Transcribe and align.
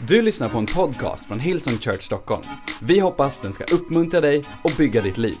Du 0.00 0.22
lyssnar 0.22 0.48
på 0.48 0.58
en 0.58 0.66
podcast 0.66 1.26
från 1.26 1.40
Hillsong 1.40 1.78
Church 1.78 2.02
Stockholm. 2.02 2.42
Vi 2.82 2.98
hoppas 2.98 3.40
den 3.40 3.52
ska 3.52 3.64
uppmuntra 3.64 4.20
dig 4.20 4.42
och 4.64 4.70
bygga 4.78 5.02
ditt 5.02 5.18
liv. 5.18 5.36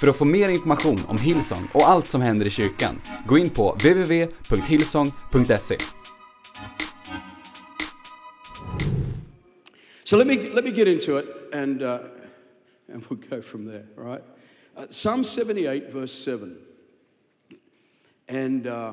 För 0.00 0.06
att 0.06 0.16
få 0.16 0.24
mer 0.24 0.48
information 0.48 0.98
om 1.08 1.18
Hillsong 1.18 1.68
och 1.72 1.88
allt 1.88 2.06
som 2.06 2.20
händer 2.20 2.46
i 2.46 2.50
kyrkan, 2.50 3.00
gå 3.26 3.38
in 3.38 3.50
på 3.50 3.72
www.hillsong.se. 3.72 5.78
So 10.04 10.16
let 10.16 10.26
me, 10.26 10.34
let 10.34 10.64
me 10.64 10.70
get 10.70 10.88
into 10.88 11.18
it 11.18 11.26
and, 11.54 11.82
uh, 11.82 11.98
and 12.92 13.04
we'll 13.08 13.30
go 13.30 13.42
from 13.42 13.66
there, 13.66 13.86
right? 13.96 14.22
Uh, 14.76 14.82
Psalm 14.88 15.24
78, 15.24 15.92
verse 15.92 16.12
7. 16.12 16.56
And 18.28 18.66
uh, 18.66 18.92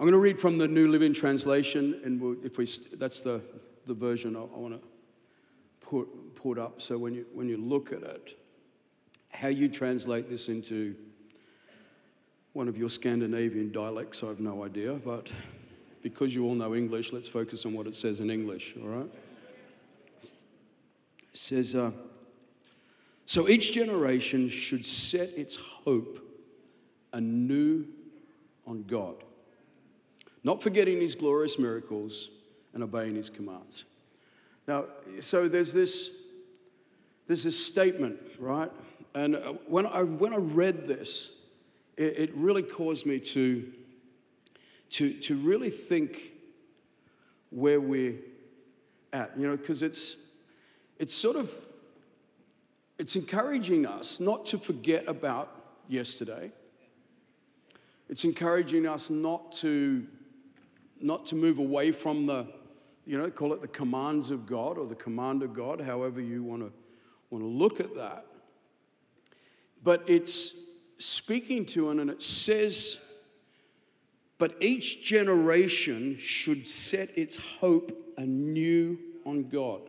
I'm 0.00 0.06
going 0.06 0.14
to 0.14 0.18
read 0.18 0.38
from 0.38 0.56
the 0.56 0.66
New 0.66 0.88
Living 0.88 1.12
Translation, 1.12 2.00
and 2.06 2.18
we'll, 2.18 2.36
if 2.42 2.56
we, 2.56 2.66
that's 2.94 3.20
the, 3.20 3.42
the 3.84 3.92
version 3.92 4.34
I, 4.34 4.40
I 4.40 4.44
want 4.44 4.80
to 4.80 4.88
put, 5.82 6.34
put 6.34 6.56
up. 6.56 6.80
So 6.80 6.96
when 6.96 7.12
you, 7.12 7.26
when 7.34 7.50
you 7.50 7.58
look 7.58 7.92
at 7.92 8.02
it, 8.02 8.38
how 9.30 9.48
you 9.48 9.68
translate 9.68 10.30
this 10.30 10.48
into 10.48 10.96
one 12.54 12.66
of 12.66 12.78
your 12.78 12.88
Scandinavian 12.88 13.72
dialects, 13.72 14.22
I 14.22 14.28
have 14.28 14.40
no 14.40 14.64
idea, 14.64 14.94
but 14.94 15.30
because 16.02 16.34
you 16.34 16.46
all 16.46 16.54
know 16.54 16.74
English, 16.74 17.12
let's 17.12 17.28
focus 17.28 17.66
on 17.66 17.74
what 17.74 17.86
it 17.86 17.94
says 17.94 18.20
in 18.20 18.30
English, 18.30 18.76
all 18.80 18.88
right? 18.88 19.10
It 20.22 20.30
says, 21.34 21.74
uh, 21.74 21.90
So 23.26 23.50
each 23.50 23.72
generation 23.72 24.48
should 24.48 24.86
set 24.86 25.28
its 25.36 25.56
hope 25.56 26.26
anew 27.12 27.84
on 28.66 28.84
God, 28.84 29.24
not 30.42 30.62
forgetting 30.62 31.00
his 31.00 31.14
glorious 31.14 31.58
miracles 31.58 32.30
and 32.72 32.82
obeying 32.82 33.14
his 33.14 33.30
commands. 33.30 33.84
Now, 34.66 34.84
so 35.20 35.48
there's 35.48 35.72
this, 35.72 36.10
there's 37.26 37.44
this 37.44 37.64
statement, 37.64 38.18
right? 38.38 38.70
And 39.14 39.36
uh, 39.36 39.54
when 39.66 39.86
I, 39.86 40.02
when 40.02 40.32
I 40.32 40.38
read 40.38 40.86
this, 40.86 41.30
it, 41.96 42.18
it 42.18 42.34
really 42.34 42.62
caused 42.62 43.06
me 43.06 43.18
to 43.20 43.72
to, 44.90 45.12
to 45.20 45.36
really 45.36 45.70
think 45.70 46.32
where 47.50 47.80
we're 47.80 48.16
at, 49.12 49.32
you 49.36 49.46
know, 49.46 49.56
because 49.56 49.82
it's, 49.82 50.16
it's 50.98 51.14
sort 51.14 51.36
of, 51.36 51.54
it's 52.98 53.16
encouraging 53.16 53.86
us 53.86 54.20
not 54.20 54.44
to 54.46 54.58
forget 54.58 55.04
about 55.06 55.48
yesterday. 55.88 56.50
It's 58.08 58.24
encouraging 58.24 58.86
us 58.86 59.10
not 59.10 59.52
to, 59.52 60.06
not 61.00 61.26
to 61.26 61.34
move 61.34 61.58
away 61.58 61.92
from 61.92 62.26
the, 62.26 62.46
you 63.06 63.18
know, 63.18 63.30
call 63.30 63.52
it 63.52 63.60
the 63.60 63.68
commands 63.68 64.30
of 64.30 64.46
God 64.46 64.78
or 64.78 64.86
the 64.86 64.94
command 64.94 65.42
of 65.42 65.54
God, 65.54 65.80
however 65.80 66.20
you 66.20 66.42
want 66.42 66.62
to, 66.62 66.72
want 67.30 67.42
to 67.42 67.48
look 67.48 67.80
at 67.80 67.94
that. 67.96 68.26
But 69.82 70.04
it's 70.06 70.54
speaking 70.98 71.64
to 71.66 71.90
it 71.90 71.98
and 71.98 72.10
it 72.10 72.22
says, 72.22 72.98
but 74.38 74.54
each 74.60 75.04
generation 75.04 76.16
should 76.16 76.66
set 76.66 77.16
its 77.16 77.36
hope 77.58 78.14
anew 78.16 78.98
on 79.24 79.48
God. 79.48 79.82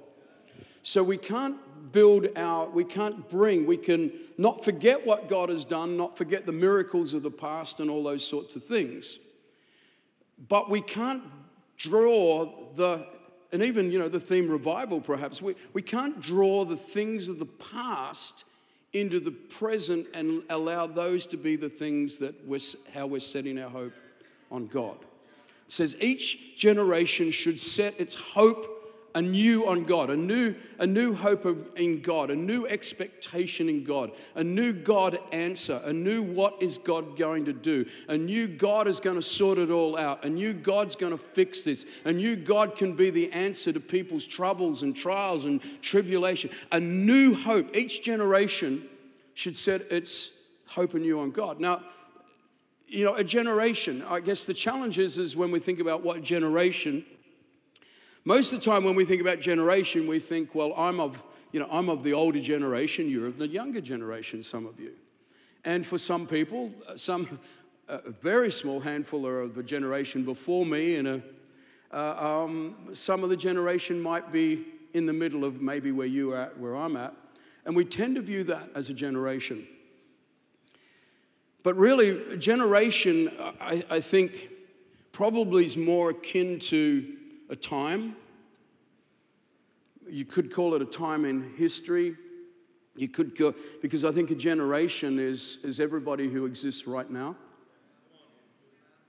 So 0.83 1.03
we 1.03 1.17
can't 1.17 1.57
build 1.91 2.27
our, 2.35 2.69
we 2.69 2.83
can't 2.83 3.29
bring, 3.29 3.65
we 3.65 3.77
can 3.77 4.11
not 4.37 4.63
forget 4.63 5.05
what 5.05 5.29
God 5.29 5.49
has 5.49 5.65
done, 5.65 5.97
not 5.97 6.17
forget 6.17 6.45
the 6.45 6.51
miracles 6.51 7.13
of 7.13 7.23
the 7.23 7.31
past 7.31 7.79
and 7.79 7.89
all 7.89 8.03
those 8.03 8.25
sorts 8.25 8.55
of 8.55 8.63
things. 8.63 9.19
But 10.47 10.69
we 10.69 10.81
can't 10.81 11.23
draw 11.77 12.51
the, 12.75 13.05
and 13.51 13.61
even, 13.61 13.91
you 13.91 13.99
know, 13.99 14.09
the 14.09 14.19
theme 14.19 14.49
revival 14.49 15.01
perhaps, 15.01 15.41
we, 15.41 15.55
we 15.73 15.81
can't 15.81 16.21
draw 16.21 16.65
the 16.65 16.77
things 16.77 17.29
of 17.29 17.39
the 17.39 17.45
past 17.45 18.43
into 18.93 19.19
the 19.19 19.31
present 19.31 20.07
and 20.13 20.43
allow 20.49 20.85
those 20.85 21.25
to 21.27 21.37
be 21.37 21.55
the 21.55 21.69
things 21.69 22.17
that 22.19 22.45
we're, 22.45 22.59
how 22.93 23.07
we're 23.07 23.19
setting 23.19 23.59
our 23.59 23.69
hope 23.69 23.93
on 24.51 24.67
God. 24.67 24.97
It 24.99 25.71
says 25.71 25.95
each 26.01 26.57
generation 26.57 27.31
should 27.31 27.59
set 27.59 27.99
its 27.99 28.15
hope 28.15 28.80
anew 29.15 29.67
on 29.67 29.83
God, 29.83 30.09
a 30.09 30.17
new, 30.17 30.55
a 30.79 30.87
new 30.87 31.13
hope 31.13 31.45
in 31.77 32.01
God, 32.01 32.29
a 32.29 32.35
new 32.35 32.65
expectation 32.67 33.69
in 33.69 33.83
God, 33.83 34.11
a 34.35 34.43
new 34.43 34.73
God 34.73 35.19
answer, 35.31 35.81
a 35.83 35.93
new 35.93 36.21
what 36.21 36.61
is 36.61 36.77
God 36.77 37.17
going 37.17 37.45
to 37.45 37.53
do, 37.53 37.85
a 38.07 38.17
new 38.17 38.47
God 38.47 38.87
is 38.87 38.99
going 38.99 39.15
to 39.15 39.21
sort 39.21 39.57
it 39.57 39.69
all 39.69 39.97
out, 39.97 40.23
a 40.23 40.29
new 40.29 40.53
God's 40.53 40.95
going 40.95 41.11
to 41.11 41.17
fix 41.17 41.63
this, 41.63 41.85
a 42.05 42.13
new 42.13 42.35
God 42.35 42.75
can 42.75 42.95
be 42.95 43.09
the 43.09 43.31
answer 43.31 43.71
to 43.73 43.79
people's 43.79 44.25
troubles 44.25 44.81
and 44.81 44.95
trials 44.95 45.45
and 45.45 45.61
tribulation, 45.81 46.49
a 46.71 46.79
new 46.79 47.33
hope. 47.33 47.75
Each 47.75 48.01
generation 48.01 48.87
should 49.33 49.55
set 49.55 49.81
its 49.91 50.31
hope 50.67 50.93
anew 50.93 51.19
on 51.19 51.31
God. 51.31 51.59
Now, 51.59 51.81
you 52.87 53.05
know, 53.05 53.15
a 53.15 53.23
generation, 53.23 54.03
I 54.07 54.19
guess 54.19 54.43
the 54.43 54.53
challenge 54.53 54.99
is, 54.99 55.17
is 55.17 55.33
when 55.33 55.49
we 55.49 55.59
think 55.59 55.79
about 55.79 56.03
what 56.03 56.21
generation, 56.23 57.05
most 58.23 58.53
of 58.53 58.59
the 58.59 58.65
time 58.65 58.83
when 58.83 58.95
we 58.95 59.05
think 59.05 59.21
about 59.21 59.39
generation, 59.39 60.07
we 60.07 60.19
think, 60.19 60.53
well, 60.53 60.73
I'm 60.77 60.99
of, 60.99 61.21
you 61.51 61.59
know, 61.59 61.67
I'm 61.71 61.89
of 61.89 62.03
the 62.03 62.13
older 62.13 62.39
generation, 62.39 63.09
you're 63.09 63.27
of 63.27 63.37
the 63.37 63.47
younger 63.47 63.81
generation, 63.81 64.43
some 64.43 64.65
of 64.65 64.79
you. 64.79 64.91
And 65.65 65.85
for 65.85 65.97
some 65.97 66.27
people, 66.27 66.71
some, 66.95 67.39
a 67.87 68.11
very 68.11 68.51
small 68.51 68.79
handful 68.79 69.25
are 69.25 69.41
of 69.41 69.55
the 69.55 69.63
generation 69.63 70.23
before 70.23 70.65
me, 70.65 70.95
and 70.95 71.07
a, 71.07 71.21
uh, 71.91 72.43
um, 72.43 72.75
some 72.93 73.23
of 73.23 73.29
the 73.29 73.37
generation 73.37 73.99
might 73.99 74.31
be 74.31 74.65
in 74.93 75.05
the 75.05 75.13
middle 75.13 75.43
of 75.43 75.61
maybe 75.61 75.91
where 75.91 76.07
you 76.07 76.33
are 76.33 76.37
at, 76.37 76.59
where 76.59 76.75
I'm 76.75 76.95
at. 76.95 77.13
And 77.65 77.75
we 77.75 77.85
tend 77.85 78.15
to 78.15 78.21
view 78.21 78.43
that 78.45 78.69
as 78.75 78.89
a 78.89 78.93
generation. 78.93 79.67
But 81.63 81.75
really, 81.75 82.37
generation, 82.37 83.31
I, 83.59 83.83
I, 83.89 83.99
think, 83.99 84.49
probably 85.11 85.63
is 85.63 85.77
more 85.77 86.09
akin 86.09 86.59
to 86.59 87.17
a 87.51 87.55
time. 87.55 88.15
You 90.09 90.25
could 90.25 90.51
call 90.51 90.73
it 90.73 90.81
a 90.81 90.85
time 90.85 91.25
in 91.25 91.53
history. 91.57 92.15
You 92.95 93.09
could 93.09 93.37
go, 93.37 93.53
because 93.81 94.03
I 94.03 94.11
think 94.11 94.31
a 94.31 94.35
generation 94.35 95.19
is, 95.19 95.59
is 95.63 95.79
everybody 95.79 96.29
who 96.29 96.45
exists 96.45 96.87
right 96.87 97.09
now. 97.09 97.35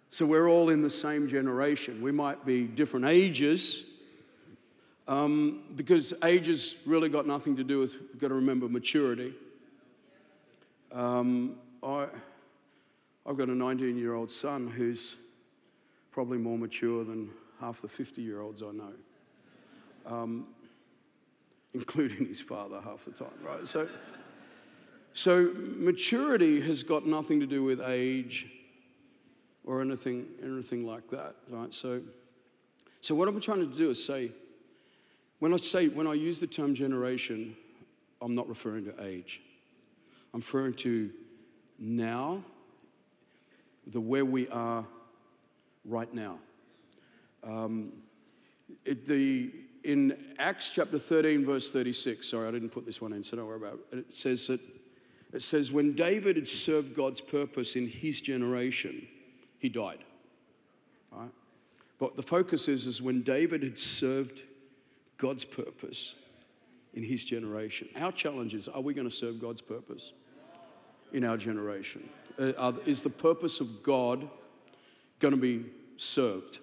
So 0.08 0.26
we're 0.26 0.48
all 0.48 0.68
in 0.68 0.82
the 0.82 0.90
same 0.90 1.26
generation. 1.26 2.02
We 2.02 2.12
might 2.12 2.44
be 2.44 2.64
different 2.64 3.06
ages, 3.06 3.84
um, 5.08 5.62
because 5.74 6.12
ages 6.22 6.76
really 6.84 7.08
got 7.08 7.26
nothing 7.26 7.56
to 7.56 7.64
do 7.64 7.78
with, 7.78 7.94
you've 7.94 8.18
got 8.18 8.28
to 8.28 8.34
remember 8.34 8.68
maturity. 8.68 9.32
Um, 10.92 11.56
I, 11.82 12.08
I've 13.24 13.38
got 13.38 13.48
a 13.48 13.54
19 13.54 13.96
year 13.96 14.14
old 14.14 14.30
son 14.30 14.68
who's 14.68 15.16
probably 16.10 16.38
more 16.38 16.58
mature 16.58 17.04
than 17.04 17.30
half 17.62 17.80
the 17.80 17.88
50 17.88 18.20
year 18.20 18.40
olds 18.40 18.60
I 18.60 18.72
know, 18.72 18.92
um, 20.04 20.48
including 21.72 22.26
his 22.26 22.40
father 22.40 22.80
half 22.82 23.04
the 23.04 23.12
time, 23.12 23.28
right? 23.40 23.66
So, 23.66 23.88
so 25.12 25.52
maturity 25.54 26.60
has 26.62 26.82
got 26.82 27.06
nothing 27.06 27.38
to 27.38 27.46
do 27.46 27.62
with 27.62 27.80
age 27.80 28.48
or 29.64 29.80
anything, 29.80 30.26
anything 30.42 30.84
like 30.84 31.08
that, 31.10 31.36
right? 31.48 31.72
So, 31.72 32.02
so 33.00 33.14
what 33.14 33.28
I'm 33.28 33.40
trying 33.40 33.60
to 33.60 33.76
do 33.76 33.90
is 33.90 34.04
say, 34.04 34.32
when 35.38 35.54
I 35.54 35.56
say, 35.56 35.86
when 35.86 36.08
I 36.08 36.14
use 36.14 36.40
the 36.40 36.48
term 36.48 36.74
generation, 36.74 37.56
I'm 38.20 38.34
not 38.34 38.48
referring 38.48 38.86
to 38.86 39.04
age. 39.04 39.40
I'm 40.34 40.40
referring 40.40 40.74
to 40.74 41.10
now 41.78 42.42
the 43.86 44.00
where 44.00 44.24
we 44.24 44.48
are 44.48 44.84
right 45.84 46.12
now. 46.12 46.38
Um, 47.44 47.92
it, 48.84 49.06
the, 49.06 49.50
in 49.84 50.16
Acts 50.38 50.70
chapter 50.70 50.98
13, 50.98 51.44
verse 51.44 51.70
36, 51.70 52.28
sorry, 52.28 52.48
I 52.48 52.50
didn't 52.50 52.70
put 52.70 52.86
this 52.86 53.00
one 53.00 53.12
in, 53.12 53.22
so 53.22 53.36
don't 53.36 53.46
worry 53.46 53.56
about 53.56 53.80
it. 53.92 53.98
It 53.98 54.12
says 54.12 54.46
that 54.46 54.60
it 55.32 55.40
says, 55.40 55.72
when 55.72 55.94
David 55.94 56.36
had 56.36 56.46
served 56.46 56.94
God's 56.94 57.22
purpose 57.22 57.74
in 57.74 57.88
his 57.88 58.20
generation, 58.20 59.08
he 59.58 59.70
died. 59.70 60.04
Right? 61.10 61.30
But 61.98 62.16
the 62.16 62.22
focus 62.22 62.68
is, 62.68 62.86
is 62.86 63.00
when 63.00 63.22
David 63.22 63.62
had 63.62 63.78
served 63.78 64.42
God's 65.16 65.46
purpose 65.46 66.14
in 66.92 67.02
his 67.02 67.24
generation. 67.24 67.88
Our 67.96 68.12
challenge 68.12 68.54
is, 68.54 68.68
are 68.68 68.82
we 68.82 68.92
going 68.92 69.08
to 69.08 69.14
serve 69.14 69.40
God's 69.40 69.62
purpose 69.62 70.12
in 71.12 71.24
our 71.24 71.38
generation? 71.38 72.08
uh, 72.38 72.72
is 72.86 73.02
the 73.02 73.10
purpose 73.10 73.60
of 73.60 73.82
God 73.82 74.28
going 75.18 75.32
to 75.32 75.40
be 75.40 75.66
served? 75.96 76.58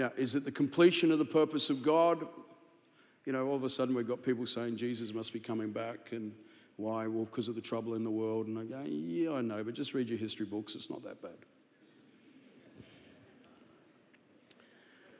Now, 0.00 0.12
is 0.16 0.34
it 0.34 0.46
the 0.46 0.50
completion 0.50 1.12
of 1.12 1.18
the 1.18 1.26
purpose 1.26 1.68
of 1.68 1.82
God? 1.82 2.26
You 3.26 3.34
know, 3.34 3.46
all 3.46 3.56
of 3.56 3.64
a 3.64 3.68
sudden 3.68 3.94
we've 3.94 4.08
got 4.08 4.22
people 4.22 4.46
saying 4.46 4.78
Jesus 4.78 5.12
must 5.12 5.30
be 5.30 5.40
coming 5.40 5.72
back, 5.72 6.12
and 6.12 6.32
why? 6.76 7.06
Well, 7.06 7.26
because 7.26 7.48
of 7.48 7.54
the 7.54 7.60
trouble 7.60 7.92
in 7.92 8.02
the 8.02 8.10
world. 8.10 8.46
And 8.46 8.58
I 8.58 8.64
go, 8.64 8.82
yeah, 8.86 9.32
I 9.32 9.42
know, 9.42 9.62
but 9.62 9.74
just 9.74 9.92
read 9.92 10.08
your 10.08 10.16
history 10.16 10.46
books, 10.46 10.74
it's 10.74 10.88
not 10.88 11.02
that 11.02 11.20
bad. 11.20 11.36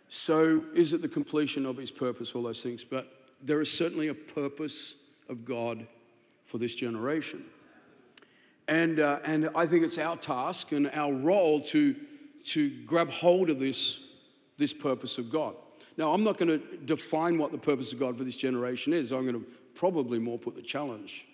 So, 0.08 0.64
is 0.74 0.94
it 0.94 1.02
the 1.02 1.08
completion 1.08 1.66
of 1.66 1.76
his 1.76 1.90
purpose, 1.90 2.34
all 2.34 2.44
those 2.44 2.62
things? 2.62 2.82
But 2.82 3.12
there 3.42 3.60
is 3.60 3.70
certainly 3.70 4.08
a 4.08 4.14
purpose 4.14 4.94
of 5.28 5.44
God 5.44 5.86
for 6.46 6.56
this 6.56 6.74
generation. 6.74 7.44
And, 8.66 8.98
uh, 8.98 9.18
and 9.26 9.50
I 9.54 9.66
think 9.66 9.84
it's 9.84 9.98
our 9.98 10.16
task 10.16 10.72
and 10.72 10.90
our 10.94 11.12
role 11.12 11.60
to, 11.64 11.94
to 12.44 12.70
grab 12.86 13.10
hold 13.10 13.50
of 13.50 13.58
this, 13.58 14.00
this 14.60 14.72
purpose 14.72 15.18
of 15.18 15.32
God. 15.32 15.56
Now, 15.96 16.12
I'm 16.12 16.22
not 16.22 16.38
going 16.38 16.60
to 16.60 16.76
define 16.76 17.38
what 17.38 17.50
the 17.50 17.58
purpose 17.58 17.92
of 17.92 17.98
God 17.98 18.16
for 18.16 18.22
this 18.22 18.36
generation 18.36 18.92
is. 18.92 19.10
I'm 19.10 19.22
going 19.22 19.40
to 19.40 19.46
probably 19.74 20.18
more 20.18 20.38
put 20.38 20.54
the 20.54 20.62
challenge 20.62 21.26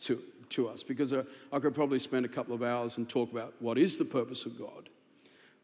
to, 0.00 0.18
to 0.50 0.68
us 0.68 0.82
because 0.82 1.12
I, 1.12 1.24
I 1.52 1.58
could 1.58 1.74
probably 1.74 1.98
spend 1.98 2.24
a 2.24 2.28
couple 2.28 2.54
of 2.54 2.62
hours 2.62 2.96
and 2.96 3.08
talk 3.08 3.30
about 3.30 3.52
what 3.58 3.76
is 3.76 3.98
the 3.98 4.04
purpose 4.04 4.46
of 4.46 4.58
God. 4.58 4.88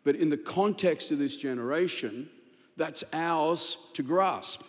But 0.05 0.17
in 0.17 0.29
the 0.29 0.37
context 0.37 1.11
of 1.11 1.19
this 1.19 1.37
generation, 1.37 2.29
that's 2.77 3.05
ours 3.13 3.77
to 3.95 4.03
grasp. 4.03 4.63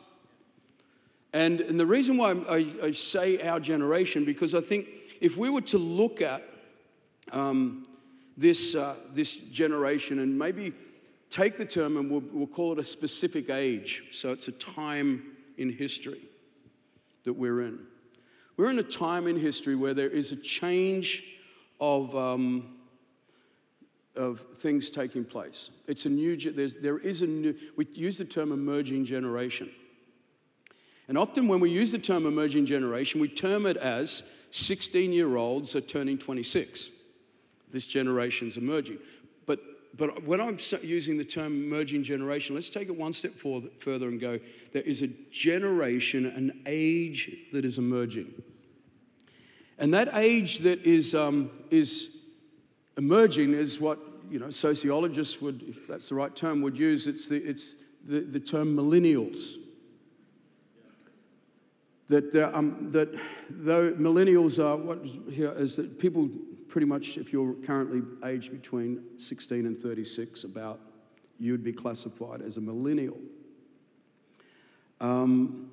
And, 1.33 1.61
and 1.61 1.79
the 1.79 1.85
reason 1.85 2.17
why 2.17 2.31
I, 2.31 2.67
I, 2.83 2.91
say 2.91 3.41
our 3.41 3.59
generation, 3.59 4.25
because 4.25 4.53
I 4.53 4.59
think 4.59 4.87
if 5.21 5.37
we 5.37 5.49
were 5.49 5.61
to 5.61 5.77
look 5.77 6.21
at 6.21 6.43
um, 7.31 7.87
this, 8.37 8.75
uh, 8.75 8.95
this 9.13 9.37
generation 9.37 10.19
and 10.19 10.37
maybe 10.37 10.73
take 11.31 11.57
the 11.57 11.65
term 11.65 11.97
and 11.97 12.11
we'll, 12.11 12.23
we'll 12.31 12.47
call 12.47 12.73
it 12.73 12.79
a 12.79 12.83
specific 12.83 13.49
age, 13.49 14.03
so 14.11 14.31
it's 14.31 14.47
a 14.47 14.51
time 14.51 15.37
in 15.57 15.71
history 15.71 16.21
that 17.23 17.33
we're 17.33 17.61
in. 17.61 17.79
We're 18.57 18.69
in 18.69 18.77
a 18.79 18.83
time 18.83 19.27
in 19.27 19.37
history 19.37 19.75
where 19.75 19.93
there 19.95 20.09
is 20.09 20.31
a 20.31 20.35
change 20.35 21.23
of. 21.79 22.15
Um, 22.15 22.77
of 24.15 24.41
things 24.57 24.89
taking 24.89 25.23
place. 25.23 25.69
It's 25.87 26.05
a 26.05 26.09
new, 26.09 26.35
there's, 26.37 26.75
there 26.75 26.97
is 26.97 27.21
a 27.21 27.27
new, 27.27 27.55
we 27.77 27.87
use 27.93 28.17
the 28.17 28.25
term 28.25 28.51
emerging 28.51 29.05
generation. 29.05 29.71
And 31.07 31.17
often 31.17 31.47
when 31.47 31.59
we 31.59 31.69
use 31.69 31.91
the 31.91 31.97
term 31.97 32.25
emerging 32.25 32.65
generation, 32.65 33.21
we 33.21 33.27
term 33.27 33.65
it 33.65 33.77
as 33.77 34.23
16 34.51 35.11
year 35.13 35.37
olds 35.37 35.75
are 35.75 35.81
turning 35.81 36.17
26. 36.17 36.89
This 37.71 37.87
generation's 37.87 38.57
emerging. 38.57 38.99
But, 39.97 40.23
when 40.23 40.39
I'm 40.39 40.57
using 40.83 41.17
the 41.17 41.25
term 41.25 41.63
emerging 41.63 42.03
generation, 42.03 42.55
let's 42.55 42.69
take 42.69 42.87
it 42.87 42.95
one 42.95 43.13
step 43.13 43.33
further 43.33 44.07
and 44.07 44.19
go 44.19 44.39
there 44.71 44.81
is 44.81 45.01
a 45.01 45.07
generation, 45.31 46.25
an 46.25 46.61
age 46.65 47.31
that 47.51 47.65
is 47.65 47.77
emerging. 47.77 48.33
And 49.77 49.93
that 49.93 50.15
age 50.15 50.59
that 50.59 50.85
is, 50.85 51.13
um, 51.13 51.49
is 51.69 52.17
emerging 52.97 53.53
is 53.53 53.81
what 53.81 53.99
you 54.29 54.39
know 54.39 54.49
sociologists 54.49 55.41
would, 55.41 55.63
if 55.67 55.87
that's 55.87 56.09
the 56.09 56.15
right 56.15 56.35
term, 56.35 56.61
would 56.61 56.77
use. 56.77 57.07
It's 57.07 57.27
the, 57.27 57.37
it's 57.37 57.75
the, 58.05 58.21
the 58.21 58.39
term 58.39 58.75
millennials. 58.75 59.55
That, 62.07 62.35
uh, 62.35 62.51
um, 62.53 62.91
that 62.91 63.09
though 63.49 63.93
millennials 63.93 64.63
are 64.63 64.75
what 64.75 65.05
here 65.31 65.51
is 65.51 65.77
that 65.77 65.97
people 65.99 66.29
pretty 66.71 66.87
much, 66.87 67.17
if 67.17 67.33
you're 67.33 67.53
currently 67.65 68.01
aged 68.23 68.49
between 68.49 69.03
16 69.17 69.65
and 69.65 69.77
36, 69.77 70.45
about 70.45 70.79
you'd 71.37 71.65
be 71.65 71.73
classified 71.73 72.41
as 72.41 72.55
a 72.55 72.61
millennial. 72.61 73.17
Um, 75.01 75.69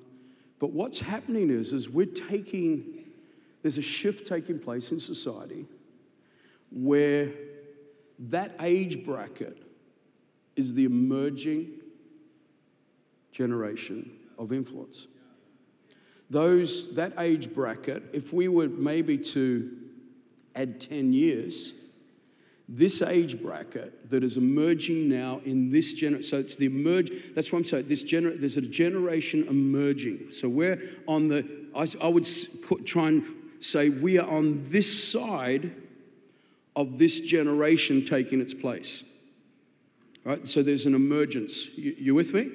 but 0.59 0.71
what's 0.71 0.99
happening 0.99 1.49
is, 1.49 1.71
is 1.71 1.89
we're 1.89 2.05
taking, 2.05 3.05
there's 3.61 3.77
a 3.77 3.81
shift 3.81 4.27
taking 4.27 4.59
place 4.59 4.91
in 4.91 4.99
society 4.99 5.65
where 6.69 7.29
that 8.19 8.57
age 8.59 9.05
bracket 9.05 9.57
is 10.57 10.73
the 10.73 10.83
emerging 10.83 11.79
generation 13.31 14.11
of 14.37 14.51
influence. 14.51 15.07
Those, 16.29 16.93
that 16.95 17.13
age 17.17 17.53
bracket, 17.53 18.03
if 18.11 18.33
we 18.33 18.49
were 18.49 18.67
maybe 18.67 19.17
to 19.17 19.78
add 20.59 20.79
10 20.81 21.13
years, 21.13 21.73
this 22.67 23.01
age 23.01 23.41
bracket 23.41 24.09
that 24.09 24.23
is 24.23 24.37
emerging 24.37 25.09
now 25.09 25.41
in 25.43 25.71
this 25.71 25.93
generation, 25.93 26.23
so 26.23 26.37
it's 26.37 26.55
the 26.55 26.67
emerge, 26.67 27.09
that's 27.33 27.51
what 27.51 27.59
I'm 27.59 27.65
saying, 27.65 27.87
this 27.87 28.03
gener- 28.03 28.39
there's 28.39 28.57
a 28.57 28.61
generation 28.61 29.47
emerging. 29.47 30.31
So 30.31 30.47
we're 30.47 30.79
on 31.07 31.29
the, 31.29 31.47
I, 31.75 31.87
I 32.05 32.07
would 32.09 32.27
try 32.85 33.07
and 33.07 33.25
say 33.59 33.89
we 33.89 34.19
are 34.19 34.29
on 34.29 34.69
this 34.69 35.11
side 35.11 35.71
of 36.75 36.99
this 36.99 37.19
generation 37.21 38.05
taking 38.05 38.39
its 38.39 38.53
place. 38.53 39.03
Right? 40.23 40.45
So 40.45 40.61
there's 40.61 40.85
an 40.85 40.93
emergence. 40.93 41.75
You, 41.77 41.95
you 41.97 42.15
with 42.15 42.33
me? 42.33 42.51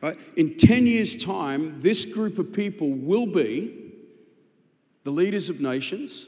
Right? 0.00 0.18
In 0.36 0.56
10 0.56 0.86
years' 0.86 1.16
time, 1.16 1.80
this 1.80 2.04
group 2.04 2.38
of 2.38 2.52
people 2.52 2.90
will 2.90 3.26
be 3.26 3.92
the 5.04 5.10
leaders 5.10 5.48
of 5.48 5.60
nations, 5.60 6.26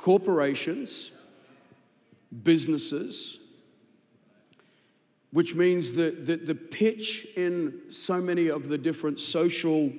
corporations, 0.00 1.10
businesses, 2.42 3.36
which 5.30 5.54
means 5.54 5.92
that, 5.92 6.24
that 6.24 6.46
the 6.46 6.54
pitch 6.54 7.26
in 7.36 7.74
so 7.90 8.18
many 8.18 8.48
of 8.48 8.70
the 8.70 8.78
different 8.78 9.20
social 9.20 9.92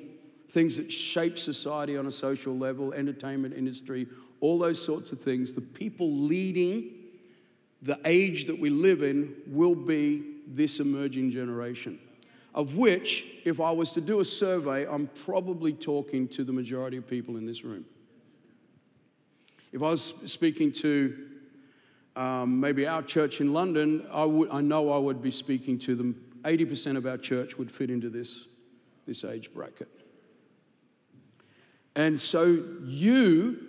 things 0.50 0.78
that 0.78 0.92
shape 0.92 1.38
society 1.38 1.96
on 1.96 2.08
a 2.08 2.12
social 2.12 2.58
level, 2.58 2.92
entertainment 2.94 3.54
industry, 3.54 4.08
all 4.40 4.58
those 4.58 4.84
sorts 4.84 5.12
of 5.12 5.22
things, 5.22 5.54
the 5.54 5.62
people 5.62 6.12
leading 6.12 6.90
the 7.84 8.00
age 8.04 8.46
that 8.46 8.60
we 8.60 8.72
live 8.72 9.04
in 9.04 9.36
will 9.46 9.76
be 9.76 10.24
this 10.48 10.80
emerging 10.80 11.30
generation. 11.30 12.00
Of 12.56 12.76
which, 12.76 13.24
if 13.46 13.62
I 13.62 13.70
was 13.70 13.92
to 13.92 14.02
do 14.02 14.20
a 14.20 14.26
survey, 14.26 14.88
I'm 14.88 15.12
probably 15.24 15.74
talking 15.74 16.28
to 16.30 16.44
the 16.44 16.54
majority 16.54 16.98
of 16.98 17.08
people 17.08 17.38
in 17.38 17.46
this 17.46 17.64
room. 17.64 17.86
If 19.72 19.82
I 19.82 19.90
was 19.90 20.14
speaking 20.32 20.72
to 20.74 21.18
um, 22.16 22.60
maybe 22.60 22.86
our 22.86 23.02
church 23.02 23.40
in 23.40 23.54
London, 23.54 24.06
I, 24.12 24.26
would, 24.26 24.50
I 24.52 24.62
know 24.62 24.92
I 24.92 24.98
would 24.98 25.22
be 25.22 25.32
speaking 25.32 25.78
to 25.80 25.96
them. 25.96 26.16
80% 26.44 26.98
of 26.98 27.06
our 27.06 27.18
church 27.18 27.58
would 27.58 27.72
fit 27.72 27.90
into 27.90 28.10
this, 28.10 28.46
this 29.06 29.24
age 29.24 29.54
bracket. 29.54 29.88
And 31.96 32.20
so 32.20 32.64
you 32.84 33.60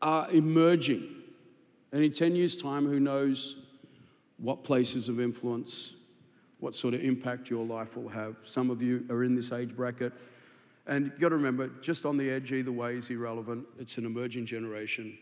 are 0.00 0.30
emerging. 0.30 1.08
And 1.92 2.02
in 2.02 2.12
10 2.12 2.36
years' 2.36 2.56
time, 2.56 2.86
who 2.86 3.00
knows 3.00 3.56
what 4.38 4.64
places 4.64 5.08
of 5.08 5.20
influence, 5.20 5.94
what 6.58 6.74
sort 6.74 6.94
of 6.94 7.02
impact 7.02 7.50
your 7.50 7.64
life 7.64 7.96
will 7.96 8.08
have. 8.08 8.36
Some 8.44 8.70
of 8.70 8.82
you 8.82 9.06
are 9.10 9.24
in 9.24 9.34
this 9.34 9.52
age 9.52 9.74
bracket. 9.74 10.12
And 10.86 11.06
you've 11.06 11.20
got 11.20 11.28
to 11.28 11.36
remember, 11.36 11.68
just 11.80 12.04
on 12.04 12.16
the 12.16 12.30
edge, 12.30 12.52
either 12.52 12.72
way 12.72 12.96
is 12.96 13.08
irrelevant. 13.10 13.66
It's 13.78 13.98
an 13.98 14.06
emerging 14.06 14.46
generation. 14.46 15.16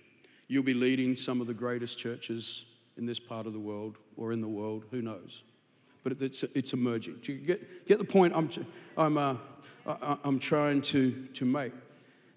You'll 0.48 0.62
be 0.62 0.74
leading 0.74 1.14
some 1.14 1.40
of 1.40 1.46
the 1.46 1.54
greatest 1.54 1.98
churches 1.98 2.64
in 2.96 3.06
this 3.06 3.18
part 3.18 3.46
of 3.46 3.52
the 3.52 3.58
world 3.58 3.98
or 4.16 4.32
in 4.32 4.40
the 4.40 4.48
world, 4.48 4.84
who 4.90 5.02
knows? 5.02 5.42
But 6.02 6.16
it's, 6.20 6.42
it's 6.42 6.72
emerging. 6.72 7.20
Do 7.22 7.32
you 7.32 7.38
get, 7.38 7.86
get 7.86 7.98
the 7.98 8.04
point 8.04 8.34
I'm, 8.34 8.50
I'm, 8.96 9.18
uh, 9.18 9.36
I'm 10.24 10.38
trying 10.38 10.82
to, 10.82 11.26
to 11.34 11.44
make? 11.44 11.72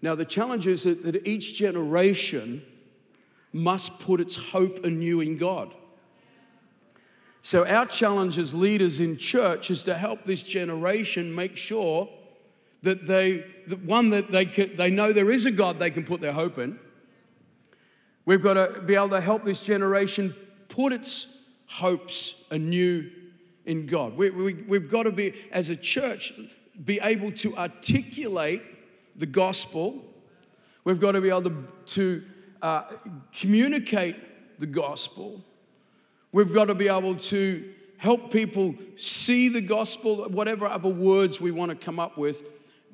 Now, 0.01 0.15
the 0.15 0.25
challenge 0.25 0.67
is 0.67 0.83
that, 0.83 1.03
that 1.03 1.25
each 1.25 1.55
generation 1.55 2.61
must 3.53 3.99
put 3.99 4.19
its 4.19 4.35
hope 4.35 4.83
anew 4.83 5.21
in 5.21 5.37
God. 5.37 5.73
So, 7.41 7.67
our 7.67 7.85
challenge 7.85 8.37
as 8.37 8.53
leaders 8.53 8.99
in 8.99 9.17
church 9.17 9.69
is 9.69 9.83
to 9.83 9.95
help 9.95 10.25
this 10.25 10.43
generation 10.43 11.33
make 11.33 11.55
sure 11.55 12.09
that 12.83 13.07
they, 13.07 13.45
that 13.67 13.83
one, 13.83 14.09
that 14.11 14.31
they, 14.31 14.45
can, 14.45 14.75
they 14.75 14.89
know 14.89 15.11
there 15.11 15.31
is 15.31 15.45
a 15.45 15.51
God 15.51 15.79
they 15.79 15.89
can 15.89 16.03
put 16.03 16.21
their 16.21 16.33
hope 16.33 16.57
in. 16.57 16.79
We've 18.25 18.41
got 18.41 18.53
to 18.53 18.81
be 18.81 18.95
able 18.95 19.09
to 19.09 19.21
help 19.21 19.43
this 19.43 19.63
generation 19.63 20.35
put 20.69 20.93
its 20.93 21.37
hopes 21.67 22.35
anew 22.51 23.09
in 23.65 23.85
God. 23.85 24.15
We, 24.15 24.29
we, 24.29 24.53
we've 24.53 24.89
got 24.89 25.03
to 25.03 25.11
be, 25.11 25.33
as 25.51 25.69
a 25.69 25.75
church, 25.75 26.33
be 26.83 26.99
able 27.01 27.31
to 27.31 27.55
articulate 27.57 28.61
the 29.15 29.25
gospel. 29.25 30.03
We've 30.83 30.99
got 30.99 31.13
to 31.13 31.21
be 31.21 31.29
able 31.29 31.43
to, 31.43 31.67
to 31.85 32.23
uh, 32.61 32.83
communicate 33.33 34.59
the 34.59 34.65
gospel. 34.65 35.41
We've 36.31 36.53
got 36.53 36.65
to 36.65 36.75
be 36.75 36.89
able 36.89 37.15
to 37.15 37.73
help 37.97 38.31
people 38.31 38.75
see 38.97 39.47
the 39.47 39.61
gospel, 39.61 40.25
whatever 40.25 40.67
other 40.67 40.89
words 40.89 41.39
we 41.39 41.51
want 41.51 41.69
to 41.69 41.75
come 41.75 41.99
up 41.99 42.17
with. 42.17 42.43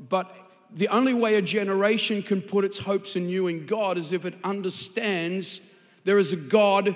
But 0.08 0.34
the 0.72 0.88
only 0.88 1.14
way 1.14 1.36
a 1.36 1.42
generation 1.42 2.22
can 2.22 2.42
put 2.42 2.64
its 2.64 2.80
hopes 2.80 3.16
you 3.16 3.48
in 3.48 3.66
God 3.66 3.98
is 3.98 4.14
if 4.14 4.26
it 4.26 4.36
understands 4.44 5.62
there 6.04 6.20
is 6.20 6.32
a 6.32 6.38
God 6.38 6.96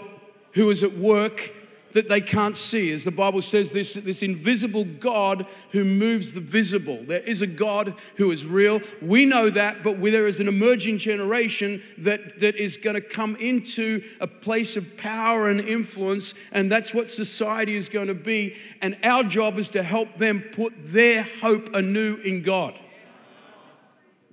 who 0.54 0.70
is 0.70 0.84
at 0.84 0.94
work 0.94 1.54
that 1.94 2.10
they 2.10 2.22
can't 2.22 2.58
see. 2.58 2.92
As 2.92 3.04
the 3.04 3.12
Bible 3.12 3.42
says, 3.42 3.72
this, 3.72 3.94
this 3.94 4.24
invisible 4.24 4.84
God 4.84 5.46
who 5.72 5.86
moves 5.86 6.34
the 6.34 6.42
visible. 6.42 7.00
There 7.04 7.20
is 7.20 7.42
a 7.42 7.48
God 7.48 7.94
who 8.16 8.32
is 8.32 8.46
real. 8.46 8.82
We 9.02 9.26
know 9.26 9.50
that, 9.52 9.84
but 9.84 10.02
there 10.02 10.28
is 10.28 10.40
an 10.40 10.48
emerging 10.48 10.98
generation 10.98 11.82
that, 12.00 12.40
that 12.40 12.56
is 12.56 12.78
going 12.78 12.96
to 12.96 13.02
come 13.02 13.36
into 13.36 14.04
a 14.20 14.28
place 14.28 14.76
of 14.76 14.98
power 14.98 15.48
and 15.48 15.62
influence, 15.62 16.34
and 16.52 16.72
that's 16.72 16.94
what 16.94 17.10
society 17.10 17.76
is 17.76 17.90
going 17.90 18.08
to 18.08 18.16
be. 18.16 18.56
And 18.82 18.98
our 19.04 19.24
job 19.24 19.58
is 19.58 19.70
to 19.70 19.84
help 19.84 20.18
them 20.18 20.42
put 20.52 20.74
their 20.84 21.24
hope 21.42 21.74
anew 21.76 22.16
in 22.18 22.42
God. 22.42 22.80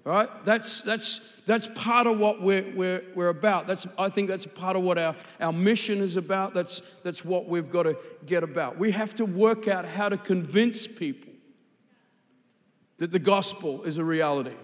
All 0.06 0.12
right? 0.12 0.44
That's, 0.44 0.80
that's, 0.82 1.40
that's 1.46 1.66
part 1.68 2.06
of 2.06 2.18
what 2.18 2.40
we're, 2.40 2.72
we're, 2.74 3.04
we're 3.14 3.28
about. 3.28 3.66
That's, 3.66 3.86
I 3.98 4.08
think 4.08 4.28
that's 4.28 4.46
part 4.46 4.76
of 4.76 4.82
what 4.82 4.98
our, 4.98 5.14
our 5.40 5.52
mission 5.52 5.98
is 5.98 6.16
about. 6.16 6.54
That's, 6.54 6.80
that's 7.02 7.24
what 7.24 7.48
we've 7.48 7.70
got 7.70 7.82
to 7.82 7.96
get 8.24 8.42
about. 8.42 8.78
We 8.78 8.92
have 8.92 9.14
to 9.16 9.26
work 9.26 9.68
out 9.68 9.84
how 9.84 10.08
to 10.08 10.16
convince 10.16 10.86
people 10.86 11.32
that 12.98 13.12
the 13.12 13.18
gospel 13.18 13.82
is 13.82 13.98
a 13.98 14.04
reality. 14.04 14.54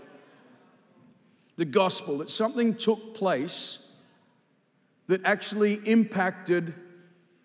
The 1.56 1.64
gospel, 1.64 2.18
that 2.18 2.30
something 2.30 2.74
took 2.74 3.14
place 3.14 3.90
that 5.06 5.24
actually 5.24 5.74
impacted 5.84 6.74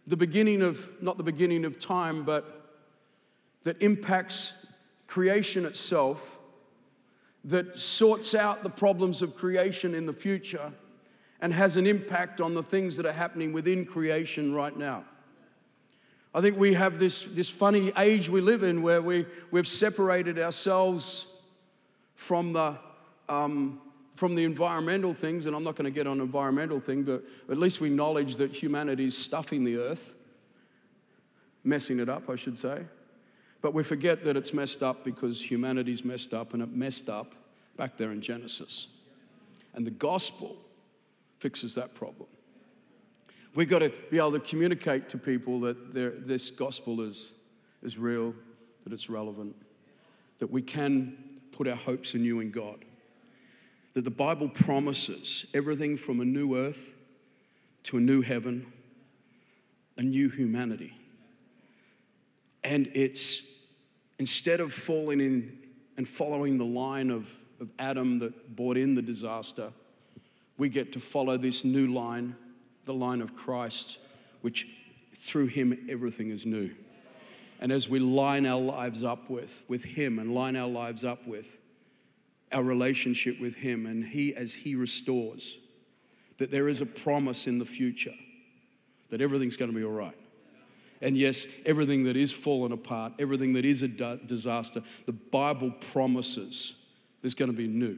the 0.08 0.18
beginning 0.18 0.62
of, 0.62 0.90
not 1.02 1.18
the 1.18 1.24
beginning 1.24 1.64
of 1.64 1.80
time, 1.80 2.24
but 2.24 2.80
that 3.64 3.82
impacts 3.82 4.66
creation 5.08 5.66
itself 5.66 6.40
that 7.46 7.78
sorts 7.78 8.36
out 8.36 8.64
the 8.64 8.70
problems 8.70 9.22
of 9.22 9.36
creation 9.36 9.96
in 9.96 10.06
the 10.06 10.14
future 10.14 10.72
and 11.40 11.54
has 11.54 11.76
an 11.76 11.88
impact 11.88 12.40
on 12.40 12.54
the 12.54 12.62
things 12.62 12.98
that 12.98 13.06
are 13.06 13.12
happening 13.12 13.52
within 13.52 13.84
creation 13.84 14.54
right 14.54 14.78
now. 14.78 15.04
I 16.34 16.40
think 16.40 16.58
we 16.58 16.76
have 16.76 17.00
this, 17.00 17.24
this 17.24 17.50
funny 17.50 17.92
age 17.98 18.30
we 18.30 18.40
live 18.40 18.64
in 18.64 18.82
where 18.82 19.02
we, 19.02 19.26
we've 19.50 19.68
separated 19.68 20.40
ourselves 20.40 21.26
from 22.16 22.54
the, 22.54 22.78
um, 23.28 23.82
from 24.16 24.36
the 24.36 24.44
environmental 24.44 25.14
things, 25.14 25.46
and 25.46 25.56
I'm 25.56 25.64
not 25.64 25.76
going 25.76 25.90
to 25.90 25.94
get 25.94 26.08
on 26.08 26.22
environmental 26.22 26.80
thing, 26.80 27.04
but 27.04 27.24
at 27.50 27.58
least 27.58 27.82
we 27.82 27.90
acknowledge 27.90 28.38
that 28.38 28.52
humanity 28.52 29.06
is 29.06 29.18
stuffing 29.18 29.64
the 29.64 29.78
earth, 29.78 30.16
messing 31.64 32.00
it 32.00 32.08
up, 32.08 32.30
I 32.30 32.36
should 32.36 32.58
say. 32.58 32.84
But 33.62 33.74
we 33.74 33.84
forget 33.84 34.24
that 34.24 34.36
it's 34.36 34.54
messed 34.54 34.82
up 34.82 35.04
because 35.04 35.50
humanity's 35.50 36.04
messed 36.04 36.34
up 36.34 36.54
and 36.54 36.64
it 36.64 36.72
messed 36.72 37.10
up 37.10 37.36
back 37.78 37.98
there 37.98 38.12
in 38.12 38.22
Genesis. 38.22 38.88
And 39.74 39.86
the 39.86 39.92
gospel 39.92 40.58
fixes 41.40 41.76
that 41.76 41.94
problem. 41.96 42.28
We've 43.54 43.70
got 43.70 43.80
to 43.80 43.92
be 44.10 44.18
able 44.18 44.32
to 44.34 44.40
communicate 44.40 45.10
to 45.10 45.18
people 45.18 45.60
that 45.62 45.94
this 45.94 46.50
gospel 46.50 47.02
is, 47.02 47.34
is 47.84 47.98
real, 47.98 48.34
that 48.84 48.94
it's 48.94 49.10
relevant, 49.10 49.56
that 50.40 50.50
we 50.50 50.62
can 50.62 51.18
put 51.52 51.68
our 51.68 51.76
hopes 51.76 52.14
anew 52.14 52.40
in 52.40 52.52
God. 52.52 52.86
That 53.94 54.06
the 54.06 54.10
Bible 54.10 54.48
promises 54.48 55.46
everything 55.54 55.98
from 55.98 56.22
a 56.22 56.26
new 56.26 56.58
earth 56.58 56.96
to 57.84 57.98
a 57.98 58.00
new 58.00 58.22
heaven, 58.22 58.72
a 59.98 60.02
new 60.02 60.30
humanity. 60.30 60.96
And 62.64 62.90
it's 62.94 63.51
instead 64.22 64.60
of 64.60 64.72
falling 64.72 65.20
in 65.20 65.58
and 65.98 66.08
following 66.08 66.60
the 66.60 66.64
line 66.64 67.10
of, 67.10 67.36
of 67.60 67.72
Adam 67.80 68.20
that 68.20 68.56
brought 68.56 68.78
in 68.78 68.94
the 68.94 69.02
disaster, 69.02 69.74
we 70.60 70.70
get 70.70 70.94
to 70.94 71.00
follow 71.00 71.38
this 71.38 71.66
new 71.66 71.88
line, 71.88 72.36
the 72.86 72.94
line 72.94 73.20
of 73.20 73.34
Christ, 73.34 73.98
which 74.42 74.68
through 75.16 75.48
him 75.48 75.88
everything 75.90 76.30
is 76.30 76.46
new. 76.46 76.70
And 77.60 77.72
as 77.72 77.90
we 77.90 77.98
line 77.98 78.46
our 78.46 78.62
lives 78.62 79.04
up 79.04 79.28
with, 79.28 79.64
with 79.68 79.84
him 79.84 80.20
and 80.20 80.36
line 80.36 80.56
our 80.56 80.70
lives 80.70 81.04
up 81.04 81.26
with 81.26 81.58
our 82.52 82.62
relationship 82.62 83.42
with 83.42 83.56
him, 83.56 83.88
and 83.88 84.06
he, 84.06 84.36
as 84.36 84.54
he 84.54 84.76
restores, 84.76 85.58
that 86.38 86.52
there 86.52 86.70
is 86.70 86.80
a 86.80 86.86
promise 86.86 87.48
in 87.48 87.58
the 87.58 87.66
future 87.66 88.14
that 89.10 89.20
everything's 89.20 89.58
going 89.58 89.72
to 89.72 89.76
be 89.76 89.84
all 89.84 89.92
right. 89.92 90.18
And 91.02 91.18
yes, 91.18 91.48
everything 91.66 92.04
that 92.04 92.16
is 92.16 92.32
fallen 92.32 92.72
apart, 92.72 93.14
everything 93.18 93.54
that 93.54 93.66
is 93.66 93.82
a 93.82 93.88
disaster, 93.88 94.84
the 95.06 95.14
Bible 95.14 95.72
promises 95.92 96.74
there's 97.22 97.36
going 97.36 97.52
to 97.52 97.58
be 97.58 97.68
new. 97.68 97.98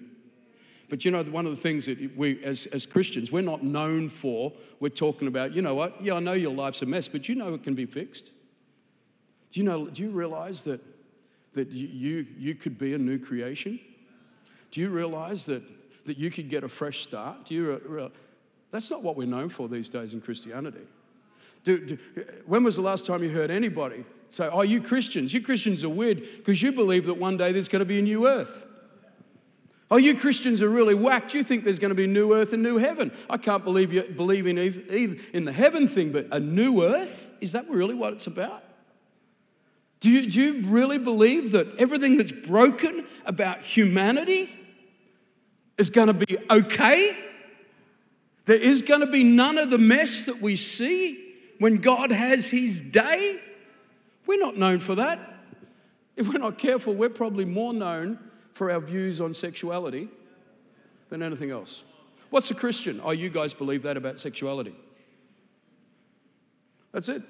But 0.90 1.06
you 1.06 1.12
know, 1.12 1.24
one 1.24 1.46
of 1.46 1.56
the 1.56 1.62
things 1.62 1.86
that 1.86 2.16
we, 2.16 2.44
as, 2.44 2.66
as 2.68 2.86
Christians, 2.86 3.32
we're 3.32 3.42
not 3.42 3.64
known 3.64 4.10
for, 4.10 4.54
we're 4.80 4.90
talking 4.90 5.28
about, 5.28 5.54
you 5.54 5.62
know 5.62 5.76
what, 5.76 6.04
yeah, 6.04 6.16
I 6.16 6.20
know 6.20 6.34
your 6.34 6.54
life's 6.54 6.82
a 6.82 6.86
mess, 6.86 7.08
but 7.08 7.28
you 7.30 7.36
know 7.36 7.54
it 7.54 7.64
can 7.64 7.74
be 7.74 7.86
fixed. 7.86 8.30
Do 9.52 9.60
you 9.60 9.64
know, 9.64 9.88
do 9.88 10.04
you 10.04 10.12
realize 10.12 10.64
that, 10.64 10.82
that 11.54 11.70
you, 11.70 12.26
you, 12.38 12.56
could 12.56 12.78
be 12.78 12.94
a 12.94 12.98
new 12.98 13.18
creation? 13.18 13.80
Do 14.72 14.82
you 14.82 14.90
realize 14.90 15.46
that, 15.46 15.64
that 16.06 16.18
you 16.18 16.30
could 16.30 16.50
get 16.50 16.64
a 16.64 16.70
fresh 16.70 17.02
start? 17.02 17.46
Do 17.46 17.56
you 17.56 18.12
that's 18.74 18.90
not 18.90 19.04
what 19.04 19.16
we're 19.16 19.28
known 19.28 19.50
for 19.50 19.70
these 19.70 19.88
days 19.88 20.14
in 20.14 20.22
Christianity. 20.22 20.82
Do, 21.64 21.86
do, 21.86 21.98
when 22.46 22.64
was 22.64 22.76
the 22.76 22.82
last 22.82 23.06
time 23.06 23.24
you 23.24 23.30
heard 23.30 23.50
anybody 23.50 24.06
say, 24.30 24.50
Oh, 24.52 24.62
you 24.62 24.82
Christians, 24.82 25.34
you 25.34 25.42
Christians 25.42 25.84
are 25.84 25.90
weird 25.90 26.22
because 26.38 26.62
you 26.62 26.72
believe 26.72 27.06
that 27.06 27.16
one 27.16 27.38
day 27.38 27.52
there's 27.52 27.70
going 27.70 27.80
to 27.80 27.86
be 27.86 28.00
a 28.00 28.02
new 28.02 28.28
earth? 28.28 28.66
Oh, 29.90 29.98
you 29.98 30.16
Christians 30.18 30.62
are 30.62 30.70
really 30.70 30.96
whacked. 30.96 31.34
You 31.34 31.44
think 31.44 31.64
there's 31.64 31.78
going 31.78 31.90
to 31.90 31.96
be 31.96 32.08
new 32.08 32.34
earth 32.34 32.52
and 32.52 32.64
new 32.64 32.78
heaven. 32.78 33.12
I 33.30 33.38
can't 33.38 33.64
believe 33.64 33.94
you 33.94 34.04
believe 34.04 34.48
in 34.48 34.58
either, 34.58 35.18
in 35.34 35.46
the 35.46 35.52
heaven 35.52 35.88
thing, 35.88 36.12
but 36.12 36.28
a 36.32 36.40
new 36.40 36.84
earth? 36.84 37.32
Is 37.42 37.52
that 37.52 37.70
really 37.70 37.94
what 37.94 38.14
it's 38.14 38.26
about? 38.26 38.64
Do 40.00 40.12
you, 40.12 40.30
do 40.30 40.42
you 40.42 40.68
really 40.68 40.98
believe 40.98 41.52
that 41.52 41.68
everything 41.78 42.18
that's 42.18 42.32
broken 42.32 43.06
about 43.26 43.62
humanity 43.62 44.50
is 45.78 45.90
going 45.92 46.08
to 46.08 46.14
be 46.14 46.38
okay? 46.50 47.16
There 48.46 48.58
is 48.58 48.82
going 48.82 49.02
to 49.02 49.08
be 49.08 49.24
none 49.24 49.58
of 49.58 49.70
the 49.70 49.78
mess 49.78 50.26
that 50.26 50.42
we 50.42 50.56
see 50.56 51.33
when 51.60 51.78
God 51.78 52.12
has 52.12 52.52
his 52.52 52.82
day? 52.82 53.40
We're 54.26 54.40
not 54.40 54.58
known 54.58 54.80
for 54.80 54.96
that. 54.96 55.20
If 56.16 56.28
we're 56.28 56.40
not 56.40 56.58
careful, 56.58 56.94
we're 56.94 57.10
probably 57.10 57.46
more 57.46 57.74
known 57.74 58.20
for 58.54 58.72
our 58.72 58.80
views 58.80 59.20
on 59.20 59.34
sexuality 59.34 60.10
than 61.10 61.22
anything 61.24 61.52
else. 61.52 61.84
What's 62.30 62.50
a 62.52 62.56
Christian? 62.56 63.02
Oh, 63.04 63.12
you 63.12 63.30
guys 63.30 63.54
believe 63.54 63.84
that 63.84 63.98
about 63.98 64.20
sexuality. 64.20 64.76
That's 66.92 67.10
it. 67.10 67.22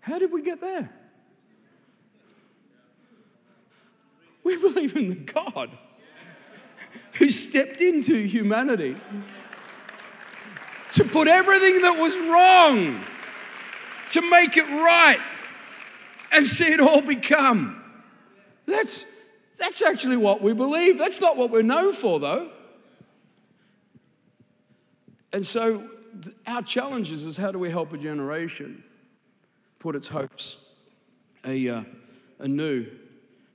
How 0.00 0.18
did 0.18 0.32
we 0.32 0.42
get 0.42 0.60
there? 0.60 0.90
We 4.44 4.56
believe 4.56 4.96
in 4.96 5.08
the 5.08 5.14
God 5.14 5.70
who 7.14 7.30
stepped 7.30 7.80
into 7.80 8.16
humanity 8.16 8.96
to 10.92 11.04
put 11.04 11.28
everything 11.28 11.82
that 11.82 11.98
was 11.98 12.16
wrong 12.18 13.04
to 14.12 14.30
make 14.30 14.56
it 14.56 14.68
right 14.68 15.20
and 16.30 16.44
see 16.46 16.72
it 16.72 16.80
all 16.80 17.00
become. 17.00 17.82
That's, 18.66 19.06
that's 19.58 19.82
actually 19.82 20.16
what 20.16 20.42
we 20.42 20.52
believe. 20.52 20.98
That's 20.98 21.20
not 21.20 21.36
what 21.36 21.50
we're 21.50 21.62
known 21.62 21.94
for, 21.94 22.20
though. 22.20 22.50
And 25.32 25.46
so, 25.46 25.88
our 26.46 26.62
challenge 26.62 27.10
is, 27.10 27.24
is 27.24 27.38
how 27.38 27.52
do 27.52 27.58
we 27.58 27.70
help 27.70 27.92
a 27.94 27.98
generation 27.98 28.84
put 29.78 29.96
its 29.96 30.08
hopes 30.08 30.56
a, 31.46 31.68
uh, 31.68 31.82
anew 32.38 32.86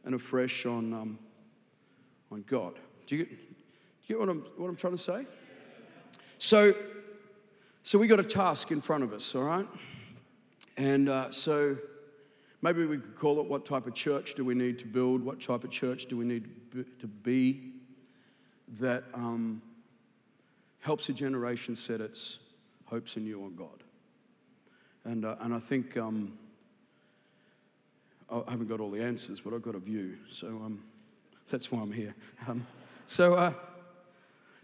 and 0.03 0.15
afresh 0.15 0.65
on, 0.65 0.91
um, 0.91 1.19
on 2.31 2.43
God? 2.47 2.73
Do 3.05 3.15
you, 3.15 3.25
get, 3.25 3.29
do 3.29 3.45
you 4.07 4.15
get 4.15 4.19
what 4.19 4.29
I'm, 4.29 4.39
what 4.57 4.69
I'm 4.69 4.75
trying 4.75 4.95
to 4.95 5.01
say? 5.01 5.27
So, 6.39 6.73
so 7.83 7.99
we 7.99 8.07
got 8.07 8.19
a 8.19 8.23
task 8.23 8.71
in 8.71 8.81
front 8.81 9.03
of 9.03 9.13
us, 9.13 9.35
all 9.35 9.43
right? 9.43 9.67
And 10.77 11.09
uh, 11.09 11.31
so 11.31 11.77
maybe 12.61 12.85
we 12.85 12.97
could 12.97 13.15
call 13.15 13.39
it 13.39 13.47
what 13.47 13.65
type 13.65 13.87
of 13.87 13.95
church 13.95 14.35
do 14.35 14.45
we 14.45 14.53
need 14.53 14.77
to 14.79 14.85
build? 14.85 15.23
What 15.23 15.41
type 15.41 15.63
of 15.63 15.71
church 15.71 16.05
do 16.05 16.17
we 16.17 16.25
need 16.25 16.47
to 16.99 17.07
be 17.07 17.71
that 18.79 19.05
um, 19.13 19.61
helps 20.79 21.09
a 21.09 21.13
generation 21.13 21.75
set 21.75 21.99
its 21.99 22.39
hopes 22.85 23.17
in 23.17 23.25
you 23.25 23.43
on 23.43 23.55
God? 23.55 23.83
And, 25.03 25.25
uh, 25.25 25.37
and 25.39 25.53
I 25.53 25.59
think 25.59 25.97
um, 25.97 26.37
I 28.29 28.51
haven't 28.51 28.67
got 28.67 28.79
all 28.79 28.91
the 28.91 29.01
answers, 29.01 29.39
but 29.39 29.53
I've 29.53 29.61
got 29.61 29.75
a 29.75 29.79
view. 29.79 30.17
So 30.29 30.47
um, 30.47 30.83
that's 31.49 31.71
why 31.71 31.81
I'm 31.81 31.93
here. 31.93 32.13
Um, 32.47 32.67
so, 33.05 33.35
uh, 33.35 33.53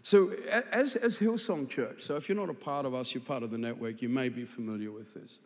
so 0.02 0.32
as, 0.70 0.96
as 0.96 1.18
Hillsong 1.18 1.68
Church, 1.68 2.02
so 2.02 2.16
if 2.16 2.28
you're 2.28 2.36
not 2.36 2.50
a 2.50 2.54
part 2.54 2.84
of 2.84 2.94
us, 2.94 3.14
you're 3.14 3.22
part 3.22 3.42
of 3.42 3.50
the 3.50 3.58
network, 3.58 4.02
you 4.02 4.10
may 4.10 4.28
be 4.28 4.44
familiar 4.44 4.92
with 4.92 5.14
this. 5.14 5.38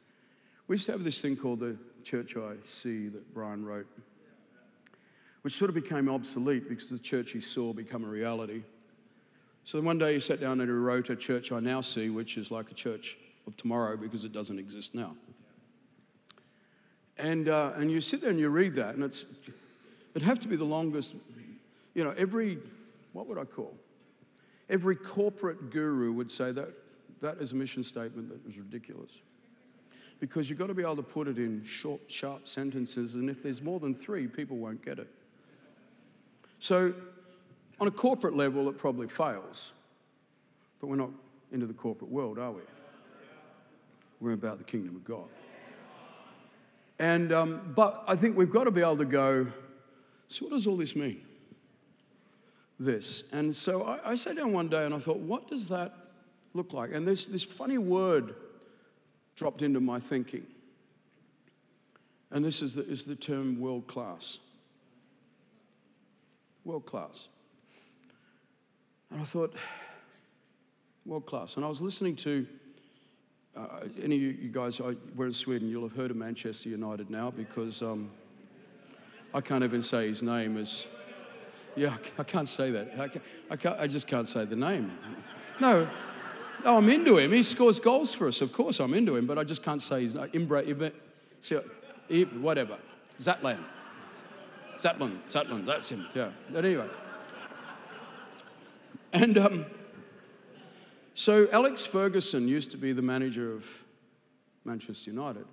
We 0.68 0.74
used 0.74 0.84
to 0.86 0.92
have 0.92 1.02
this 1.02 1.22
thing 1.22 1.36
called 1.36 1.60
the 1.60 1.78
Church 2.04 2.36
I 2.36 2.54
See 2.62 3.08
that 3.08 3.34
Brian 3.34 3.64
wrote, 3.64 3.86
which 5.42 5.54
sort 5.54 5.70
of 5.70 5.74
became 5.74 6.08
obsolete 6.08 6.68
because 6.68 6.90
the 6.90 6.98
church 6.98 7.32
he 7.32 7.40
saw 7.40 7.72
become 7.72 8.04
a 8.04 8.06
reality. 8.06 8.62
So 9.64 9.78
then 9.78 9.86
one 9.86 9.98
day 9.98 10.14
he 10.14 10.20
sat 10.20 10.40
down 10.40 10.60
and 10.60 10.68
he 10.68 10.74
wrote 10.74 11.10
a 11.10 11.16
church 11.16 11.52
I 11.52 11.60
now 11.60 11.80
see, 11.80 12.10
which 12.10 12.36
is 12.36 12.50
like 12.50 12.70
a 12.70 12.74
church 12.74 13.16
of 13.46 13.56
tomorrow 13.56 13.96
because 13.96 14.24
it 14.24 14.32
doesn't 14.32 14.58
exist 14.58 14.94
now. 14.94 15.16
And, 17.16 17.48
uh, 17.48 17.72
and 17.76 17.90
you 17.90 18.00
sit 18.00 18.20
there 18.20 18.30
and 18.30 18.38
you 18.38 18.48
read 18.48 18.74
that, 18.76 18.94
and 18.94 19.02
it's, 19.02 19.24
it'd 20.14 20.26
have 20.26 20.38
to 20.40 20.48
be 20.48 20.56
the 20.56 20.64
longest, 20.64 21.14
you 21.94 22.04
know, 22.04 22.14
every, 22.16 22.58
what 23.12 23.26
would 23.26 23.38
I 23.38 23.44
call? 23.44 23.74
Every 24.68 24.96
corporate 24.96 25.70
guru 25.70 26.12
would 26.12 26.30
say 26.30 26.52
that 26.52 26.68
that 27.20 27.38
is 27.38 27.52
a 27.52 27.56
mission 27.56 27.82
statement 27.82 28.28
that 28.28 28.48
is 28.48 28.58
ridiculous. 28.58 29.22
Because 30.20 30.50
you've 30.50 30.58
got 30.58 30.66
to 30.66 30.74
be 30.74 30.82
able 30.82 30.96
to 30.96 31.02
put 31.02 31.28
it 31.28 31.38
in 31.38 31.62
short, 31.64 32.00
sharp 32.08 32.48
sentences, 32.48 33.14
and 33.14 33.30
if 33.30 33.42
there's 33.42 33.62
more 33.62 33.78
than 33.78 33.94
three, 33.94 34.26
people 34.26 34.56
won't 34.56 34.84
get 34.84 34.98
it. 34.98 35.08
So, 36.58 36.92
on 37.80 37.86
a 37.86 37.90
corporate 37.92 38.34
level, 38.34 38.68
it 38.68 38.76
probably 38.76 39.06
fails. 39.06 39.72
But 40.80 40.88
we're 40.88 40.96
not 40.96 41.10
into 41.52 41.66
the 41.66 41.74
corporate 41.74 42.10
world, 42.10 42.38
are 42.38 42.50
we? 42.50 42.62
We're 44.20 44.32
about 44.32 44.58
the 44.58 44.64
kingdom 44.64 44.96
of 44.96 45.04
God. 45.04 45.28
And, 46.98 47.32
um, 47.32 47.72
but 47.76 48.02
I 48.08 48.16
think 48.16 48.36
we've 48.36 48.50
got 48.50 48.64
to 48.64 48.72
be 48.72 48.80
able 48.80 48.96
to 48.98 49.04
go, 49.04 49.46
so 50.26 50.46
what 50.46 50.52
does 50.52 50.66
all 50.66 50.76
this 50.76 50.96
mean? 50.96 51.20
This. 52.78 53.24
And 53.32 53.54
so 53.54 53.84
I, 53.84 54.12
I 54.12 54.14
sat 54.16 54.36
down 54.36 54.52
one 54.52 54.68
day 54.68 54.84
and 54.84 54.92
I 54.92 54.98
thought, 54.98 55.18
what 55.18 55.48
does 55.48 55.68
that 55.68 55.94
look 56.54 56.72
like? 56.72 56.92
And 56.92 57.06
this, 57.06 57.26
this 57.26 57.44
funny 57.44 57.78
word 57.78 58.34
dropped 59.38 59.62
into 59.62 59.78
my 59.78 60.00
thinking. 60.00 60.44
And 62.32 62.44
this 62.44 62.60
is 62.60 62.74
the, 62.74 62.84
is 62.84 63.04
the 63.04 63.14
term 63.14 63.60
world 63.60 63.86
class. 63.86 64.38
World 66.64 66.84
class. 66.84 67.28
And 69.10 69.20
I 69.20 69.24
thought, 69.24 69.54
world 71.06 71.24
class. 71.24 71.56
And 71.56 71.64
I 71.64 71.68
was 71.68 71.80
listening 71.80 72.16
to 72.16 72.46
uh, 73.56 73.80
any 74.02 74.16
of 74.16 74.22
you 74.22 74.50
guys, 74.50 74.80
I, 74.80 74.96
we're 75.14 75.26
in 75.26 75.32
Sweden, 75.32 75.68
you'll 75.68 75.88
have 75.88 75.96
heard 75.96 76.10
of 76.10 76.16
Manchester 76.16 76.68
United 76.68 77.08
now 77.08 77.30
because 77.30 77.80
um, 77.80 78.10
I 79.32 79.40
can't 79.40 79.62
even 79.62 79.82
say 79.82 80.08
his 80.08 80.22
name 80.22 80.56
as, 80.56 80.84
yeah, 81.76 81.96
I 82.18 82.24
can't 82.24 82.48
say 82.48 82.72
that. 82.72 82.92
I, 82.98 83.08
can't, 83.08 83.24
I, 83.50 83.56
can't, 83.56 83.80
I 83.80 83.86
just 83.86 84.08
can't 84.08 84.26
say 84.26 84.44
the 84.44 84.56
name. 84.56 84.98
No, 85.60 85.88
no, 86.64 86.76
I'm 86.76 86.88
into 86.88 87.18
him. 87.18 87.32
He 87.32 87.42
scores 87.42 87.80
goals 87.80 88.14
for 88.14 88.28
us, 88.28 88.40
of 88.40 88.52
course 88.52 88.80
I'm 88.80 88.94
into 88.94 89.16
him, 89.16 89.26
but 89.26 89.38
I 89.38 89.44
just 89.44 89.62
can't 89.62 89.82
say 89.82 90.02
he's 90.02 90.14
name. 90.14 90.28
Imbra, 90.28 90.92
see, 91.40 91.56
whatever. 92.40 92.78
Zatlan. 93.18 93.58
Zatlan, 94.76 95.18
Zatlan, 95.28 95.66
that's 95.66 95.90
him, 95.90 96.06
yeah. 96.14 96.30
But 96.50 96.64
anyway. 96.64 96.88
And 99.12 99.38
um, 99.38 99.66
so 101.14 101.48
Alex 101.50 101.84
Ferguson 101.84 102.46
used 102.46 102.70
to 102.72 102.76
be 102.76 102.92
the 102.92 103.02
manager 103.02 103.52
of 103.52 103.84
Manchester 104.64 105.10
United. 105.10 105.46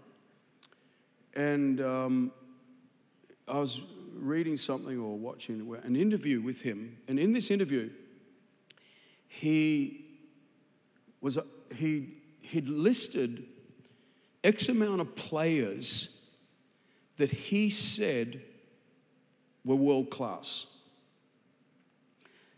And 1.33 1.81
um, 1.81 2.31
I 3.47 3.57
was 3.57 3.81
reading 4.13 4.57
something 4.57 4.99
or 4.99 5.17
watching 5.17 5.75
an 5.83 5.95
interview 5.95 6.41
with 6.41 6.61
him. 6.61 6.97
And 7.07 7.19
in 7.19 7.33
this 7.33 7.49
interview, 7.49 7.89
he 9.27 10.04
was 11.25 11.39
he 11.75 12.09
he'd 12.41 12.69
listed 12.69 13.47
X 14.43 14.69
amount 14.69 15.01
of 15.01 15.15
players 15.15 16.19
that 17.17 17.31
he 17.31 17.67
said 17.67 18.43
were 19.63 19.75
world 19.75 20.11
class. 20.11 20.67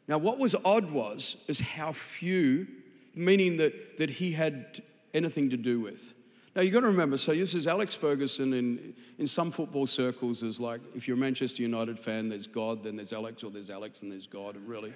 Now, 0.06 0.18
what 0.18 0.38
was 0.38 0.54
odd 0.66 0.92
was 0.92 1.38
is 1.48 1.62
how 1.62 1.94
few 1.94 2.68
meaning 3.16 3.56
that, 3.58 3.98
that 4.00 4.10
he 4.10 4.34
had 4.34 4.82
anything 5.14 5.50
to 5.52 5.58
do 5.58 5.80
with. 5.80 6.14
Now 6.54 6.62
you've 6.62 6.74
got 6.74 6.82
to 6.82 6.88
remember, 6.88 7.16
so 7.18 7.34
this 7.34 7.56
is 7.56 7.68
Alex 7.68 7.96
Ferguson 7.96 8.52
in, 8.52 8.94
in 9.18 9.28
some 9.28 9.50
football 9.50 9.88
circles 9.88 10.44
is 10.44 10.60
like, 10.60 10.82
if 10.94 11.08
you're 11.08 11.16
a 11.16 11.20
Manchester 11.20 11.62
United 11.62 11.98
fan, 11.98 12.28
there's 12.28 12.48
God, 12.48 12.84
then 12.84 12.98
there's 12.98 13.14
Alex, 13.14 13.44
or 13.44 13.52
there's 13.52 13.70
Alex 13.70 14.02
and 14.02 14.12
there's 14.12 14.28
God. 14.28 14.58
Really, 14.66 14.94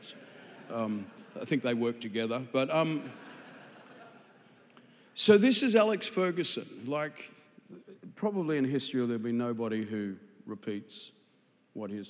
um, 0.74 1.06
I 1.40 1.46
think 1.46 1.64
they 1.64 1.74
work 1.74 2.02
together. 2.02 2.42
But 2.52 2.70
um, 2.70 3.10
so 5.14 5.38
this 5.38 5.64
is 5.64 5.76
Alex 5.76 6.08
Ferguson. 6.08 6.68
Like, 6.86 7.32
probably 8.16 8.58
in 8.58 8.66
history 8.66 9.06
there'll 9.06 9.22
be 9.22 9.32
nobody 9.32 9.84
who 9.84 10.16
repeats 10.46 11.12
what 11.74 11.90
he 11.90 12.04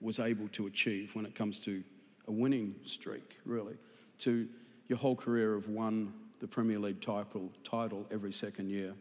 was 0.00 0.18
able 0.18 0.48
to 0.48 0.66
achieve 0.66 1.14
when 1.14 1.26
it 1.26 1.34
comes 1.34 1.60
to 1.60 1.82
a 2.28 2.32
winning 2.32 2.74
streak, 2.84 3.38
really. 3.44 3.76
To 4.20 4.48
your 4.88 4.98
whole 4.98 5.16
career 5.16 5.54
have 5.54 5.68
won 5.68 6.12
the 6.40 6.48
Premier 6.48 6.78
League 6.78 7.00
title, 7.00 7.50
title 7.64 8.06
every 8.10 8.32
second 8.32 8.68
year 8.68 8.94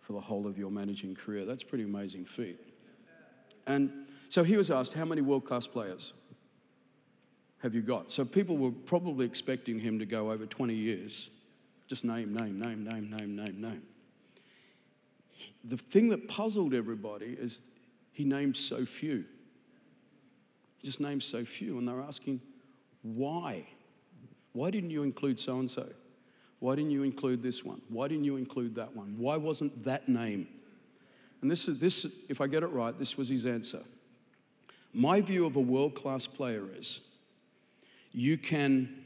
for 0.00 0.12
the 0.12 0.20
whole 0.20 0.46
of 0.46 0.58
your 0.58 0.70
managing 0.70 1.14
career. 1.14 1.44
That's 1.44 1.62
pretty 1.62 1.84
amazing 1.84 2.24
feat. 2.24 2.60
And 3.66 3.90
so 4.28 4.44
he 4.44 4.56
was 4.56 4.70
asked, 4.70 4.92
How 4.92 5.04
many 5.04 5.20
world 5.20 5.44
class 5.44 5.66
players 5.66 6.12
have 7.62 7.74
you 7.74 7.82
got? 7.82 8.12
So 8.12 8.24
people 8.24 8.56
were 8.56 8.70
probably 8.70 9.26
expecting 9.26 9.78
him 9.78 9.98
to 9.98 10.06
go 10.06 10.30
over 10.30 10.46
20 10.46 10.74
years. 10.74 11.30
Just 11.86 12.04
name, 12.04 12.34
name, 12.34 12.58
name, 12.58 12.84
name, 12.84 13.10
name, 13.10 13.36
name, 13.36 13.60
name. 13.60 13.82
The 15.64 15.76
thing 15.76 16.08
that 16.08 16.28
puzzled 16.28 16.74
everybody 16.74 17.36
is 17.38 17.68
he 18.12 18.24
named 18.24 18.56
so 18.56 18.84
few. 18.84 19.24
He 20.78 20.86
just 20.86 21.00
named 21.00 21.22
so 21.22 21.44
few, 21.44 21.78
and 21.78 21.86
they're 21.86 22.00
asking, 22.00 22.40
why? 23.02 23.66
Why 24.52 24.70
didn't 24.70 24.90
you 24.90 25.02
include 25.02 25.38
so 25.38 25.58
and 25.58 25.70
so? 25.70 25.86
Why 26.58 26.74
didn't 26.74 26.90
you 26.90 27.02
include 27.02 27.42
this 27.42 27.64
one? 27.64 27.82
Why 27.88 28.08
didn't 28.08 28.24
you 28.24 28.36
include 28.36 28.74
that 28.76 28.96
one? 28.96 29.16
Why 29.18 29.36
wasn't 29.36 29.84
that 29.84 30.08
name? 30.08 30.48
And 31.42 31.50
this 31.50 31.68
is 31.68 31.78
this, 31.78 32.24
if 32.28 32.40
I 32.40 32.46
get 32.46 32.62
it 32.62 32.68
right, 32.68 32.98
this 32.98 33.16
was 33.16 33.28
his 33.28 33.46
answer. 33.46 33.82
My 34.92 35.20
view 35.20 35.44
of 35.44 35.56
a 35.56 35.60
world 35.60 35.94
class 35.94 36.26
player 36.26 36.64
is 36.74 37.00
you 38.12 38.38
can 38.38 39.04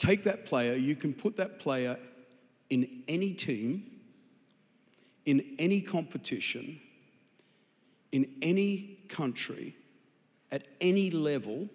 take 0.00 0.24
that 0.24 0.46
player, 0.46 0.74
you 0.74 0.96
can 0.96 1.12
put 1.12 1.36
that 1.36 1.58
player 1.58 1.98
in 2.70 3.02
any 3.06 3.32
team, 3.32 3.84
in 5.26 5.44
any 5.58 5.82
competition, 5.82 6.80
in 8.10 8.26
any 8.40 8.98
country, 9.08 9.76
at 10.50 10.66
any 10.80 11.10
level, 11.10 11.68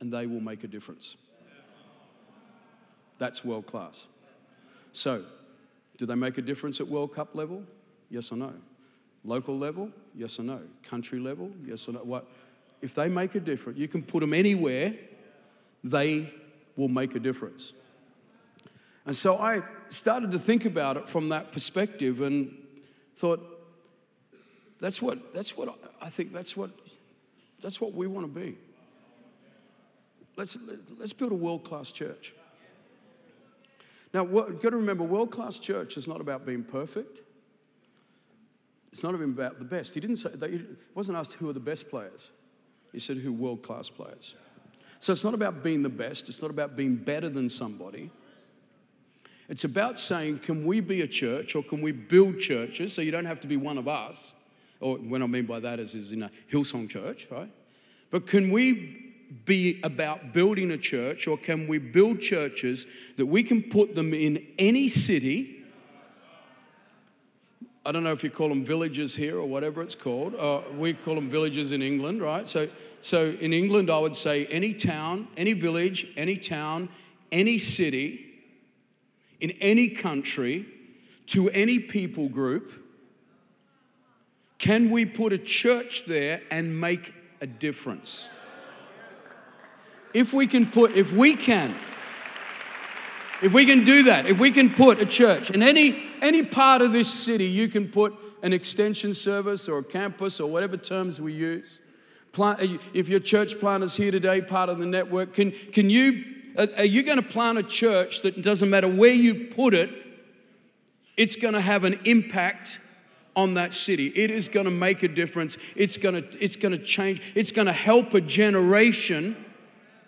and 0.00 0.12
they 0.12 0.26
will 0.26 0.40
make 0.40 0.64
a 0.64 0.66
difference. 0.66 1.14
That's 3.18 3.44
world 3.44 3.66
class. 3.66 4.06
So, 4.92 5.24
do 5.96 6.06
they 6.06 6.16
make 6.16 6.36
a 6.38 6.42
difference 6.42 6.80
at 6.80 6.88
World 6.88 7.14
Cup 7.14 7.36
level? 7.36 7.62
Yes 8.10 8.32
or 8.32 8.36
no? 8.36 8.52
Local 9.24 9.56
level? 9.56 9.90
Yes 10.14 10.40
or 10.40 10.42
no? 10.42 10.60
Country 10.82 11.20
level? 11.20 11.50
Yes 11.64 11.88
or 11.88 11.92
no? 11.92 12.00
What? 12.00 12.26
If 12.82 12.94
they 12.96 13.08
make 13.08 13.36
a 13.36 13.40
difference, 13.40 13.78
you 13.78 13.86
can 13.86 14.02
put 14.02 14.20
them 14.20 14.34
anywhere, 14.34 14.94
they 15.84 16.32
will 16.76 16.88
make 16.88 17.14
a 17.14 17.20
difference. 17.20 17.72
And 19.06 19.14
so 19.14 19.36
I 19.36 19.62
started 19.90 20.30
to 20.32 20.38
think 20.38 20.64
about 20.64 20.96
it 20.96 21.08
from 21.08 21.28
that 21.28 21.52
perspective 21.52 22.20
and 22.20 22.56
thought, 23.16 23.40
that's 24.80 25.00
what, 25.00 25.32
that's 25.32 25.56
what 25.56 25.78
I 26.00 26.08
think 26.08 26.32
that's 26.32 26.56
what, 26.56 26.70
that's 27.62 27.80
what 27.80 27.94
we 27.94 28.06
want 28.06 28.32
to 28.32 28.40
be. 28.40 28.56
Let's, 30.36 30.58
let's 30.98 31.12
build 31.12 31.32
a 31.32 31.36
world 31.36 31.64
class 31.64 31.92
church. 31.92 32.34
Now, 34.12 34.24
you've 34.24 34.62
got 34.62 34.70
to 34.70 34.76
remember, 34.76 35.04
world 35.04 35.30
class 35.30 35.58
church 35.58 35.96
is 35.96 36.06
not 36.06 36.20
about 36.20 36.46
being 36.46 36.62
perfect. 36.62 37.20
It's 38.92 39.02
not 39.02 39.14
even 39.14 39.30
about 39.30 39.58
the 39.58 39.64
best. 39.64 39.94
He 39.94 40.00
didn't 40.00 40.16
say, 40.16 40.30
that, 40.34 40.50
he 40.50 40.64
wasn't 40.94 41.18
asked 41.18 41.32
who 41.34 41.48
are 41.48 41.52
the 41.52 41.60
best 41.60 41.88
players. 41.88 42.30
He 42.92 43.00
said 43.00 43.16
who 43.16 43.32
world 43.32 43.62
class 43.62 43.88
players. 43.90 44.34
So 44.98 45.12
it's 45.12 45.24
not 45.24 45.34
about 45.34 45.62
being 45.62 45.82
the 45.82 45.88
best. 45.88 46.28
It's 46.28 46.40
not 46.40 46.50
about 46.50 46.76
being 46.76 46.96
better 46.96 47.28
than 47.28 47.48
somebody. 47.48 48.10
It's 49.48 49.64
about 49.64 49.98
saying, 49.98 50.40
can 50.40 50.64
we 50.64 50.80
be 50.80 51.02
a 51.02 51.06
church 51.06 51.54
or 51.54 51.62
can 51.62 51.82
we 51.82 51.92
build 51.92 52.38
churches 52.38 52.92
so 52.92 53.02
you 53.02 53.10
don't 53.10 53.26
have 53.26 53.40
to 53.40 53.46
be 53.46 53.56
one 53.56 53.76
of 53.76 53.88
us? 53.88 54.32
Or 54.80 54.96
what 54.96 55.22
I 55.22 55.26
mean 55.26 55.46
by 55.46 55.60
that 55.60 55.78
is, 55.80 55.94
is 55.94 56.12
in 56.12 56.22
a 56.22 56.30
Hillsong 56.50 56.88
church, 56.88 57.26
right? 57.30 57.50
But 58.10 58.26
can 58.26 58.50
we 58.50 59.12
be 59.44 59.80
about 59.82 60.32
building 60.32 60.70
a 60.70 60.78
church 60.78 61.26
or 61.26 61.36
can 61.36 61.66
we 61.66 61.78
build 61.78 62.20
churches 62.20 62.86
that 63.16 63.26
we 63.26 63.42
can 63.42 63.62
put 63.62 63.94
them 63.94 64.14
in 64.14 64.46
any 64.58 64.88
city? 64.88 65.64
I 67.84 67.92
don't 67.92 68.04
know 68.04 68.12
if 68.12 68.24
you 68.24 68.30
call 68.30 68.48
them 68.48 68.64
villages 68.64 69.16
here 69.16 69.38
or 69.38 69.46
whatever 69.46 69.82
it's 69.82 69.94
called. 69.94 70.34
Uh, 70.36 70.62
we 70.78 70.94
call 70.94 71.16
them 71.16 71.28
villages 71.28 71.72
in 71.72 71.82
England, 71.82 72.22
right? 72.22 72.48
So, 72.48 72.68
so 73.04 73.36
in 73.38 73.52
England, 73.52 73.90
I 73.90 73.98
would 73.98 74.16
say 74.16 74.46
any 74.46 74.72
town, 74.72 75.28
any 75.36 75.52
village, 75.52 76.06
any 76.16 76.38
town, 76.38 76.88
any 77.30 77.58
city, 77.58 78.24
in 79.40 79.50
any 79.60 79.90
country, 79.90 80.64
to 81.26 81.50
any 81.50 81.78
people 81.78 82.30
group, 82.30 82.72
can 84.56 84.88
we 84.88 85.04
put 85.04 85.34
a 85.34 85.38
church 85.38 86.06
there 86.06 86.40
and 86.50 86.80
make 86.80 87.12
a 87.42 87.46
difference? 87.46 88.26
if 90.14 90.32
we 90.32 90.46
can 90.46 90.64
put, 90.64 90.92
if 90.92 91.12
we 91.12 91.36
can, 91.36 91.74
if 93.42 93.52
we 93.52 93.66
can 93.66 93.84
do 93.84 94.04
that, 94.04 94.24
if 94.24 94.40
we 94.40 94.50
can 94.50 94.70
put 94.70 94.98
a 94.98 95.04
church 95.04 95.50
in 95.50 95.62
any, 95.62 96.04
any 96.22 96.42
part 96.42 96.80
of 96.80 96.94
this 96.94 97.12
city, 97.12 97.44
you 97.44 97.68
can 97.68 97.86
put 97.88 98.14
an 98.42 98.54
extension 98.54 99.12
service 99.12 99.68
or 99.68 99.80
a 99.80 99.84
campus 99.84 100.40
or 100.40 100.50
whatever 100.50 100.78
terms 100.78 101.20
we 101.20 101.34
use. 101.34 101.80
If 102.36 103.08
your 103.08 103.20
church 103.20 103.58
planters 103.58 103.96
here 103.96 104.10
today, 104.10 104.40
part 104.40 104.68
of 104.68 104.78
the 104.78 104.86
network, 104.86 105.34
can, 105.34 105.50
can 105.50 105.90
you, 105.90 106.24
are 106.56 106.84
you 106.84 107.02
going 107.02 107.16
to 107.16 107.28
plant 107.28 107.58
a 107.58 107.62
church 107.62 108.22
that 108.22 108.42
doesn't 108.42 108.70
matter 108.70 108.88
where 108.88 109.12
you 109.12 109.46
put 109.46 109.74
it, 109.74 109.90
it's 111.16 111.36
going 111.36 111.54
to 111.54 111.60
have 111.60 111.84
an 111.84 112.00
impact 112.04 112.80
on 113.36 113.54
that 113.54 113.74
city. 113.74 114.08
It 114.08 114.30
is 114.30 114.48
going 114.48 114.64
to 114.64 114.70
make 114.70 115.02
a 115.02 115.08
difference. 115.08 115.56
It's 115.76 115.96
going 115.96 116.22
to, 116.22 116.42
it's 116.42 116.56
going 116.56 116.72
to 116.72 116.82
change. 116.82 117.32
It's 117.34 117.52
going 117.52 117.66
to 117.66 117.72
help 117.72 118.14
a 118.14 118.20
generation 118.20 119.44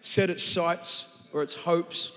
set 0.00 0.30
its 0.30 0.44
sights 0.44 1.06
or 1.32 1.42
its 1.42 1.54
hopes 1.54 2.12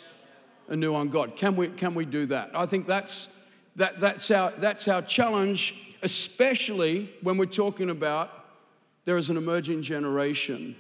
anew 0.67 0.93
on 0.93 1.09
God. 1.09 1.35
Can 1.35 1.55
we, 1.55 1.69
can 1.69 1.95
we 1.95 2.05
do 2.05 2.27
that? 2.27 2.51
I 2.53 2.65
think 2.65 2.85
that's, 2.85 3.35
that, 3.75 3.99
that's, 3.99 4.29
our, 4.31 4.51
that's 4.51 4.87
our 4.87 5.01
challenge, 5.01 5.95
especially 6.03 7.11
when 7.21 7.37
we're 7.37 7.45
talking 7.45 7.89
about 7.89 8.38
there 9.09 9.17
is 9.17 9.31
an 9.31 9.37
emerging 9.37 9.81
generation 9.81 10.75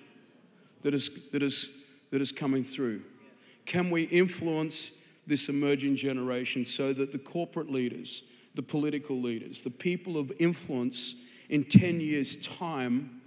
that 0.83 0.93
is, 0.93 1.09
that 1.31 1.41
is, 1.41 1.71
that 2.11 2.21
is 2.21 2.31
coming 2.31 2.63
through. 2.63 3.01
Can 3.65 3.89
we 3.89 4.03
influence 4.03 4.91
this 5.25 5.49
emerging 5.49 5.95
generation 5.95 6.63
so 6.63 6.93
that 6.93 7.11
the 7.11 7.17
corporate 7.17 7.71
leaders, 7.71 8.21
the 8.53 8.61
political 8.61 9.19
leaders, 9.19 9.63
the 9.63 9.71
people 9.71 10.15
of 10.15 10.31
influence 10.37 11.15
in 11.49 11.63
10 11.63 12.01
years' 12.01 12.35
time 12.35 13.19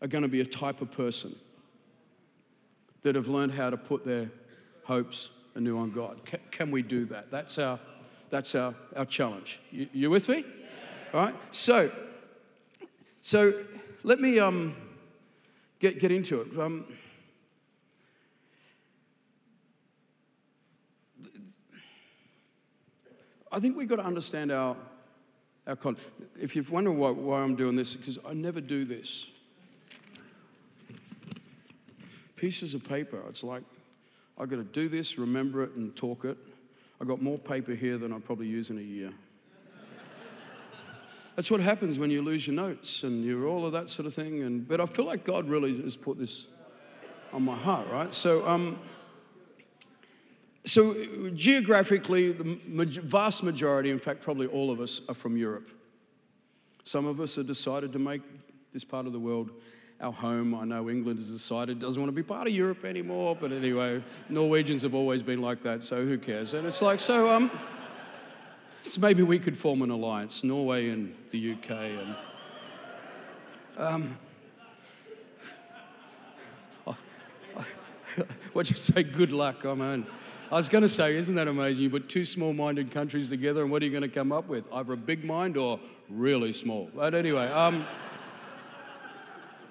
are 0.00 0.08
going 0.08 0.22
to 0.22 0.28
be 0.28 0.40
a 0.40 0.46
type 0.46 0.80
of 0.80 0.90
person 0.90 1.36
that 3.02 3.14
have 3.14 3.28
learned 3.28 3.52
how 3.52 3.68
to 3.68 3.76
put 3.76 4.06
their 4.06 4.30
hopes 4.84 5.28
anew 5.54 5.76
on 5.76 5.90
God. 5.90 6.24
Can, 6.24 6.40
can 6.50 6.70
we 6.70 6.80
do 6.80 7.04
that? 7.04 7.30
That's 7.30 7.58
our, 7.58 7.78
that's 8.30 8.54
our, 8.54 8.74
our 8.96 9.04
challenge. 9.04 9.60
You, 9.70 9.88
you 9.92 10.08
with 10.08 10.26
me? 10.30 10.42
All 11.12 11.20
right. 11.20 11.34
So, 11.50 11.90
so 13.20 13.52
let 14.04 14.20
me 14.20 14.38
um, 14.38 14.74
get, 15.78 15.98
get 15.98 16.10
into 16.10 16.40
it. 16.40 16.58
Um, 16.58 16.84
I 23.50 23.60
think 23.60 23.76
we've 23.76 23.88
got 23.88 23.96
to 23.96 24.04
understand 24.04 24.50
our, 24.50 24.76
our 25.66 25.76
con. 25.76 25.96
If 26.40 26.56
you've 26.56 26.70
wondered 26.70 26.92
why, 26.92 27.10
why 27.10 27.40
I'm 27.42 27.54
doing 27.54 27.76
this, 27.76 27.94
because 27.94 28.18
I 28.26 28.32
never 28.32 28.60
do 28.60 28.84
this. 28.84 29.26
Pieces 32.34 32.74
of 32.74 32.88
paper, 32.88 33.22
it's 33.28 33.44
like 33.44 33.62
I've 34.38 34.48
got 34.48 34.56
to 34.56 34.64
do 34.64 34.88
this, 34.88 35.18
remember 35.18 35.62
it, 35.62 35.72
and 35.76 35.94
talk 35.94 36.24
it. 36.24 36.38
I've 37.00 37.06
got 37.06 37.20
more 37.20 37.38
paper 37.38 37.74
here 37.74 37.98
than 37.98 38.12
I 38.12 38.18
probably 38.18 38.48
use 38.48 38.70
in 38.70 38.78
a 38.78 38.82
year. 38.82 39.12
That's 41.36 41.50
what 41.50 41.60
happens 41.60 41.98
when 41.98 42.10
you 42.10 42.22
lose 42.22 42.46
your 42.46 42.56
notes 42.56 43.02
and 43.02 43.24
you're 43.24 43.46
all 43.46 43.64
of 43.64 43.72
that 43.72 43.88
sort 43.88 44.06
of 44.06 44.14
thing. 44.14 44.42
And, 44.42 44.68
but 44.68 44.80
I 44.80 44.86
feel 44.86 45.06
like 45.06 45.24
God 45.24 45.48
really 45.48 45.80
has 45.82 45.96
put 45.96 46.18
this 46.18 46.46
on 47.32 47.42
my 47.42 47.56
heart, 47.56 47.88
right? 47.90 48.12
So, 48.12 48.46
um, 48.46 48.78
so 50.64 50.94
geographically, 51.34 52.32
the 52.32 52.58
vast 53.02 53.42
majority, 53.42 53.90
in 53.90 53.98
fact, 53.98 54.20
probably 54.20 54.46
all 54.46 54.70
of 54.70 54.80
us, 54.80 55.00
are 55.08 55.14
from 55.14 55.36
Europe. 55.36 55.70
Some 56.84 57.06
of 57.06 57.20
us 57.20 57.36
have 57.36 57.46
decided 57.46 57.92
to 57.94 57.98
make 57.98 58.22
this 58.72 58.84
part 58.84 59.06
of 59.06 59.12
the 59.12 59.18
world 59.18 59.50
our 60.00 60.12
home. 60.12 60.54
I 60.54 60.64
know 60.64 60.90
England 60.90 61.18
has 61.18 61.30
decided 61.30 61.78
doesn't 61.78 62.00
want 62.00 62.08
to 62.08 62.14
be 62.14 62.22
part 62.22 62.46
of 62.48 62.52
Europe 62.52 62.84
anymore, 62.84 63.36
but 63.40 63.52
anyway, 63.52 64.02
Norwegians 64.28 64.82
have 64.82 64.94
always 64.94 65.22
been 65.22 65.40
like 65.40 65.62
that, 65.62 65.82
so 65.82 66.04
who 66.04 66.18
cares? 66.18 66.54
And 66.54 66.66
it's 66.66 66.82
like, 66.82 67.00
so, 67.00 67.32
um, 67.32 67.50
so 68.92 69.00
maybe 69.00 69.22
we 69.22 69.38
could 69.38 69.56
form 69.56 69.80
an 69.80 69.88
alliance, 69.88 70.44
Norway 70.44 70.90
and 70.90 71.14
the 71.30 71.52
UK, 71.52 71.70
and. 71.70 72.16
Um, 73.78 74.18
what'd 78.52 78.70
you 78.70 78.76
say? 78.76 79.02
Good 79.02 79.32
luck. 79.32 79.64
I 79.64 79.72
mean, 79.72 80.06
I 80.50 80.56
was 80.56 80.68
going 80.68 80.82
to 80.82 80.90
say, 80.90 81.16
isn't 81.16 81.34
that 81.36 81.48
amazing? 81.48 81.84
You 81.84 81.88
put 81.88 82.10
two 82.10 82.26
small 82.26 82.52
minded 82.52 82.90
countries 82.90 83.30
together, 83.30 83.62
and 83.62 83.70
what 83.70 83.80
are 83.80 83.86
you 83.86 83.90
going 83.90 84.02
to 84.02 84.10
come 84.10 84.30
up 84.30 84.46
with? 84.46 84.70
Either 84.70 84.92
a 84.92 84.96
big 84.98 85.24
mind 85.24 85.56
or 85.56 85.80
really 86.10 86.52
small. 86.52 86.90
But 86.94 87.14
anyway, 87.14 87.46
um, 87.46 87.86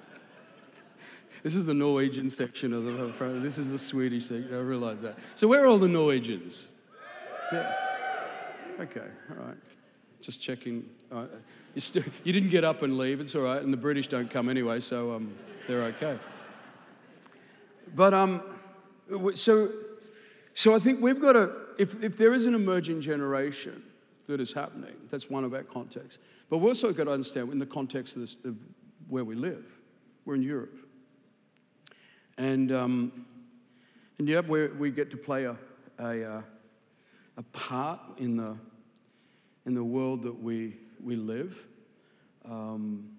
this 1.44 1.54
is 1.54 1.68
the 1.68 1.76
Norwegian 1.76 2.28
section 2.32 2.74
of 2.74 2.86
the 2.86 3.14
front. 3.14 3.44
This 3.44 3.60
is 3.60 3.72
the 3.72 3.78
Swedish 3.78 4.24
section. 4.24 4.52
I 4.52 4.62
realize 4.62 5.04
that. 5.04 5.20
So, 5.36 5.48
where 5.48 5.64
are 5.64 5.68
all 5.68 5.78
the 5.78 5.88
Norwegians? 5.88 6.70
Yeah. 7.54 7.90
Okay, 8.82 9.08
all 9.30 9.46
right. 9.46 9.58
Just 10.22 10.42
checking. 10.42 10.90
You, 11.76 11.82
still, 11.82 12.04
you 12.24 12.34
didn't 12.34 12.50
get 12.50 12.64
up 12.64 12.82
and 12.82 12.98
leave. 12.98 13.22
It's 13.22 13.36
all 13.36 13.44
right. 13.44 13.62
And 13.62 13.72
the 13.72 13.78
British 13.78 14.08
don't 14.08 14.28
come 14.28 14.50
anyway, 14.50 14.80
so 14.80 15.14
um, 15.14 15.36
they're 15.68 15.84
okay. 15.84 16.18
But 17.94 18.16
um, 18.16 18.42
so, 19.36 19.70
so 20.56 20.74
I 20.74 20.80
think 20.80 21.00
we've 21.00 21.22
got 21.22 21.34
to, 21.34 21.52
if, 21.78 22.04
if 22.04 22.18
there 22.18 22.34
is 22.34 22.48
an 22.48 22.56
emerging 22.56 23.02
generation 23.02 23.84
that 24.26 24.42
is 24.42 24.52
happening, 24.54 24.96
that's 25.12 25.30
one 25.30 25.44
of 25.44 25.54
our 25.54 25.64
contexts. 25.64 26.18
But 26.50 26.58
we've 26.58 26.70
also 26.70 26.92
got 26.92 27.04
to 27.04 27.12
understand 27.12 27.52
in 27.52 27.60
the 27.60 27.68
context 27.68 28.16
of, 28.16 28.22
this, 28.22 28.38
of 28.46 28.58
where 29.10 29.24
we 29.24 29.36
live, 29.36 29.80
we're 30.26 30.36
in 30.36 30.42
Europe. 30.42 30.76
And, 32.40 32.72
um, 32.72 33.28
and 34.18 34.28
yeah, 34.28 34.40
we 34.40 34.90
get 34.90 35.12
to 35.12 35.18
play 35.18 35.46
a, 35.46 35.56
a, 36.00 36.38
uh, 36.38 36.42
a 37.38 37.44
part 37.44 38.00
in 38.18 38.38
the, 38.38 38.58
in 39.66 39.74
the 39.74 39.84
world 39.84 40.24
that 40.24 40.42
we, 40.42 40.76
we 41.04 41.16
live. 41.16 41.66
Um, 42.46 43.12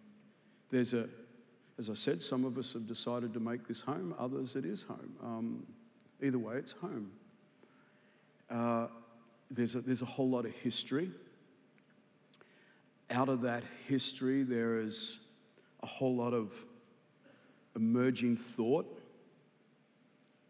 there's 0.71 0.95
a, 0.95 1.09
as 1.79 1.89
I 1.89 1.95
said, 1.95 2.23
some 2.23 2.45
of 2.45 2.59
us 2.59 2.73
have 2.73 2.87
decided 2.87 3.33
to 3.35 3.41
make 3.41 3.67
this 3.67 3.81
home, 3.81 4.15
others 4.19 4.57
it 4.57 4.65
is 4.65 4.83
home. 4.83 5.15
Um, 5.23 5.67
either 6.23 6.39
way, 6.39 6.57
it's 6.57 6.73
home. 6.73 7.11
Uh, 8.51 8.89
there's, 9.51 9.75
a, 9.75 9.81
there's 9.81 10.03
a 10.03 10.07
whole 10.07 10.29
lot 10.29 10.45
of 10.45 10.53
history. 10.53 11.11
Out 13.11 13.29
of 13.29 13.43
that 13.43 13.63
history, 13.89 14.43
there 14.43 14.81
is 14.81 15.19
a 15.83 15.87
whole 15.87 16.17
lot 16.17 16.33
of 16.33 16.53
emerging 17.77 18.37
thought 18.37 19.01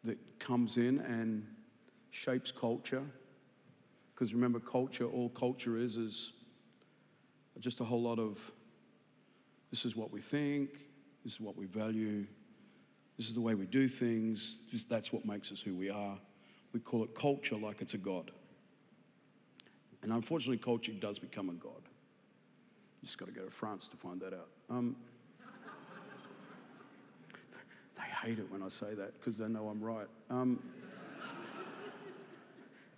that 0.05 0.19
comes 0.39 0.77
in 0.77 0.99
and 1.01 1.47
shapes 2.11 2.53
culture. 2.53 3.05
Because 4.23 4.35
remember, 4.35 4.61
culture, 4.61 5.05
all 5.05 5.31
culture 5.31 5.77
is, 5.77 5.97
is 5.97 6.33
just 7.59 7.81
a 7.81 7.85
whole 7.85 8.03
lot 8.03 8.21
of 8.21 8.53
this 9.73 9.85
is 9.85 9.97
what 9.97 10.13
we 10.13 10.21
think, 10.21 10.87
this 11.25 11.33
is 11.33 11.41
what 11.41 11.57
we 11.57 11.67
value, 11.67 12.25
this 13.19 13.27
is 13.27 13.35
the 13.35 13.41
way 13.41 13.57
we 13.57 13.67
do 13.67 13.89
things, 13.89 14.59
this, 14.71 14.85
that's 14.85 15.13
what 15.13 15.27
makes 15.27 15.51
us 15.51 15.61
who 15.61 15.75
we 15.75 15.91
are. 15.91 16.21
We 16.73 16.79
call 16.79 17.03
it 17.03 17.17
culture 17.17 17.57
like 17.57 17.83
it's 17.83 17.95
a 17.95 17.99
God. 17.99 18.31
And 20.05 20.13
unfortunately, 20.13 20.59
culture 20.59 20.93
does 20.93 21.19
become 21.19 21.49
a 21.49 21.55
God. 21.55 21.83
You 23.01 23.07
just 23.07 23.19
got 23.19 23.27
to 23.27 23.33
go 23.33 23.45
to 23.45 23.51
France 23.51 23.89
to 23.89 23.97
find 23.97 24.21
that 24.21 24.35
out. 24.35 24.51
Um, 24.71 24.95
they 27.97 28.29
hate 28.29 28.39
it 28.39 28.49
when 28.53 28.63
I 28.63 28.69
say 28.69 28.95
that 28.95 29.19
because 29.19 29.39
they 29.39 29.49
know 29.49 29.67
I'm 29.67 29.83
right. 29.83 30.07
Um, 30.31 30.63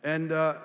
and, 0.03 0.31
uh, 0.31 0.57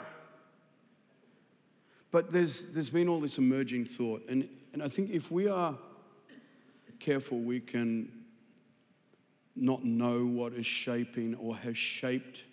but 2.12 2.32
there's, 2.32 2.74
there's 2.74 2.90
been 2.90 3.08
all 3.08 3.20
this 3.20 3.38
emerging 3.38 3.86
thought. 3.86 4.24
And, 4.28 4.48
and 4.74 4.82
I 4.82 4.88
think 4.88 5.12
if 5.12 5.32
we 5.32 5.48
are 5.48 5.76
careful, 7.00 7.40
we 7.40 7.60
can 7.60 8.12
not 9.56 9.84
know 9.84 10.26
what 10.26 10.54
is 10.54 10.66
shaping 10.66 11.36
or 11.36 11.56
has 11.58 11.78
shaped 11.78 12.44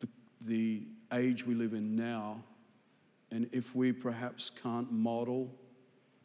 the, 0.00 0.08
the 0.40 0.82
age 1.12 1.46
we 1.46 1.54
live 1.54 1.74
in 1.74 1.96
now. 1.96 2.42
And 3.30 3.48
if 3.52 3.74
we 3.74 3.92
perhaps 3.92 4.50
can't 4.50 4.90
model, 4.90 5.50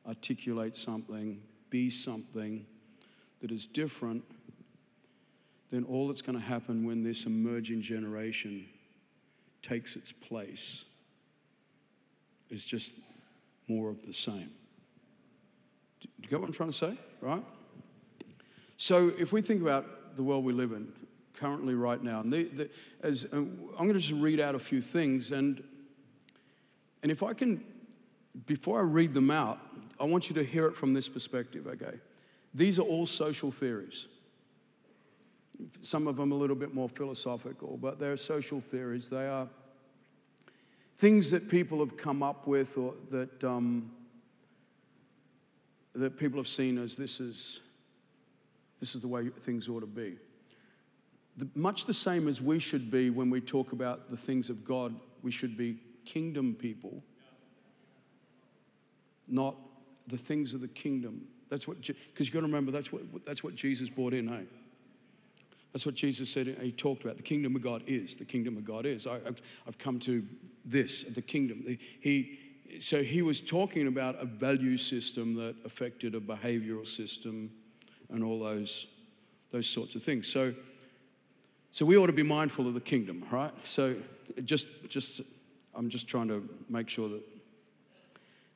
articulate 0.08 0.77
something, 0.77 1.41
be 1.69 1.89
something 1.89 2.65
that 3.41 3.51
is 3.51 3.65
different, 3.65 4.23
then 5.69 5.84
all 5.84 6.08
that's 6.08 6.21
going 6.21 6.39
to 6.39 6.45
happen 6.45 6.86
when 6.86 7.03
this 7.03 7.25
emerging 7.25 7.82
generation 7.82 8.67
takes 9.62 9.97
its 9.97 10.13
place 10.13 10.86
is 12.49 12.65
just 12.65 12.93
more 13.67 13.89
of 13.89 14.05
the 14.05 14.13
same. 14.13 14.51
Do 15.99 16.07
you 16.21 16.29
get 16.29 16.39
what 16.39 16.47
I'm 16.47 16.53
trying 16.53 16.69
to 16.71 16.77
say? 16.77 16.97
Right? 17.21 17.43
So 18.77 19.12
if 19.17 19.33
we 19.33 19.41
think 19.41 19.62
about 19.62 20.15
the 20.15 20.23
world 20.23 20.43
we 20.43 20.53
live 20.53 20.71
in 20.71 20.91
currently, 21.33 21.75
right 21.75 22.01
now, 22.01 22.21
and 22.21 22.31
the, 22.31 22.43
the, 22.43 22.69
as 23.01 23.25
uh, 23.25 23.38
I'm 23.38 23.67
going 23.77 23.93
to 23.93 23.99
just 23.99 24.12
read 24.12 24.39
out 24.39 24.55
a 24.55 24.60
few 24.60 24.81
things, 24.81 25.31
and 25.31 25.63
and 27.03 27.12
if 27.12 27.21
I 27.21 27.33
can, 27.33 27.63
before 28.45 28.79
I 28.79 28.83
read 28.83 29.13
them 29.13 29.29
out, 29.29 29.60
I 29.99 30.05
want 30.05 30.29
you 30.29 30.36
to 30.36 30.43
hear 30.43 30.65
it 30.65 30.75
from 30.75 30.93
this 30.93 31.07
perspective. 31.07 31.67
Okay, 31.67 31.97
these 32.53 32.79
are 32.79 32.83
all 32.83 33.05
social 33.05 33.51
theories. 33.51 34.07
Some 35.81 36.07
of 36.07 36.17
them 36.17 36.31
a 36.31 36.36
little 36.36 36.55
bit 36.55 36.73
more 36.73 36.89
philosophical, 36.89 37.77
but 37.77 37.99
they're 37.99 38.17
social 38.17 38.60
theories. 38.60 39.10
They 39.10 39.27
are 39.27 39.47
things 40.97 41.29
that 41.31 41.47
people 41.47 41.79
have 41.79 41.95
come 41.95 42.23
up 42.23 42.47
with 42.47 42.77
or 42.77 42.95
that, 43.12 43.43
um, 43.43 43.91
that 45.93 46.17
people 46.17 46.39
have 46.39 46.47
seen 46.47 46.77
as 46.77 46.97
this 46.97 47.19
is, 47.19 47.62
this 48.79 48.95
is 48.95 49.01
the 49.01 49.07
way 49.07 49.29
things 49.29 49.69
ought 49.69 49.81
to 49.81 49.86
be. 49.86 50.17
The, 51.38 51.47
much 51.53 51.86
the 51.86 51.93
same 51.93 52.27
as 52.27 52.41
we 52.41 52.57
should 52.57 52.89
be 52.89 53.12
when 53.12 53.29
we 53.29 53.41
talk 53.41 53.71
about 53.71 54.10
the 54.10 54.17
things 54.17 54.49
of 54.49 54.65
God, 54.65 54.95
we 55.21 55.29
should 55.29 55.55
be 55.55 55.77
kingdom 56.03 56.55
people, 56.55 57.03
not 59.27 59.55
the 60.07 60.17
things 60.17 60.55
of 60.55 60.62
the 60.62 60.67
kingdom. 60.67 61.27
That's 61.49 61.67
what, 61.67 61.79
because 61.81 62.27
you've 62.27 62.33
got 62.33 62.39
to 62.39 62.47
remember, 62.47 62.71
that's 62.71 62.91
what, 62.91 63.03
that's 63.23 63.43
what 63.43 63.53
Jesus 63.53 63.89
brought 63.89 64.13
in, 64.13 64.29
eh? 64.29 64.41
That's 65.73 65.86
what 65.86 65.95
Jesus 65.95 66.31
said. 66.31 66.57
He 66.60 66.71
talked 66.71 67.03
about 67.03 67.17
the 67.17 67.23
kingdom 67.23 67.55
of 67.55 67.62
God 67.62 67.83
is. 67.86 68.17
The 68.17 68.25
kingdom 68.25 68.57
of 68.57 68.65
God 68.65 68.88
is. 68.88 69.05
I, 69.05 69.19
have 69.65 69.77
come 69.77 69.99
to 69.99 70.25
this, 70.67 71.03
the 71.03 71.21
kingdom. 71.21 71.77
He, 71.99 72.39
so 72.80 73.01
he 73.01 73.21
was 73.21 73.41
talking 73.41 73.88
about 73.88 74.21
a 74.21 74.25
value 74.25 74.77
system 74.77 75.36
that 75.36 75.56
affected 75.65 76.13
a 76.13 76.19
behavioral 76.19 76.86
system 76.86 77.51
and 78.10 78.23
all 78.23 78.39
those, 78.39 78.88
those 79.51 79.67
sorts 79.67 79.95
of 79.95 80.03
things. 80.03 80.27
So, 80.27 80.53
so 81.71 81.86
we 81.86 81.97
ought 81.97 82.08
to 82.08 82.13
be 82.13 82.23
mindful 82.23 82.67
of 82.67 82.73
the 82.73 82.82
kingdom, 82.82 83.23
right? 83.32 83.53
So 83.63 83.95
just, 84.43 84.67
just, 84.89 85.21
I'm 85.73 85.89
just 85.89 86.08
trying 86.08 86.27
to 86.27 86.47
make 86.69 86.89
sure 86.89 87.10
that 87.10 87.23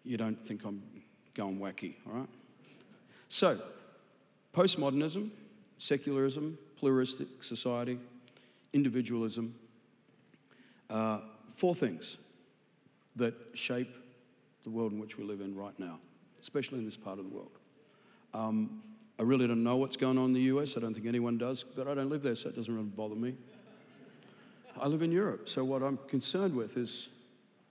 you 0.04 0.17
don't 0.17 0.45
think 0.45 0.65
I'm 0.65 0.84
going 1.34 1.60
wacky, 1.60 1.95
all 2.08 2.19
right? 2.19 2.30
So, 3.30 3.60
postmodernism, 4.54 5.30
secularism, 5.78 6.58
pluralistic 6.76 7.43
society, 7.43 7.97
individualism, 8.74 9.56
uh, 10.89 11.19
four 11.52 11.76
things 11.76 12.18
that 13.16 13.34
shape 13.54 13.94
the 14.64 14.70
world 14.70 14.92
in 14.92 15.00
which 15.00 15.18
we 15.18 15.24
live 15.24 15.42
in 15.42 15.56
right 15.56 15.78
now, 15.80 16.00
especially 16.40 16.80
in 16.80 16.86
this 16.86 16.98
part 16.98 17.20
of 17.20 17.26
the 17.26 17.36
world. 17.36 17.52
Um, 18.34 18.82
I 19.20 19.24
really 19.24 19.48
don't 19.48 19.64
know 19.64 19.78
what's 19.78 19.98
going 19.98 20.18
on 20.18 20.26
in 20.26 20.34
the 20.34 20.42
US. 20.42 20.78
I 20.78 20.80
don't 20.80 20.94
think 20.94 21.06
anyone 21.06 21.38
does, 21.38 21.64
but 21.64 21.88
I 21.88 21.94
don't 21.94 22.10
live 22.10 22.24
there, 22.24 22.36
so 22.36 22.50
it 22.50 22.56
doesn't 22.56 22.74
really 22.74 22.88
bother 22.88 23.16
me. 23.16 23.36
I 24.80 24.88
live 24.88 25.02
in 25.02 25.12
Europe, 25.12 25.50
so 25.50 25.64
what 25.64 25.84
I'm 25.84 26.00
concerned 26.08 26.56
with 26.56 26.78
is, 26.78 27.10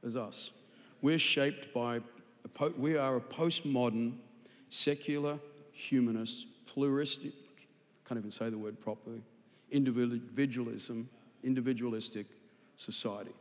is 0.02 0.16
us. 0.16 0.50
We're 1.02 1.18
shaped 1.18 1.72
by, 1.72 2.00
po- 2.54 2.74
we 2.76 2.96
are 2.96 3.16
a 3.16 3.20
postmodern, 3.20 4.12
secular, 4.68 5.38
humanist, 5.72 6.46
pluralistic, 6.66 7.32
can't 8.06 8.18
even 8.18 8.30
say 8.30 8.50
the 8.50 8.58
word 8.58 8.80
properly, 8.80 9.22
individualism, 9.70 11.08
individualistic 11.42 12.26
society. 12.76 13.32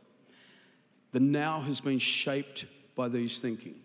The 1.12 1.20
now 1.20 1.60
has 1.60 1.80
been 1.80 1.98
shaped 1.98 2.66
by 2.94 3.08
these 3.08 3.40
thinking. 3.40 3.76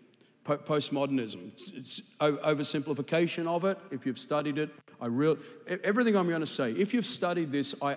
Postmodernism, 0.44 1.50
it's, 1.74 2.00
oversimplification 2.20 3.48
of 3.48 3.64
it. 3.64 3.78
If 3.90 4.06
you've 4.06 4.18
studied 4.18 4.58
it, 4.58 4.70
I 5.00 5.06
real 5.06 5.38
everything 5.82 6.16
I'm 6.16 6.28
going 6.28 6.40
to 6.40 6.46
say. 6.46 6.70
If 6.70 6.94
you've 6.94 7.06
studied 7.06 7.50
this, 7.50 7.74
I 7.82 7.96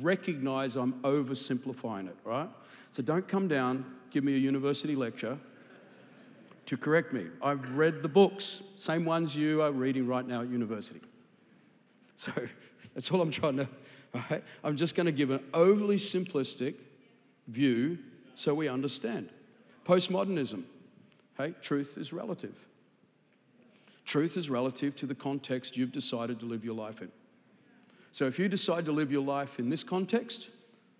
recognize 0.00 0.76
I'm 0.76 0.92
oversimplifying 1.02 2.08
it. 2.08 2.16
Right? 2.22 2.50
So 2.90 3.02
don't 3.02 3.26
come 3.26 3.48
down, 3.48 3.86
give 4.10 4.24
me 4.24 4.34
a 4.34 4.38
university 4.38 4.94
lecture 4.94 5.38
to 6.66 6.76
correct 6.76 7.12
me. 7.12 7.26
I've 7.42 7.76
read 7.76 8.02
the 8.02 8.08
books, 8.08 8.62
same 8.76 9.04
ones 9.04 9.34
you 9.34 9.62
are 9.62 9.72
reading 9.72 10.06
right 10.06 10.26
now 10.26 10.42
at 10.42 10.48
university. 10.48 11.00
So 12.16 12.32
that's 12.94 13.10
all 13.10 13.20
I'm 13.20 13.30
trying 13.30 13.56
to. 13.58 13.68
Right? 14.30 14.42
I'm 14.64 14.76
just 14.76 14.94
going 14.94 15.04
to 15.04 15.12
give 15.12 15.30
an 15.30 15.44
overly 15.52 15.96
simplistic 15.96 16.76
view 17.48 17.98
so 18.36 18.54
we 18.54 18.68
understand. 18.68 19.30
Postmodernism. 19.84 20.62
Hey, 21.38 21.54
truth 21.62 21.96
is 21.98 22.12
relative. 22.12 22.66
Truth 24.04 24.36
is 24.36 24.50
relative 24.50 24.94
to 24.96 25.06
the 25.06 25.14
context 25.14 25.76
you've 25.76 25.90
decided 25.90 26.38
to 26.40 26.46
live 26.46 26.64
your 26.64 26.74
life 26.74 27.00
in. 27.00 27.10
So 28.12 28.26
if 28.26 28.38
you 28.38 28.48
decide 28.48 28.84
to 28.86 28.92
live 28.92 29.10
your 29.10 29.24
life 29.24 29.58
in 29.58 29.70
this 29.70 29.82
context, 29.82 30.50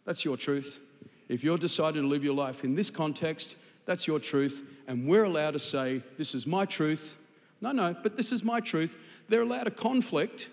that's 0.05 0.25
your 0.25 0.37
truth. 0.37 0.81
If 1.29 1.44
you're 1.44 1.59
decided 1.59 2.01
to 2.01 2.09
live 2.09 2.25
your 2.25 2.35
life 2.35 2.64
in 2.64 2.75
this 2.75 2.90
context, 2.90 3.57
that's 3.85 4.07
your 4.07 4.18
truth. 4.18 4.64
And 4.88 5.07
we're 5.07 5.25
allowed 5.25 5.53
to 5.53 5.59
say, 5.59 6.03
This 6.16 6.35
is 6.35 6.46
my 6.46 6.64
truth. 6.64 7.16
No, 7.61 7.72
no, 7.72 7.94
but 8.03 8.16
this 8.16 8.33
is 8.33 8.42
my 8.44 8.61
truth. 8.61 8.96
They're 9.29 9.42
allowed 9.42 9.64
to 9.64 9.70
conflict 9.70 10.49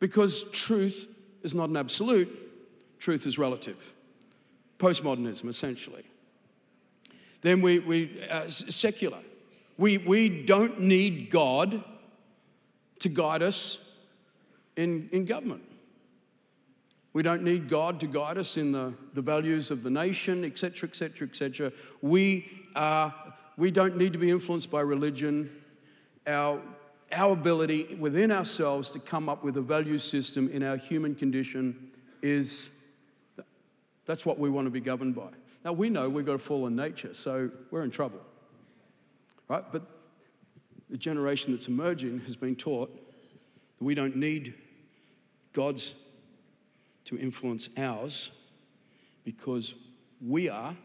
because 0.00 0.50
truth 0.50 1.08
is 1.42 1.54
not 1.54 1.70
an 1.70 1.76
absolute, 1.76 2.98
truth 2.98 3.26
is 3.26 3.38
relative 3.38 3.94
postmodernism, 4.78 5.48
essentially. 5.48 6.04
Then 7.42 7.62
we, 7.62 7.78
we 7.78 8.22
uh, 8.28 8.48
secular. 8.48 9.18
We, 9.78 9.98
we 9.98 10.28
don't 10.44 10.80
need 10.80 11.30
God 11.30 11.84
to 13.00 13.08
guide 13.08 13.42
us 13.42 13.90
in, 14.76 15.08
in 15.12 15.24
government. 15.24 15.62
We 17.12 17.22
don't 17.22 17.42
need 17.42 17.68
God 17.68 18.00
to 18.00 18.06
guide 18.06 18.36
us 18.36 18.56
in 18.56 18.72
the, 18.72 18.92
the 19.14 19.22
values 19.22 19.70
of 19.70 19.82
the 19.82 19.90
nation, 19.90 20.44
etc., 20.44 20.88
etc., 20.88 21.28
etc. 21.28 21.72
We, 22.02 22.50
are, 22.74 23.14
we 23.56 23.70
don't 23.70 23.96
need 23.96 24.12
to 24.12 24.18
be 24.18 24.30
influenced 24.30 24.70
by 24.70 24.80
religion. 24.80 25.50
Our, 26.26 26.60
our 27.12 27.32
ability 27.32 27.96
within 27.98 28.30
ourselves 28.30 28.90
to 28.90 28.98
come 28.98 29.28
up 29.28 29.44
with 29.44 29.56
a 29.56 29.62
value 29.62 29.98
system 29.98 30.50
in 30.50 30.62
our 30.62 30.76
human 30.76 31.14
condition 31.14 31.90
is 32.20 32.70
that's 34.06 34.24
what 34.24 34.38
we 34.38 34.48
want 34.48 34.66
to 34.66 34.70
be 34.70 34.80
governed 34.80 35.14
by. 35.14 35.28
Now, 35.64 35.72
we 35.72 35.90
know 35.90 36.08
we've 36.08 36.24
got 36.24 36.36
a 36.36 36.38
fallen 36.38 36.76
nature, 36.76 37.12
so 37.12 37.50
we're 37.70 37.82
in 37.82 37.90
trouble. 37.90 38.20
Right? 39.48 39.64
But 39.70 39.82
the 40.88 40.96
generation 40.96 41.52
that's 41.52 41.68
emerging 41.68 42.20
has 42.20 42.36
been 42.36 42.54
taught 42.54 42.94
that 43.78 43.84
we 43.84 43.94
don't 43.94 44.16
need 44.16 44.54
God's 45.52 45.92
to 47.06 47.18
influence 47.18 47.68
ours 47.76 48.30
because 49.24 49.74
we 50.24 50.48
are 50.48 50.76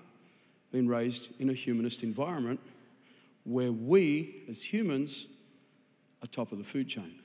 being 0.71 0.87
raised 0.87 1.29
in 1.39 1.49
a 1.49 1.53
humanist 1.53 2.03
environment 2.03 2.59
where 3.43 3.71
we, 3.71 4.43
as 4.49 4.61
humans, 4.63 5.27
are 6.23 6.27
top 6.27 6.51
of 6.51 6.57
the 6.57 6.63
food 6.63 6.87
chain. 6.87 7.15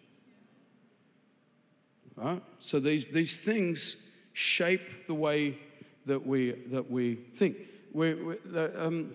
Right? 2.17 2.43
So 2.59 2.81
these, 2.81 3.09
these 3.09 3.41
things 3.41 4.03
shape 4.33 5.07
the 5.07 5.15
way 5.15 5.59
that 6.07 6.27
we, 6.27 6.53
that 6.71 6.91
we 6.91 7.15
think. 7.15 7.57
we 7.93 8.15
we 8.15 8.37
the, 8.45 8.87
um, 8.87 9.15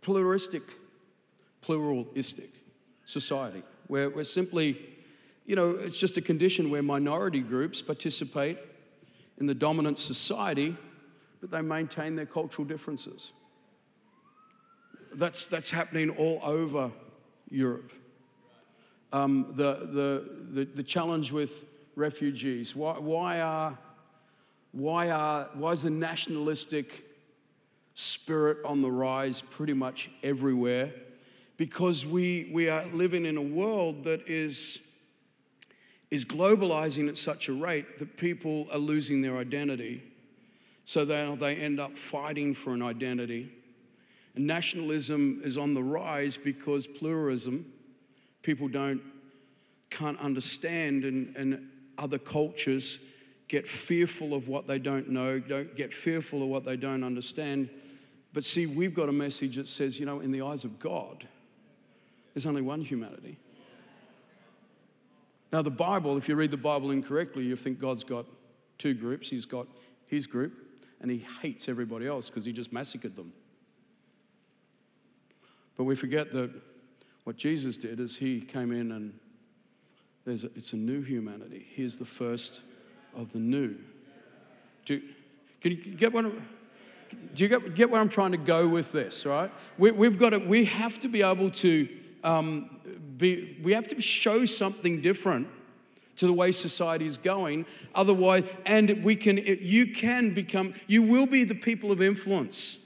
pluralistic, 0.00 0.62
pluralistic 1.60 2.50
society, 3.04 3.62
where 3.86 4.10
we're 4.10 4.24
simply, 4.24 4.76
you 5.46 5.56
know, 5.56 5.70
it's 5.70 5.98
just 5.98 6.16
a 6.16 6.20
condition 6.20 6.70
where 6.70 6.82
minority 6.82 7.40
groups 7.40 7.80
participate 7.80 8.58
in 9.38 9.46
the 9.46 9.54
dominant 9.54 9.98
society, 9.98 10.76
but 11.40 11.50
they 11.50 11.62
maintain 11.62 12.16
their 12.16 12.26
cultural 12.26 12.66
differences. 12.66 13.32
That's, 15.14 15.46
that's 15.46 15.70
happening 15.70 16.10
all 16.10 16.40
over 16.42 16.90
Europe. 17.50 17.92
Um, 19.12 19.52
the, 19.56 19.74
the, 19.74 20.28
the, 20.52 20.64
the 20.64 20.82
challenge 20.82 21.32
with 21.32 21.66
refugees? 21.94 22.74
Why, 22.74 22.98
why, 22.98 23.40
are, 23.40 23.78
why, 24.72 25.10
are, 25.10 25.48
why 25.54 25.72
is 25.72 25.82
the 25.82 25.90
nationalistic 25.90 27.04
spirit 27.94 28.58
on 28.64 28.80
the 28.80 28.90
rise 28.90 29.42
pretty 29.42 29.74
much 29.74 30.10
everywhere? 30.22 30.92
Because 31.56 32.04
we, 32.06 32.50
we 32.52 32.68
are 32.68 32.86
living 32.86 33.26
in 33.26 33.36
a 33.36 33.42
world 33.42 34.04
that 34.04 34.26
is, 34.28 34.80
is 36.10 36.24
globalizing 36.24 37.08
at 37.08 37.18
such 37.18 37.48
a 37.48 37.52
rate 37.52 37.98
that 37.98 38.16
people 38.16 38.66
are 38.72 38.78
losing 38.78 39.22
their 39.22 39.36
identity. 39.36 40.02
So 40.84 41.04
they, 41.04 41.34
they 41.38 41.56
end 41.56 41.78
up 41.78 41.96
fighting 41.96 42.54
for 42.54 42.72
an 42.72 42.82
identity. 42.82 43.52
And 44.34 44.46
nationalism 44.46 45.42
is 45.44 45.58
on 45.58 45.74
the 45.74 45.82
rise 45.82 46.36
because 46.36 46.86
pluralism, 46.86 47.66
people 48.42 48.68
don't 48.68 49.02
can't 49.92 50.18
understand 50.20 51.04
and, 51.04 51.36
and 51.36 51.68
other 52.02 52.18
cultures 52.18 52.98
get 53.46 53.68
fearful 53.68 54.34
of 54.34 54.48
what 54.48 54.66
they 54.66 54.78
don't 54.78 55.08
know, 55.08 55.38
don't 55.38 55.76
get 55.76 55.92
fearful 55.92 56.42
of 56.42 56.48
what 56.48 56.64
they 56.64 56.76
don't 56.76 57.04
understand. 57.04 57.70
But 58.32 58.44
see, 58.44 58.66
we've 58.66 58.94
got 58.94 59.08
a 59.08 59.12
message 59.12 59.56
that 59.56 59.68
says, 59.68 60.00
you 60.00 60.06
know, 60.06 60.20
in 60.20 60.32
the 60.32 60.42
eyes 60.42 60.64
of 60.64 60.80
God, 60.80 61.28
there's 62.34 62.46
only 62.46 62.62
one 62.62 62.80
humanity. 62.80 63.38
Now, 65.52 65.62
the 65.62 65.70
Bible, 65.70 66.16
if 66.16 66.28
you 66.28 66.34
read 66.34 66.50
the 66.50 66.56
Bible 66.56 66.90
incorrectly, 66.90 67.44
you 67.44 67.56
think 67.56 67.78
God's 67.78 68.04
got 68.04 68.24
two 68.78 68.94
groups. 68.94 69.28
He's 69.28 69.44
got 69.44 69.66
his 70.06 70.26
group, 70.26 70.54
and 71.00 71.10
he 71.10 71.24
hates 71.42 71.68
everybody 71.68 72.06
else 72.06 72.30
because 72.30 72.46
he 72.46 72.52
just 72.52 72.72
massacred 72.72 73.16
them. 73.16 73.32
But 75.76 75.84
we 75.84 75.94
forget 75.94 76.32
that 76.32 76.50
what 77.24 77.36
Jesus 77.36 77.76
did 77.76 78.00
is 78.00 78.16
he 78.16 78.40
came 78.40 78.72
in 78.72 78.90
and 78.92 79.18
a, 80.26 80.32
it's 80.54 80.72
a 80.72 80.76
new 80.76 81.02
humanity. 81.02 81.66
He's 81.74 81.98
the 81.98 82.04
first 82.04 82.60
of 83.14 83.32
the 83.32 83.38
new. 83.38 83.76
Do, 84.84 85.00
can 85.60 85.72
you 85.72 85.76
get 85.76 86.12
what 86.12 86.24
do 87.34 87.44
you 87.44 87.48
get, 87.48 87.74
get 87.74 87.90
where 87.90 88.00
I'm 88.00 88.08
trying 88.08 88.32
to 88.32 88.38
go 88.38 88.66
with 88.66 88.92
this, 88.92 89.26
right? 89.26 89.50
We, 89.78 89.90
we've 89.90 90.18
got 90.18 90.30
to, 90.30 90.38
we 90.38 90.64
have 90.66 90.98
to 91.00 91.08
be 91.08 91.22
able 91.22 91.50
to 91.50 91.88
um, 92.24 92.80
be, 93.16 93.58
we 93.62 93.72
have 93.72 93.88
to 93.88 94.00
show 94.00 94.44
something 94.44 95.00
different 95.00 95.48
to 96.16 96.26
the 96.26 96.32
way 96.32 96.52
society 96.52 97.06
is 97.06 97.16
going. 97.16 97.66
Otherwise, 97.94 98.44
and 98.64 99.02
we 99.02 99.16
can, 99.16 99.38
you 99.38 99.92
can 99.92 100.34
become, 100.34 100.74
you 100.86 101.02
will 101.02 101.26
be 101.26 101.44
the 101.44 101.54
people 101.54 101.90
of 101.90 102.00
influence. 102.00 102.78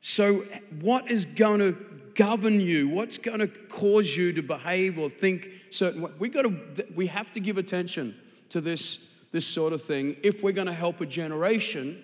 So, 0.00 0.44
what 0.80 1.10
is 1.10 1.24
going 1.24 1.60
to 1.60 1.72
govern 2.18 2.60
you? 2.60 2.88
What's 2.88 3.16
going 3.16 3.38
to 3.38 3.46
cause 3.46 4.16
you 4.16 4.32
to 4.32 4.42
behave 4.42 4.98
or 4.98 5.08
think 5.08 5.50
certain 5.70 6.02
way? 6.02 6.10
We 6.18 6.28
got 6.28 6.42
to, 6.42 6.84
we 6.94 7.06
have 7.06 7.30
to 7.32 7.40
give 7.40 7.58
attention 7.58 8.16
to 8.48 8.60
this, 8.60 9.08
this 9.30 9.46
sort 9.46 9.72
of 9.72 9.80
thing 9.80 10.16
if 10.24 10.42
we're 10.42 10.52
going 10.52 10.66
to 10.66 10.74
help 10.74 11.00
a 11.00 11.06
generation 11.06 12.02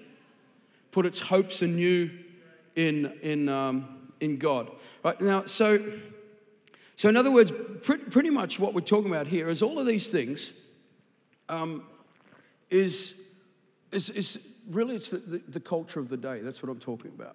put 0.93 1.05
its 1.05 1.19
hopes 1.19 1.63
anew 1.63 2.11
in, 2.77 3.13
in, 3.23 3.49
um, 3.49 4.13
in 4.21 4.39
God. 4.39 4.71
Right 5.03 5.21
now, 5.21 5.47
so, 5.47 5.83
so 6.95 7.09
in 7.09 7.17
other 7.17 7.33
words, 7.33 7.53
pretty, 7.83 8.05
pretty 8.05 8.31
much 8.31 8.61
what 8.61 8.73
we're 8.73 8.83
talking 8.83 9.11
about 9.11 9.27
here 9.27 9.49
is 9.49 9.63
all 9.63 9.81
of 9.81 9.87
these 9.87 10.13
things 10.13 10.53
um, 11.49 11.83
is, 12.71 13.27
is, 13.91 14.11
is 14.11 14.47
really 14.71 14.95
it's 14.95 15.11
the, 15.11 15.19
the, 15.19 15.43
the 15.49 15.61
culture 15.61 15.99
of 15.99 16.09
the 16.09 16.17
day. 16.17 16.39
That's 16.39 16.63
what 16.63 16.71
I'm 16.71 16.79
talking 16.79 17.11
about. 17.11 17.35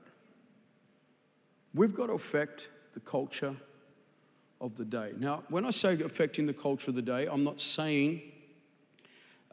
We've 1.74 1.94
got 1.94 2.08
to 2.08 2.14
affect 2.14 2.70
the 2.94 3.00
culture 3.00 3.56
of 4.62 4.76
the 4.78 4.86
day. 4.86 5.14
Now, 5.18 5.44
when 5.50 5.66
I 5.66 5.70
say 5.70 5.94
affecting 6.02 6.46
the 6.46 6.54
culture 6.54 6.92
of 6.92 6.96
the 6.96 7.02
day, 7.02 7.28
I'm 7.28 7.44
not 7.44 7.62
saying, 7.62 8.22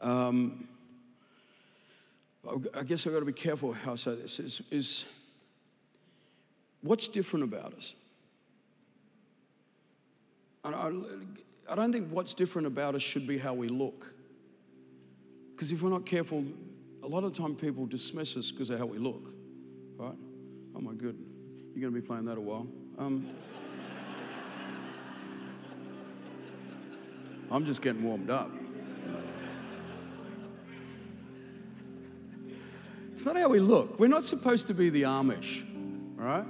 um, 0.01 0.67
I 2.73 2.83
guess 2.83 3.05
I've 3.05 3.13
got 3.13 3.19
to 3.19 3.25
be 3.25 3.33
careful 3.33 3.73
how 3.73 3.93
I 3.93 3.95
say 3.95 4.15
this, 4.15 4.39
is, 4.39 4.61
is 4.71 5.05
what's 6.81 7.07
different 7.07 7.43
about 7.43 7.73
us? 7.73 7.93
I, 10.63 10.91
I 11.69 11.75
don't 11.75 11.91
think 11.91 12.09
what's 12.09 12.33
different 12.33 12.67
about 12.67 12.95
us 12.95 13.01
should 13.01 13.27
be 13.27 13.37
how 13.37 13.53
we 13.53 13.67
look. 13.67 14.13
Because 15.55 15.71
if 15.71 15.81
we're 15.81 15.89
not 15.89 16.05
careful, 16.05 16.43
a 17.03 17.07
lot 17.07 17.23
of 17.23 17.33
time 17.33 17.55
people 17.55 17.85
dismiss 17.85 18.35
us 18.37 18.51
because 18.51 18.69
of 18.69 18.79
how 18.79 18.85
we 18.85 18.97
look, 18.97 19.33
right? 19.97 20.15
Oh 20.75 20.81
my 20.81 20.93
good. 20.93 21.17
You're 21.77 21.91
going 21.91 21.93
to 21.93 22.01
be 22.01 22.07
playing 22.07 22.25
that 22.25 22.39
a 22.39 22.41
while. 22.41 22.65
Um, 22.97 23.29
I'm 27.51 27.65
just 27.65 27.83
getting 27.83 28.03
warmed 28.03 28.31
up. 28.31 28.49
It's 33.11 33.23
not 33.25 33.37
how 33.37 33.49
we 33.49 33.59
look. 33.59 33.99
We're 33.99 34.07
not 34.07 34.23
supposed 34.23 34.65
to 34.65 34.73
be 34.73 34.89
the 34.89 35.03
Amish, 35.03 35.67
right? 36.15 36.45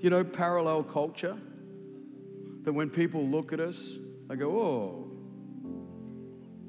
You 0.00 0.10
know, 0.10 0.24
parallel 0.24 0.82
culture. 0.82 1.38
That 2.64 2.74
when 2.74 2.90
people 2.90 3.24
look 3.24 3.54
at 3.54 3.60
us, 3.60 3.96
they 4.28 4.36
go, 4.36 4.60
oh, 4.60 5.10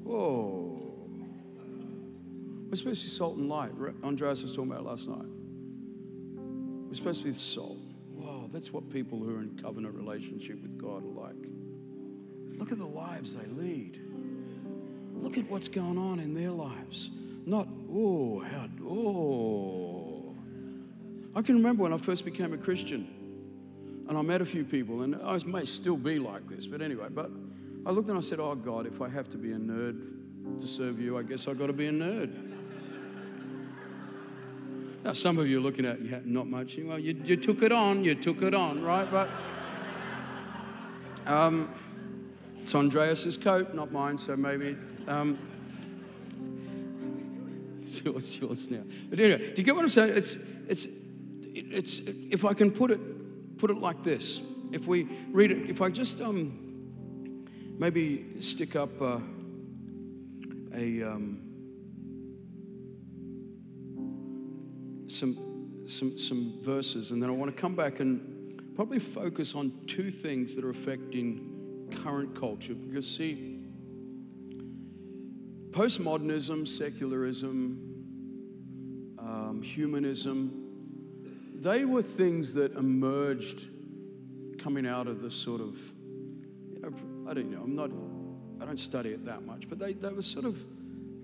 whoa. 0.02 1.08
We're 2.70 2.76
supposed 2.76 3.02
to 3.02 3.06
be 3.06 3.10
salt 3.10 3.36
and 3.36 3.50
light. 3.50 3.72
Andreas 4.02 4.40
was 4.40 4.56
talking 4.56 4.72
about 4.72 4.86
last 4.86 5.10
night. 5.10 5.41
We're 6.92 6.96
supposed 6.96 7.20
to 7.20 7.28
be 7.28 7.32
salt. 7.32 7.78
Wow, 8.10 8.50
that's 8.52 8.70
what 8.70 8.90
people 8.90 9.18
who 9.18 9.34
are 9.34 9.40
in 9.40 9.58
covenant 9.58 9.94
relationship 9.94 10.60
with 10.60 10.76
God 10.76 11.02
are 11.02 11.22
like. 11.22 11.48
Look 12.58 12.70
at 12.70 12.76
the 12.76 12.84
lives 12.84 13.34
they 13.34 13.46
lead. 13.46 13.98
Look 15.14 15.38
at 15.38 15.48
what's 15.48 15.68
going 15.68 15.96
on 15.96 16.20
in 16.20 16.34
their 16.34 16.50
lives. 16.50 17.08
Not, 17.46 17.66
oh, 17.90 18.40
how, 18.40 18.68
oh. 18.86 20.36
I 21.34 21.40
can 21.40 21.54
remember 21.54 21.84
when 21.84 21.94
I 21.94 21.96
first 21.96 22.26
became 22.26 22.52
a 22.52 22.58
Christian 22.58 24.04
and 24.06 24.18
I 24.18 24.20
met 24.20 24.42
a 24.42 24.46
few 24.46 24.62
people, 24.62 25.00
and 25.00 25.16
I 25.16 25.38
may 25.46 25.64
still 25.64 25.96
be 25.96 26.18
like 26.18 26.46
this, 26.46 26.66
but 26.66 26.82
anyway, 26.82 27.06
but 27.08 27.30
I 27.86 27.90
looked 27.90 28.10
and 28.10 28.18
I 28.18 28.20
said, 28.20 28.38
oh, 28.38 28.54
God, 28.54 28.86
if 28.86 29.00
I 29.00 29.08
have 29.08 29.30
to 29.30 29.38
be 29.38 29.52
a 29.52 29.56
nerd 29.56 30.58
to 30.58 30.66
serve 30.66 31.00
you, 31.00 31.16
I 31.16 31.22
guess 31.22 31.48
I've 31.48 31.58
got 31.58 31.68
to 31.68 31.72
be 31.72 31.86
a 31.86 31.90
nerd. 31.90 32.51
Now, 35.04 35.14
some 35.14 35.38
of 35.38 35.48
you 35.48 35.58
are 35.58 35.60
looking 35.60 35.84
at, 35.84 36.00
yeah, 36.00 36.20
not 36.24 36.46
much. 36.46 36.78
Well, 36.78 36.98
you, 36.98 37.20
you 37.24 37.36
took 37.36 37.62
it 37.62 37.72
on, 37.72 38.04
you 38.04 38.14
took 38.14 38.40
it 38.42 38.54
on, 38.54 38.82
right? 38.84 39.10
But 39.10 39.28
um, 41.26 41.74
it's 42.62 42.72
Andreas's 42.74 43.36
coat, 43.36 43.74
not 43.74 43.90
mine, 43.90 44.16
so 44.16 44.36
maybe. 44.36 44.76
Um, 45.08 45.38
so 47.84 48.16
it's 48.16 48.40
yours 48.40 48.70
now. 48.70 48.84
But 49.10 49.18
anyway, 49.18 49.52
do 49.52 49.60
you 49.60 49.64
get 49.64 49.74
what 49.74 49.82
I'm 49.82 49.88
saying? 49.88 50.16
It's, 50.16 50.36
it's, 50.68 50.86
it's, 51.52 51.98
if 52.30 52.44
I 52.44 52.54
can 52.54 52.70
put 52.70 52.92
it, 52.92 53.58
put 53.58 53.70
it 53.70 53.78
like 53.78 54.04
this. 54.04 54.40
If 54.70 54.86
we 54.86 55.08
read 55.32 55.50
it, 55.50 55.68
if 55.68 55.82
I 55.82 55.88
just 55.90 56.20
um, 56.20 57.44
maybe 57.76 58.40
stick 58.40 58.76
up 58.76 59.02
uh, 59.02 59.18
a, 60.72 61.02
um, 61.02 61.51
some, 65.12 65.84
some, 65.86 66.16
some 66.16 66.54
verses, 66.60 67.10
and 67.10 67.22
then 67.22 67.30
I 67.30 67.32
want 67.32 67.54
to 67.54 67.60
come 67.60 67.74
back 67.74 68.00
and 68.00 68.74
probably 68.74 68.98
focus 68.98 69.54
on 69.54 69.72
two 69.86 70.10
things 70.10 70.54
that 70.56 70.64
are 70.64 70.70
affecting 70.70 71.88
current 72.02 72.34
culture. 72.34 72.74
Because, 72.74 73.06
see, 73.08 73.60
postmodernism, 75.70 76.66
secularism, 76.66 77.88
um, 79.18 79.62
humanism, 79.62 80.58
they 81.54 81.84
were 81.84 82.02
things 82.02 82.54
that 82.54 82.72
emerged 82.72 83.68
coming 84.58 84.86
out 84.86 85.06
of 85.06 85.20
this 85.20 85.34
sort 85.34 85.60
of, 85.60 85.78
you 86.72 86.80
know, 86.80 86.90
I 87.28 87.34
don't 87.34 87.50
know, 87.50 87.62
I'm 87.62 87.74
not, 87.74 87.90
I 88.60 88.66
don't 88.66 88.80
study 88.80 89.10
it 89.10 89.24
that 89.26 89.44
much, 89.44 89.68
but 89.68 89.78
they, 89.78 89.92
they 89.92 90.12
were 90.12 90.22
sort 90.22 90.44
of, 90.44 90.64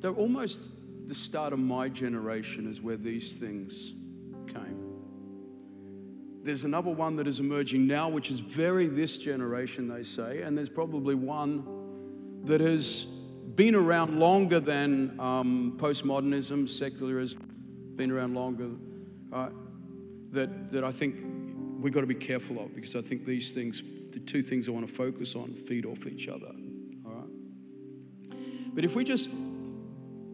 they're 0.01 0.13
almost 0.13 0.61
the 1.09 1.15
start 1.15 1.55
of 1.55 1.59
my 1.59 1.89
generation 1.89 2.69
is 2.69 2.83
where 2.83 2.99
these 2.99 3.35
things 3.35 3.95
came. 4.47 4.85
There's 6.43 6.65
another 6.65 6.91
one 6.91 7.17
that 7.17 7.27
is 7.27 7.41
emerging 7.41 7.87
now, 7.87 8.11
which 8.11 8.31
is 8.31 8.41
very 8.41 8.89
this 8.89 9.17
generation, 9.17 9.89
they 9.89 10.03
say, 10.03 10.43
and 10.43 10.57
there's 10.57 10.69
probably 10.69 11.15
one 11.15 12.45
that 12.45 12.61
has 12.61 13.05
been 13.55 13.75
around 13.75 14.21
longer 14.21 14.61
than 14.61 15.19
um, 15.19 15.79
postmodernism, 15.79 16.69
secularism, 16.69 17.41
been 17.97 18.11
around 18.11 18.35
longer, 18.35 18.69
right? 19.31 19.51
That, 20.33 20.73
that 20.73 20.85
I 20.85 20.93
think 20.93 21.17
we've 21.81 21.93
got 21.93 22.03
to 22.03 22.07
be 22.07 22.15
careful 22.15 22.61
of 22.61 22.75
because 22.75 22.95
I 22.95 23.01
think 23.01 23.25
these 23.25 23.53
things, 23.53 23.83
the 24.13 24.21
two 24.21 24.43
things 24.43 24.69
I 24.69 24.73
want 24.73 24.87
to 24.87 24.95
focus 24.95 25.35
on, 25.35 25.55
feed 25.55 25.87
off 25.87 26.07
each 26.07 26.29
other, 26.29 26.53
all 27.07 27.13
right? 27.13 28.35
But 28.75 28.85
if 28.85 28.95
we 28.95 29.05
just 29.05 29.31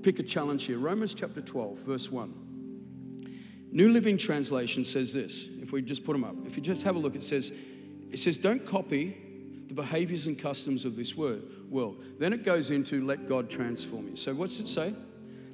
pick 0.04 0.18
a 0.18 0.22
challenge 0.22 0.64
here 0.64 0.78
Romans 0.78 1.14
chapter 1.14 1.40
12, 1.40 1.78
verse 1.78 2.12
1. 2.12 3.70
New 3.72 3.88
Living 3.88 4.18
Translation 4.18 4.84
says 4.84 5.14
this. 5.14 5.46
If 5.62 5.72
we 5.72 5.80
just 5.80 6.04
put 6.04 6.12
them 6.12 6.24
up, 6.24 6.36
if 6.46 6.56
you 6.56 6.62
just 6.62 6.84
have 6.84 6.94
a 6.94 6.98
look, 6.98 7.16
it 7.16 7.24
says, 7.24 7.50
it 8.10 8.18
says, 8.18 8.36
don't 8.36 8.66
copy 8.66 9.16
the 9.66 9.74
behaviors 9.74 10.26
and 10.26 10.38
customs 10.38 10.84
of 10.84 10.94
this 10.94 11.16
word, 11.16 11.42
world. 11.70 12.04
Then 12.18 12.34
it 12.34 12.44
goes 12.44 12.70
into 12.70 13.02
let 13.04 13.26
God 13.26 13.48
transform 13.48 14.08
you. 14.08 14.16
So 14.16 14.34
what's 14.34 14.60
it 14.60 14.68
say? 14.68 14.94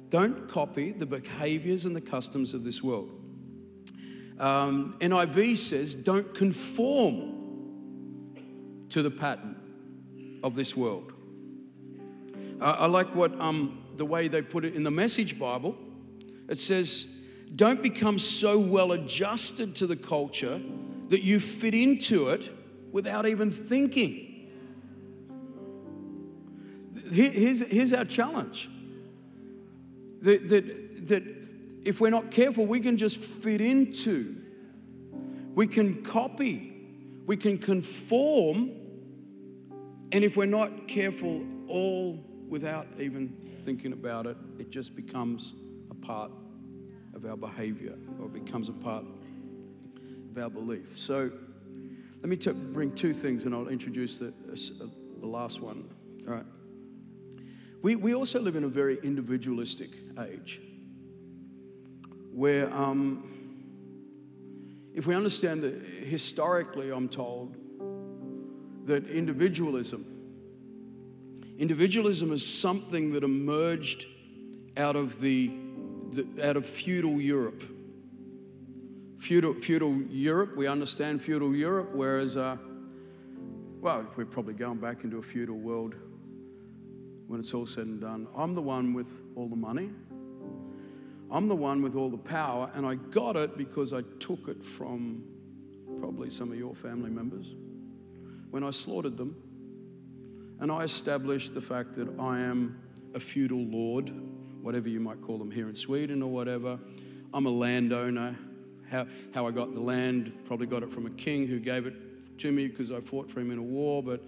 Don't 0.09 0.49
copy 0.49 0.91
the 0.91 1.05
behaviors 1.05 1.85
and 1.85 1.95
the 1.95 2.01
customs 2.01 2.53
of 2.53 2.65
this 2.65 2.83
world. 2.83 3.09
Um, 4.37 4.97
NIV 4.99 5.55
says, 5.55 5.95
don't 5.95 6.35
conform 6.35 7.37
to 8.89 9.01
the 9.01 9.11
pattern 9.11 9.55
of 10.43 10.55
this 10.55 10.75
world. 10.75 11.13
I 12.59 12.85
like 12.85 13.15
what 13.15 13.31
um, 13.41 13.80
the 14.01 14.05
way 14.05 14.27
they 14.27 14.41
put 14.41 14.65
it 14.65 14.73
in 14.73 14.81
the 14.81 14.89
Message 14.89 15.37
Bible. 15.37 15.77
It 16.49 16.57
says, 16.57 17.05
Don't 17.55 17.83
become 17.83 18.17
so 18.17 18.59
well 18.59 18.93
adjusted 18.93 19.75
to 19.75 19.85
the 19.85 19.95
culture 19.95 20.59
that 21.09 21.21
you 21.21 21.39
fit 21.39 21.75
into 21.75 22.29
it 22.29 22.49
without 22.91 23.27
even 23.27 23.51
thinking. 23.51 24.49
Here's, 27.11 27.61
here's 27.61 27.93
our 27.93 28.05
challenge 28.05 28.71
that, 30.23 30.47
that, 30.47 31.07
that 31.07 31.23
if 31.85 32.01
we're 32.01 32.09
not 32.09 32.31
careful, 32.31 32.65
we 32.65 32.79
can 32.79 32.97
just 32.97 33.19
fit 33.19 33.61
into, 33.61 34.35
we 35.53 35.67
can 35.67 36.01
copy, 36.01 36.73
we 37.27 37.37
can 37.37 37.59
conform, 37.59 38.71
and 40.11 40.23
if 40.23 40.35
we're 40.35 40.47
not 40.47 40.87
careful, 40.87 41.45
all 41.67 42.25
without 42.49 42.87
even 42.97 43.50
thinking 43.61 43.93
about 43.93 44.25
it, 44.25 44.37
it 44.59 44.69
just 44.69 44.95
becomes 44.95 45.53
a 45.89 45.95
part 45.95 46.31
of 47.13 47.25
our 47.25 47.37
behavior 47.37 47.97
or 48.19 48.25
it 48.25 48.33
becomes 48.33 48.69
a 48.69 48.73
part 48.73 49.05
of 49.05 50.37
our 50.41 50.49
belief. 50.49 50.97
So 50.97 51.31
let 52.21 52.29
me 52.29 52.35
t- 52.35 52.51
bring 52.51 52.93
two 52.93 53.13
things 53.13 53.45
and 53.45 53.53
I'll 53.53 53.67
introduce 53.67 54.19
the, 54.19 54.27
uh, 54.27 54.85
the 55.19 55.27
last 55.27 55.61
one. 55.61 55.89
All 56.27 56.33
right. 56.33 56.45
We, 57.81 57.95
we 57.95 58.13
also 58.13 58.39
live 58.39 58.55
in 58.55 58.63
a 58.63 58.69
very 58.69 58.99
individualistic 59.01 59.89
age 60.19 60.61
where, 62.31 62.71
um, 62.73 63.27
if 64.93 65.07
we 65.07 65.15
understand 65.15 65.63
that 65.63 65.81
historically, 66.03 66.91
I'm 66.91 67.09
told 67.09 67.55
that 68.85 69.07
individualism, 69.07 70.05
individualism 71.61 72.33
is 72.33 72.43
something 72.43 73.13
that 73.13 73.23
emerged 73.23 74.07
out 74.77 74.95
of 74.95 75.21
the, 75.21 75.51
the 76.11 76.25
out 76.43 76.57
of 76.57 76.65
feudal 76.65 77.21
Europe. 77.21 77.63
Feudal, 79.19 79.53
feudal 79.53 80.01
Europe, 80.09 80.57
we 80.57 80.65
understand 80.65 81.21
feudal 81.21 81.55
Europe, 81.55 81.91
whereas, 81.93 82.35
uh, 82.35 82.57
well, 83.79 84.07
we're 84.15 84.25
probably 84.25 84.55
going 84.55 84.79
back 84.79 85.03
into 85.03 85.19
a 85.19 85.21
feudal 85.21 85.55
world 85.55 85.93
when 87.27 87.39
it's 87.39 87.53
all 87.53 87.67
said 87.67 87.85
and 87.85 88.01
done. 88.01 88.27
I'm 88.35 88.55
the 88.55 88.61
one 88.63 88.93
with 88.93 89.21
all 89.35 89.47
the 89.47 89.55
money. 89.55 89.91
I'm 91.29 91.47
the 91.47 91.55
one 91.55 91.83
with 91.83 91.95
all 91.95 92.09
the 92.09 92.17
power, 92.17 92.71
and 92.73 92.87
I 92.87 92.95
got 92.95 93.35
it 93.35 93.55
because 93.55 93.93
I 93.93 94.01
took 94.19 94.47
it 94.47 94.65
from 94.65 95.23
probably 95.99 96.31
some 96.31 96.51
of 96.51 96.57
your 96.57 96.73
family 96.73 97.11
members 97.11 97.53
when 98.49 98.63
I 98.63 98.71
slaughtered 98.71 99.15
them. 99.15 99.35
And 100.61 100.71
I 100.71 100.83
established 100.83 101.53
the 101.53 101.61
fact 101.61 101.95
that 101.95 102.07
I 102.19 102.39
am 102.39 102.79
a 103.13 103.19
feudal 103.19 103.65
lord, 103.65 104.11
whatever 104.61 104.87
you 104.87 104.99
might 104.99 105.21
call 105.21 105.37
them 105.37 105.51
here 105.51 105.67
in 105.67 105.75
Sweden 105.75 106.21
or 106.21 106.29
whatever. 106.31 106.79
I'm 107.33 107.45
a 107.45 107.49
landowner. 107.49 108.37
How, 108.89 109.07
how 109.33 109.47
I 109.47 109.51
got 109.51 109.73
the 109.73 109.79
land, 109.79 110.31
probably 110.45 110.67
got 110.67 110.83
it 110.83 110.91
from 110.91 111.05
a 111.05 111.09
king 111.11 111.47
who 111.47 111.59
gave 111.59 111.87
it 111.87 112.37
to 112.39 112.51
me 112.51 112.67
because 112.67 112.91
I 112.91 112.99
fought 112.99 113.31
for 113.31 113.39
him 113.39 113.51
in 113.51 113.57
a 113.57 113.63
war, 113.63 114.03
but 114.03 114.21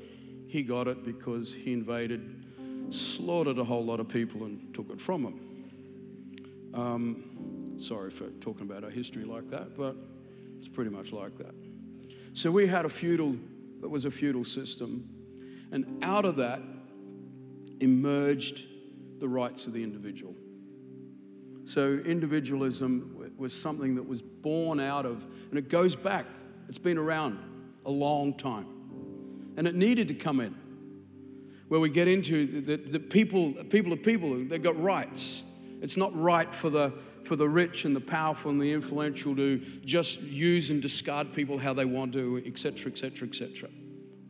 he 0.48 0.64
got 0.64 0.88
it 0.88 1.06
because 1.06 1.54
he 1.54 1.72
invaded 1.74 2.44
slaughtered 2.90 3.58
a 3.58 3.64
whole 3.64 3.84
lot 3.84 4.00
of 4.00 4.08
people 4.08 4.44
and 4.44 4.74
took 4.74 4.90
it 4.90 5.02
from 5.02 5.24
them. 5.24 5.40
Um, 6.74 7.74
sorry 7.78 8.12
for 8.12 8.30
talking 8.42 8.64
about 8.64 8.84
our 8.84 8.90
history 8.90 9.26
like 9.26 9.50
that, 9.50 9.76
but 9.78 9.96
it's 10.60 10.68
pretty 10.68 10.92
much 10.92 11.12
like 11.12 11.38
that. 11.38 11.54
So 12.34 12.52
we 12.52 12.68
had 12.68 12.86
a 12.86 12.90
feudal, 12.90 13.36
that 13.82 13.90
was 13.90 14.06
a 14.06 14.12
feudal 14.12 14.44
system, 14.44 15.10
and 15.74 16.04
out 16.04 16.24
of 16.24 16.38
that 16.38 16.62
emerged 17.82 18.64
the 19.20 19.28
rights 19.28 19.66
of 19.68 19.74
the 19.74 19.84
individual. 19.84 20.36
So 21.66 21.94
individualism 21.94 23.34
was 23.38 23.60
something 23.60 23.96
that 23.96 24.08
was 24.08 24.22
born 24.22 24.80
out 24.80 25.06
of, 25.06 25.26
and 25.50 25.58
it 25.58 25.70
goes 25.70 25.96
back, 25.96 26.28
it's 26.70 26.78
been 26.78 27.00
around 27.00 27.40
a 27.86 27.92
long 27.92 28.36
time. 28.36 28.68
And 29.58 29.68
it 29.68 29.76
needed 29.76 30.08
to 30.10 30.14
come 30.14 30.40
in 30.40 30.56
where 31.70 31.80
we 31.80 31.90
get 31.90 32.08
into 32.08 32.62
the, 32.62 32.78
the 32.78 33.00
people, 33.00 33.54
people 33.66 33.92
are 33.94 33.98
people, 33.98 34.46
they've 34.46 34.62
got 34.62 34.80
rights. 34.80 35.42
It's 35.82 35.98
not 35.98 36.16
right 36.16 36.54
for 36.54 36.70
the, 36.70 36.94
for 37.24 37.36
the 37.36 37.50
rich 37.50 37.84
and 37.86 37.96
the 37.96 38.02
powerful 38.02 38.52
and 38.52 38.62
the 38.62 38.72
influential 38.72 39.36
to 39.38 39.58
just 39.84 40.22
use 40.22 40.70
and 40.70 40.84
discard 40.84 41.34
people 41.34 41.58
how 41.58 41.74
they 41.74 41.86
want 41.86 42.14
to, 42.14 42.44
etc., 42.46 42.92
etc., 42.92 43.28
etc. 43.28 43.70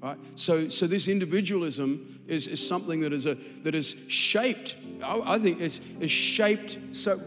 Right? 0.04 0.18
So, 0.36 0.68
so 0.68 0.86
this 0.86 1.08
individualism 1.08 2.20
is, 2.28 2.48
is 2.48 2.66
something 2.68 3.00
that 3.02 3.14
is, 3.14 3.26
a, 3.26 3.36
that 3.64 3.74
is 3.74 3.96
shaped, 4.10 4.76
I, 5.02 5.36
I 5.36 5.40
think, 5.40 5.62
is, 5.62 5.80
is 6.02 6.12
shaped 6.12 6.78
so, 6.92 7.22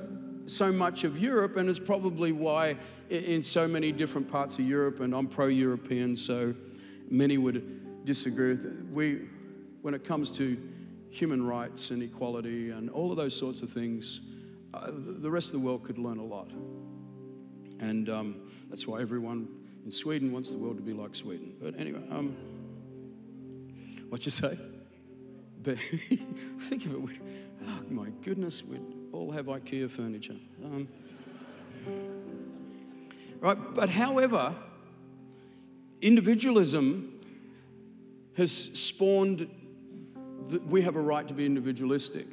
so 0.45 0.71
much 0.71 1.03
of 1.03 1.17
Europe, 1.17 1.57
and 1.57 1.71
is 1.71 1.79
probably 1.79 2.33
why 2.33 2.77
in 3.09 3.43
so 3.43 3.67
many 3.67 3.93
different 3.93 4.31
parts 4.31 4.59
of 4.59 4.67
Europe, 4.67 5.01
and 5.01 5.15
I'm 5.15 5.27
pro 5.27 5.47
European, 5.47 6.19
so 6.19 6.55
many 7.09 7.39
would 7.39 8.05
disagree 8.05 8.51
with 8.51 8.67
it. 8.67 8.93
We, 8.93 9.23
when 9.81 9.95
it 9.95 10.05
comes 10.05 10.31
to 10.33 10.59
human 11.09 11.47
rights 11.47 11.91
and 11.93 12.03
equality 12.03 12.71
and 12.71 12.91
all 12.91 13.11
of 13.11 13.17
those 13.17 13.35
sorts 13.35 13.63
of 13.63 13.71
things, 13.71 14.21
uh, 14.75 14.91
the 14.93 15.31
rest 15.31 15.55
of 15.55 15.61
the 15.61 15.67
world 15.67 15.83
could 15.83 15.97
learn 15.97 16.19
a 16.19 16.25
lot. 16.25 16.51
And 17.81 18.11
um, 18.11 18.51
that's 18.69 18.87
why 18.87 19.01
everyone 19.01 19.49
in 19.87 19.91
Sweden 19.91 20.31
wants 20.31 20.51
the 20.51 20.59
world 20.59 20.77
to 20.77 20.83
be 20.83 20.93
like 20.93 21.15
Sweden. 21.15 21.55
But 21.59 21.79
anyway, 21.81 22.03
um, 22.11 22.37
what 24.17 24.25
you 24.25 24.31
say? 24.33 24.59
But 25.63 25.79
think 26.59 26.87
of 26.87 26.95
it. 26.95 27.19
Oh 27.69 27.83
my 27.91 28.09
goodness, 28.25 28.65
we'd 28.65 28.81
all 29.13 29.31
have 29.31 29.45
IKEA 29.45 29.91
furniture. 29.91 30.37
Um, 30.65 30.89
right, 33.41 33.59
but 33.75 33.91
however, 33.91 34.55
individualism 36.01 37.21
has 38.39 38.51
spawned 38.51 39.51
that 40.49 40.67
we 40.67 40.81
have 40.81 40.97
a 40.97 41.01
right 41.03 41.29
to 41.29 41.35
be 41.35 41.45
individualistic, 41.45 42.29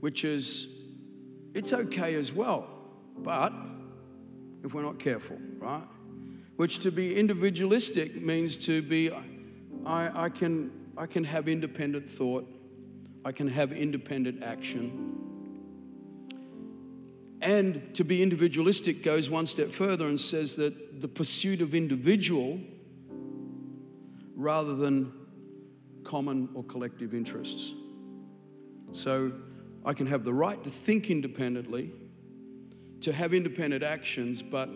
which 0.00 0.24
is, 0.24 0.68
it's 1.52 1.74
okay 1.74 2.14
as 2.14 2.32
well, 2.32 2.66
but 3.18 3.52
if 4.64 4.72
we're 4.72 4.80
not 4.80 4.98
careful, 4.98 5.36
right? 5.58 5.84
Which 6.56 6.78
to 6.78 6.90
be 6.90 7.14
individualistic 7.14 8.22
means 8.22 8.56
to 8.64 8.80
be, 8.80 9.10
I, 9.86 10.24
I, 10.24 10.28
can, 10.28 10.72
I 10.98 11.06
can 11.06 11.22
have 11.24 11.48
independent 11.48 12.10
thought, 12.10 12.46
I 13.24 13.30
can 13.30 13.46
have 13.48 13.72
independent 13.72 14.42
action. 14.42 15.14
And 17.40 17.94
to 17.94 18.02
be 18.02 18.22
individualistic 18.22 19.04
goes 19.04 19.30
one 19.30 19.46
step 19.46 19.68
further 19.68 20.08
and 20.08 20.20
says 20.20 20.56
that 20.56 21.00
the 21.00 21.08
pursuit 21.08 21.60
of 21.60 21.74
individual 21.74 22.58
rather 24.34 24.74
than 24.74 25.12
common 26.02 26.48
or 26.54 26.64
collective 26.64 27.14
interests. 27.14 27.72
So 28.90 29.32
I 29.84 29.92
can 29.92 30.06
have 30.08 30.24
the 30.24 30.34
right 30.34 30.62
to 30.64 30.70
think 30.70 31.10
independently, 31.10 31.92
to 33.02 33.12
have 33.12 33.32
independent 33.32 33.84
actions, 33.84 34.42
but 34.42 34.68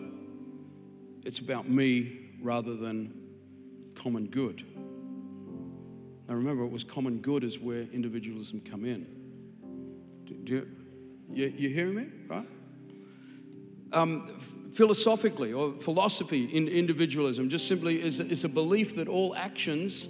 it's 1.25 1.39
about 1.39 1.69
me 1.69 2.29
rather 2.41 2.75
than 2.75 3.13
common 3.95 4.27
good. 4.27 4.63
Now 6.31 6.37
remember, 6.37 6.63
it 6.63 6.71
was 6.71 6.85
common 6.85 7.17
good 7.17 7.43
is 7.43 7.59
where 7.59 7.81
individualism 7.91 8.61
come 8.61 8.85
in. 8.85 9.05
Do, 10.23 10.33
do 10.35 10.67
you, 11.33 11.47
you, 11.57 11.85
me? 11.87 12.07
Right? 12.25 12.47
Um, 13.91 14.39
philosophically 14.71 15.51
or 15.51 15.73
philosophy 15.81 16.45
in 16.45 16.69
individualism 16.69 17.49
just 17.49 17.67
simply 17.67 18.01
is, 18.01 18.21
is 18.21 18.45
a 18.45 18.47
belief 18.47 18.95
that 18.95 19.09
all 19.09 19.35
actions 19.35 20.07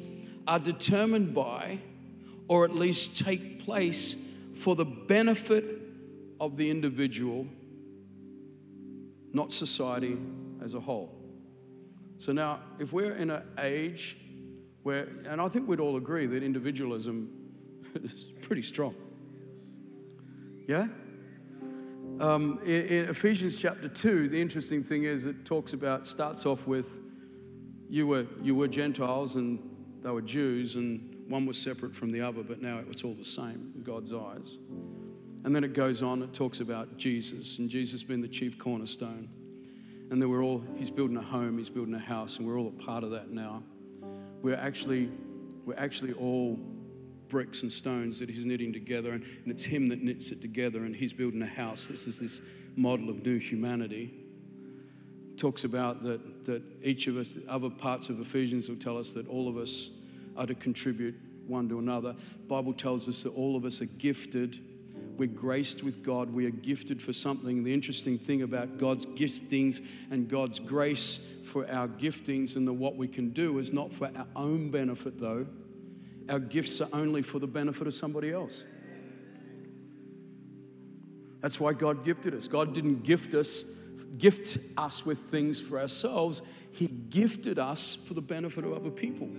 are 0.47 0.59
determined 0.59 1.33
by, 1.33 1.79
or 2.47 2.65
at 2.65 2.75
least 2.75 3.17
take 3.17 3.57
place 3.57 4.23
for 4.53 4.75
the 4.75 4.85
benefit 4.85 5.65
of 6.39 6.55
the 6.55 6.69
individual, 6.69 7.47
not 9.33 9.51
society 9.51 10.19
as 10.63 10.75
a 10.75 10.79
whole. 10.79 11.17
So 12.19 12.31
now, 12.31 12.59
if 12.77 12.93
we're 12.93 13.15
in 13.15 13.31
an 13.31 13.41
age 13.57 14.17
where, 14.83 15.07
and 15.27 15.39
I 15.39 15.47
think 15.47 15.67
we'd 15.67 15.79
all 15.79 15.97
agree 15.97 16.25
that 16.25 16.43
individualism 16.43 17.29
is 17.95 18.25
pretty 18.41 18.61
strong. 18.61 18.95
Yeah? 20.67 20.87
Um, 22.19 22.59
in, 22.63 22.85
in 22.85 23.09
Ephesians 23.09 23.57
chapter 23.57 23.87
2, 23.87 24.29
the 24.29 24.41
interesting 24.41 24.83
thing 24.83 25.03
is 25.03 25.25
it 25.25 25.45
talks 25.45 25.73
about, 25.73 26.05
starts 26.05 26.45
off 26.45 26.67
with, 26.67 26.99
you 27.89 28.07
were, 28.07 28.25
you 28.41 28.55
were 28.55 28.67
Gentiles 28.67 29.35
and 29.35 29.59
they 30.01 30.09
were 30.09 30.21
Jews, 30.21 30.75
and 30.75 31.25
one 31.27 31.45
was 31.45 31.57
separate 31.57 31.95
from 31.95 32.11
the 32.11 32.21
other, 32.21 32.43
but 32.43 32.61
now 32.61 32.81
it's 32.89 33.03
all 33.03 33.13
the 33.13 33.23
same 33.23 33.71
in 33.75 33.83
God's 33.83 34.13
eyes. 34.13 34.57
And 35.43 35.55
then 35.55 35.63
it 35.63 35.73
goes 35.73 36.03
on, 36.03 36.21
it 36.21 36.33
talks 36.33 36.59
about 36.59 36.97
Jesus, 36.97 37.57
and 37.57 37.69
Jesus 37.69 38.03
being 38.03 38.21
the 38.21 38.27
chief 38.27 38.57
cornerstone. 38.57 39.29
And 40.09 40.21
then 40.21 40.29
we're 40.29 40.43
all, 40.43 40.63
he's 40.75 40.89
building 40.89 41.17
a 41.17 41.21
home, 41.21 41.57
he's 41.57 41.69
building 41.69 41.93
a 41.95 41.99
house, 41.99 42.37
and 42.37 42.47
we're 42.47 42.59
all 42.59 42.67
a 42.67 42.83
part 42.83 43.03
of 43.03 43.11
that 43.11 43.31
now. 43.31 43.63
We're 44.41 44.55
actually, 44.55 45.09
we're 45.65 45.77
actually 45.77 46.13
all 46.13 46.59
bricks 47.29 47.61
and 47.61 47.71
stones 47.71 48.19
that 48.19 48.29
he's 48.29 48.45
knitting 48.45 48.73
together, 48.73 49.11
and, 49.11 49.23
and 49.23 49.47
it's 49.47 49.63
him 49.63 49.89
that 49.89 50.01
knits 50.01 50.31
it 50.31 50.41
together, 50.41 50.83
and 50.85 50.95
he's 50.95 51.13
building 51.13 51.41
a 51.41 51.47
house. 51.47 51.87
This 51.87 52.07
is 52.07 52.19
this 52.19 52.41
model 52.75 53.09
of 53.09 53.25
new 53.25 53.37
humanity 53.37 54.21
talks 55.41 55.63
about 55.63 56.03
that, 56.03 56.45
that 56.45 56.61
each 56.83 57.07
of 57.07 57.17
us, 57.17 57.35
other 57.49 57.69
parts 57.69 58.09
of 58.09 58.19
Ephesians 58.19 58.69
will 58.69 58.75
tell 58.75 58.97
us 58.97 59.11
that 59.13 59.27
all 59.27 59.49
of 59.49 59.57
us 59.57 59.89
are 60.37 60.45
to 60.45 60.53
contribute 60.53 61.15
one 61.47 61.67
to 61.67 61.79
another. 61.79 62.13
The 62.13 62.47
Bible 62.47 62.73
tells 62.73 63.09
us 63.09 63.23
that 63.23 63.31
all 63.31 63.55
of 63.55 63.65
us 63.65 63.81
are 63.81 63.85
gifted. 63.85 64.59
We're 65.17 65.27
graced 65.27 65.83
with 65.83 66.03
God. 66.03 66.33
We 66.33 66.45
are 66.45 66.51
gifted 66.51 67.01
for 67.01 67.13
something. 67.13 67.63
The 67.63 67.73
interesting 67.73 68.17
thing 68.17 68.41
about 68.41 68.77
God's 68.77 69.05
giftings 69.05 69.85
and 70.09 70.27
God's 70.27 70.59
grace 70.59 71.19
for 71.43 71.69
our 71.69 71.87
giftings 71.87 72.55
and 72.55 72.67
the, 72.67 72.73
what 72.73 72.95
we 72.95 73.07
can 73.07 73.29
do 73.29 73.57
is 73.59 73.71
not 73.71 73.93
for 73.93 74.09
our 74.15 74.27
own 74.35 74.71
benefit, 74.71 75.19
though. 75.19 75.47
Our 76.29 76.39
gifts 76.39 76.79
are 76.81 76.89
only 76.93 77.21
for 77.21 77.39
the 77.39 77.47
benefit 77.47 77.87
of 77.87 77.93
somebody 77.93 78.31
else. 78.31 78.63
That's 81.41 81.59
why 81.59 81.73
God 81.73 82.03
gifted 82.05 82.35
us. 82.35 82.47
God 82.47 82.73
didn't 82.73 83.03
gift 83.03 83.33
us 83.33 83.63
gift 84.17 84.57
us 84.77 85.05
with 85.05 85.19
things 85.19 85.59
for 85.59 85.79
ourselves, 85.79 86.41
He 86.71 86.87
gifted 86.87 87.59
us 87.59 87.95
for 87.95 88.13
the 88.13 88.21
benefit 88.21 88.63
of 88.63 88.73
other 88.73 88.89
people. 88.89 89.29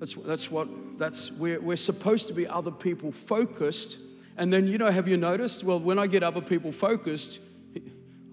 That's, 0.00 0.14
that's 0.14 0.50
what, 0.50 0.98
that's, 0.98 1.30
we're, 1.30 1.60
we're 1.60 1.76
supposed 1.76 2.26
to 2.28 2.34
be 2.34 2.48
other 2.48 2.70
people 2.70 3.12
focused. 3.12 3.98
And 4.38 4.50
then, 4.50 4.66
you 4.66 4.78
know, 4.78 4.90
have 4.90 5.06
you 5.06 5.18
noticed? 5.18 5.62
Well, 5.62 5.78
when 5.78 5.98
I 5.98 6.06
get 6.06 6.22
other 6.22 6.40
people 6.40 6.72
focused, 6.72 7.38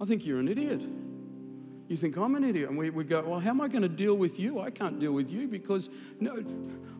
I 0.02 0.06
think 0.06 0.26
you're 0.26 0.40
an 0.40 0.48
idiot. 0.48 0.82
You 1.90 1.98
think 1.98 2.18
I'm 2.18 2.36
an 2.36 2.46
idiot. 2.46 2.70
And 2.70 2.78
we, 2.78 2.90
we 2.90 3.04
go, 3.04 3.22
well, 3.22 3.42
how 3.42 3.50
am 3.50 3.60
I 3.60 3.68
going 3.68 3.82
to 3.82 3.90
deal 3.90 4.14
with 4.16 4.40
you? 4.40 4.62
I 4.62 4.70
can't 4.70 4.98
deal 4.98 5.12
with 5.12 5.30
you 5.30 5.50
because 5.50 5.90
no, 6.22 6.42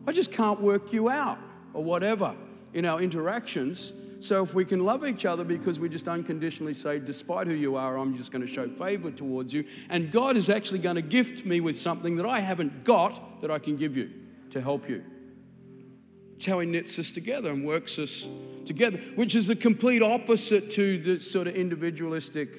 I 0.06 0.12
just 0.12 0.32
can't 0.32 0.60
work 0.60 0.92
you 0.92 1.08
out 1.08 1.38
or 1.72 1.82
whatever 1.82 2.36
in 2.74 2.84
our 2.84 3.00
interactions. 3.00 3.94
So 4.20 4.42
if 4.42 4.52
we 4.52 4.66
can 4.66 4.84
love 4.84 5.06
each 5.06 5.24
other 5.24 5.44
because 5.44 5.80
we 5.80 5.88
just 5.88 6.08
unconditionally 6.08 6.74
say, 6.74 6.98
despite 6.98 7.46
who 7.46 7.54
you 7.54 7.76
are, 7.76 7.96
I'm 7.96 8.14
just 8.14 8.32
going 8.32 8.42
to 8.42 8.48
show 8.48 8.68
favor 8.68 9.10
towards 9.10 9.54
you. 9.54 9.64
And 9.88 10.10
God 10.10 10.36
is 10.36 10.50
actually 10.50 10.80
going 10.80 10.96
to 10.96 11.02
gift 11.02 11.46
me 11.46 11.60
with 11.60 11.76
something 11.76 12.16
that 12.16 12.26
I 12.26 12.40
haven't 12.40 12.84
got 12.84 13.40
that 13.40 13.50
I 13.50 13.58
can 13.58 13.76
give 13.76 13.96
you 13.96 14.10
to 14.50 14.60
help 14.60 14.88
you. 14.88 15.04
It's 16.36 16.46
how 16.46 16.60
He 16.60 16.66
knits 16.66 16.98
us 16.98 17.10
together 17.10 17.50
and 17.50 17.64
works 17.64 17.98
us 17.98 18.26
together, 18.64 18.98
which 19.16 19.34
is 19.34 19.48
the 19.48 19.56
complete 19.56 20.02
opposite 20.02 20.70
to 20.72 20.98
the 20.98 21.20
sort 21.20 21.46
of 21.46 21.56
individualistic 21.56 22.56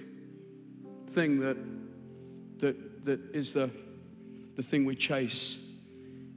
thing 1.07 1.39
that, 1.39 1.57
that, 2.59 3.05
that 3.05 3.35
is 3.35 3.53
the, 3.53 3.69
the 4.55 4.63
thing 4.63 4.85
we 4.85 4.95
chase 4.95 5.57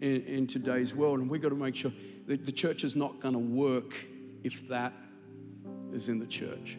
in, 0.00 0.22
in 0.22 0.46
today's 0.46 0.94
world. 0.94 1.18
And 1.18 1.28
we've 1.28 1.42
got 1.42 1.48
to 1.48 1.56
make 1.56 1.74
sure 1.74 1.92
that 2.26 2.46
the 2.46 2.52
church 2.52 2.84
is 2.84 2.94
not 2.94 3.20
going 3.20 3.34
to 3.34 3.40
work 3.40 3.94
if 4.44 4.68
that 4.68 4.92
is 5.92 6.08
in 6.08 6.18
the 6.18 6.26
church. 6.26 6.78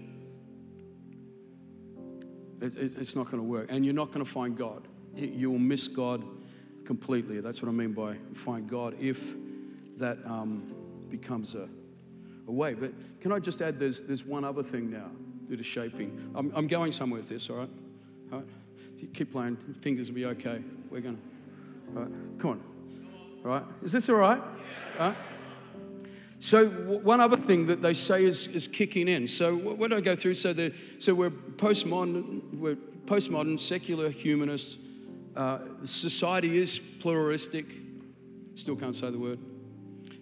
It, 2.61 2.75
it, 2.75 2.97
it's 2.97 3.15
not 3.15 3.25
going 3.25 3.43
to 3.43 3.47
work. 3.47 3.67
And 3.69 3.83
you're 3.83 3.93
not 3.93 4.11
going 4.11 4.25
to 4.25 4.31
find 4.31 4.57
God. 4.57 4.87
You 5.15 5.51
will 5.51 5.59
miss 5.59 5.87
God 5.87 6.23
completely. 6.85 7.39
That's 7.41 7.61
what 7.61 7.69
I 7.69 7.71
mean 7.71 7.93
by 7.93 8.17
find 8.33 8.69
God 8.69 8.95
if 8.99 9.35
that 9.97 10.17
um, 10.25 10.73
becomes 11.09 11.55
a, 11.55 11.69
a 12.47 12.51
way. 12.51 12.73
But 12.73 12.93
can 13.21 13.31
I 13.31 13.39
just 13.39 13.61
add 13.61 13.79
there's, 13.79 14.03
there's 14.03 14.25
one 14.25 14.43
other 14.43 14.63
thing 14.63 14.91
now 14.91 15.09
that 15.47 15.59
is 15.59 15.65
shaping. 15.65 16.31
I'm, 16.35 16.51
I'm 16.55 16.67
going 16.67 16.91
somewhere 16.91 17.19
with 17.19 17.29
this, 17.29 17.49
all 17.49 17.57
right? 17.57 17.69
All 18.31 18.39
right? 18.39 18.47
Keep 19.13 19.31
playing. 19.33 19.57
Fingers 19.81 20.07
will 20.09 20.15
be 20.15 20.25
okay. 20.25 20.61
We're 20.89 21.01
going 21.01 21.17
to. 21.17 21.21
All 21.95 22.03
right. 22.03 22.11
Come 22.39 22.49
on. 22.51 22.63
All 23.43 23.51
right. 23.51 23.63
Is 23.81 23.91
this 23.91 24.09
all 24.09 24.15
right? 24.15 24.41
All 24.99 25.09
right. 25.09 25.17
So 26.39 26.67
one 26.67 27.21
other 27.21 27.37
thing 27.37 27.67
that 27.67 27.81
they 27.81 27.93
say 27.93 28.25
is, 28.25 28.47
is 28.47 28.67
kicking 28.67 29.07
in. 29.07 29.27
So 29.27 29.55
what 29.55 29.89
do 29.89 29.97
I 29.97 30.01
go 30.01 30.15
through? 30.15 30.33
So, 30.33 30.53
the, 30.53 30.73
so 30.99 31.13
we're 31.13 31.29
postmodern, 31.29 32.53
we're 32.53 32.75
postmodern, 33.05 33.59
secular 33.59 34.09
humanists. 34.09 34.77
Uh, 35.35 35.59
society 35.83 36.57
is 36.57 36.77
pluralistic. 36.77 37.65
Still 38.55 38.75
can't 38.75 38.95
say 38.95 39.09
the 39.09 39.19
word. 39.19 39.39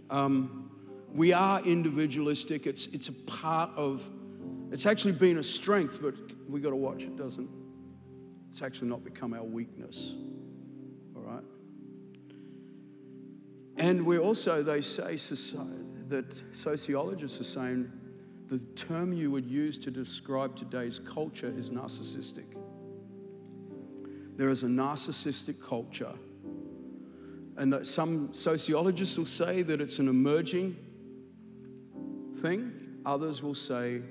Um, 0.09 0.71
we 1.13 1.33
are 1.33 1.61
individualistic. 1.61 2.65
It's, 2.65 2.87
it's 2.87 3.09
a 3.09 3.13
part 3.13 3.71
of, 3.75 4.07
it's 4.71 4.85
actually 4.85 5.13
been 5.13 5.37
a 5.37 5.43
strength, 5.43 5.99
but 6.01 6.15
we 6.49 6.59
got 6.59 6.69
to 6.69 6.75
watch 6.75 7.03
it 7.03 7.17
doesn't. 7.17 7.49
It's 8.49 8.61
actually 8.61 8.89
not 8.89 9.03
become 9.03 9.33
our 9.33 9.43
weakness. 9.43 10.15
All 11.15 11.21
right? 11.21 11.43
And 13.77 14.05
we 14.05 14.17
also, 14.17 14.63
they 14.63 14.81
say, 14.81 15.17
that 16.09 16.43
sociologists 16.51 17.39
are 17.39 17.45
saying 17.45 17.89
the 18.47 18.59
term 18.75 19.13
you 19.13 19.31
would 19.31 19.45
use 19.45 19.77
to 19.77 19.89
describe 19.89 20.57
today's 20.57 20.99
culture 20.99 21.53
is 21.55 21.71
narcissistic. 21.71 22.43
There 24.37 24.49
is 24.49 24.63
a 24.63 24.67
narcissistic 24.67 25.61
culture. 25.61 26.13
And 27.57 27.71
that 27.73 27.85
some 27.85 28.33
sociologists 28.33 29.17
will 29.17 29.25
say 29.25 29.61
that 29.61 29.81
it's 29.81 29.99
an 29.99 30.07
emerging 30.07 30.77
thing, 32.35 32.73
others 33.05 33.43
will 33.43 33.55
say 33.55 34.01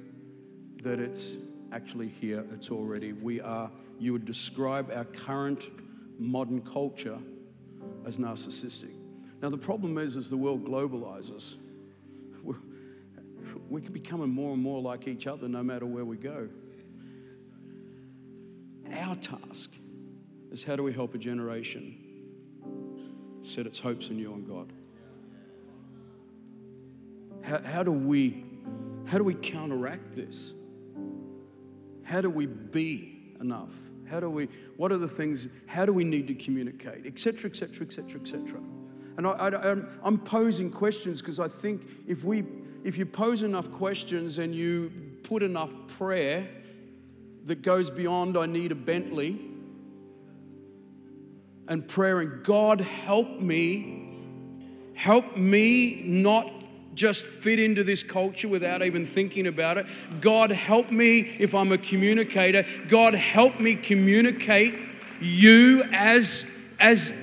that 0.82 1.00
it's 1.00 1.36
actually 1.72 2.08
here, 2.08 2.44
it's 2.52 2.70
already. 2.70 3.12
We 3.12 3.40
are, 3.40 3.70
you 3.98 4.12
would 4.12 4.24
describe 4.24 4.90
our 4.94 5.04
current 5.04 5.70
modern 6.18 6.60
culture 6.60 7.18
as 8.04 8.18
narcissistic. 8.18 8.94
Now, 9.42 9.48
the 9.48 9.58
problem 9.58 9.96
is, 9.98 10.16
as 10.16 10.28
the 10.28 10.36
world 10.36 10.64
globalizes, 10.64 11.56
we're 13.68 13.80
becoming 13.80 14.28
more 14.28 14.52
and 14.52 14.62
more 14.62 14.80
like 14.80 15.08
each 15.08 15.26
other 15.26 15.48
no 15.48 15.62
matter 15.62 15.86
where 15.86 16.04
we 16.04 16.16
go. 16.16 16.48
Our 18.92 19.16
task 19.16 19.70
is 20.51 20.64
how 20.64 20.76
do 20.76 20.82
we 20.82 20.92
help 20.92 21.14
a 21.14 21.18
generation 21.18 21.96
set 23.42 23.66
its 23.66 23.78
hopes 23.78 24.09
in 24.09 24.18
you 24.18 24.32
and 24.34 24.46
God? 24.46 24.72
How, 27.42 27.62
how 27.62 27.82
do 27.82 27.92
we 27.92 28.44
how 29.07 29.18
do 29.18 29.24
we 29.24 29.34
counteract 29.34 30.14
this? 30.14 30.55
How 32.05 32.20
do 32.20 32.30
we 32.30 32.46
be 32.46 33.34
enough? 33.40 33.76
How 34.09 34.20
do 34.20 34.28
we, 34.28 34.48
what 34.76 34.90
are 34.92 34.98
the 34.98 35.09
things, 35.09 35.48
how 35.66 35.86
do 35.86 35.92
we 35.92 36.05
need 36.05 36.26
to 36.28 36.34
communicate, 36.34 37.07
etc., 37.07 37.51
etc., 37.51 37.86
etc., 37.86 38.20
etc. 38.20 38.61
And 39.16 39.26
I, 39.26 39.30
I, 39.30 39.76
I'm 40.03 40.18
posing 40.18 40.70
questions 40.70 41.20
because 41.20 41.38
I 41.38 41.48
think 41.48 41.82
if 42.07 42.24
we 42.24 42.44
if 42.82 42.96
you 42.96 43.05
pose 43.05 43.42
enough 43.42 43.70
questions 43.70 44.38
and 44.38 44.55
you 44.55 44.90
put 45.22 45.42
enough 45.42 45.70
prayer 45.86 46.48
that 47.44 47.62
goes 47.62 47.90
beyond, 47.90 48.38
I 48.38 48.46
need 48.46 48.72
a 48.72 48.74
Bentley, 48.74 49.38
and 51.70 51.86
prayer 51.86 52.20
and 52.20 52.44
God 52.44 52.80
help 52.80 53.40
me, 53.40 54.12
help 54.94 55.36
me 55.36 56.02
not 56.04 56.52
just 56.94 57.24
fit 57.24 57.60
into 57.60 57.84
this 57.84 58.02
culture 58.02 58.48
without 58.48 58.82
even 58.82 59.06
thinking 59.06 59.46
about 59.46 59.78
it. 59.78 59.86
God 60.20 60.50
help 60.50 60.90
me 60.90 61.20
if 61.20 61.54
I'm 61.54 61.70
a 61.70 61.78
communicator. 61.78 62.66
God 62.88 63.14
help 63.14 63.60
me 63.60 63.76
communicate 63.76 64.74
you 65.20 65.84
as 65.92 66.58
as 66.80 67.14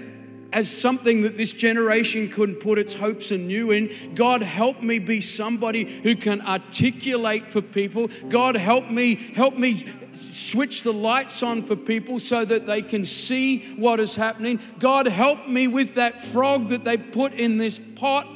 as 0.58 0.76
something 0.76 1.22
that 1.22 1.38
this 1.38 1.53
generation 1.53 2.28
couldn't 2.30 2.55
put 2.55 2.80
its 2.80 2.95
hopes 2.95 3.30
anew 3.30 3.70
in. 3.70 4.16
God, 4.16 4.41
help 4.41 4.82
me 4.82 4.97
be 4.97 5.22
somebody 5.22 5.84
who 5.84 6.16
can 6.16 6.41
articulate 6.41 7.51
for 7.51 7.62
people. 7.62 8.10
God, 8.28 8.55
help 8.55 8.89
me, 8.89 9.14
help 9.36 9.55
me 9.55 9.86
switch 10.14 10.82
the 10.82 10.91
lights 10.91 11.43
on 11.43 11.62
for 11.62 11.76
people 11.76 12.20
so 12.20 12.43
that 12.43 12.66
they 12.66 12.82
can 12.82 13.05
see 13.05 13.76
what 13.76 13.99
is 13.99 14.16
happening. 14.16 14.60
God, 14.80 15.05
help 15.05 15.47
me 15.47 15.68
with 15.68 15.93
that 15.93 16.24
frog 16.24 16.70
that 16.70 16.84
they 16.84 16.97
put 16.97 17.34
in 17.34 17.58
this 17.58 17.78
pot 17.78 18.28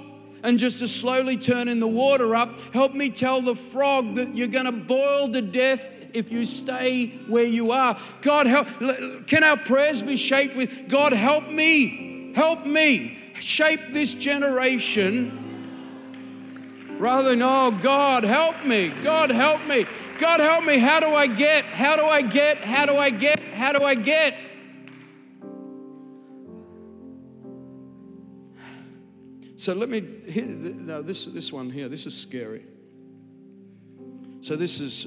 and 0.44 0.60
just 0.60 0.78
to 0.78 0.88
slowly 0.88 1.38
turn 1.38 1.68
in 1.68 1.80
the 1.80 1.88
water 1.88 2.36
up. 2.36 2.56
Help 2.72 2.94
me 2.94 3.10
tell 3.10 3.42
the 3.42 3.56
frog 3.56 4.14
that 4.14 4.38
you're 4.38 4.48
going 4.48 4.66
to 4.66 4.72
boil 4.72 5.28
to 5.30 5.42
death 5.42 5.90
if 6.14 6.32
you 6.32 6.46
stay 6.46 7.08
where 7.28 7.46
you 7.46 7.72
are. 7.72 8.00
God, 8.22 8.46
help. 8.46 8.68
Can 9.26 9.44
our 9.44 9.58
prayers 9.58 10.04
be 10.04 10.18
shaped 10.18 10.56
with 10.56 10.88
God, 10.88 11.14
help 11.14 11.48
me, 11.48 12.11
help 12.36 12.66
me 12.66 13.18
shape 13.40 13.80
this 13.90 14.14
generation 14.14 15.38
rather 17.00 17.30
than, 17.30 17.42
oh, 17.42 17.72
God, 17.72 18.24
help 18.24 18.66
me, 18.66 18.90
God, 18.90 19.30
help 19.32 19.66
me, 19.66 19.86
God, 20.20 20.40
help 20.40 20.64
me. 20.64 20.78
How 20.78 21.00
do 21.00 21.08
I 21.08 21.28
get? 21.28 21.66
How 21.66 21.96
do 21.96 22.06
I 22.06 22.22
get? 22.22 22.58
How 22.60 22.86
do 22.86 22.96
I 22.96 23.10
get? 23.10 23.40
How 23.40 23.72
do 23.74 23.84
I 23.84 23.96
get? 23.96 24.36
So 29.56 29.74
let 29.74 29.90
me, 29.90 30.02
here, 30.28 30.46
no, 30.46 31.02
this, 31.02 31.26
this 31.26 31.52
one 31.52 31.70
here, 31.70 31.88
this 31.88 32.06
is 32.06 32.18
scary. 32.18 32.66
So 34.42 34.56
this 34.56 34.80
is 34.80 35.06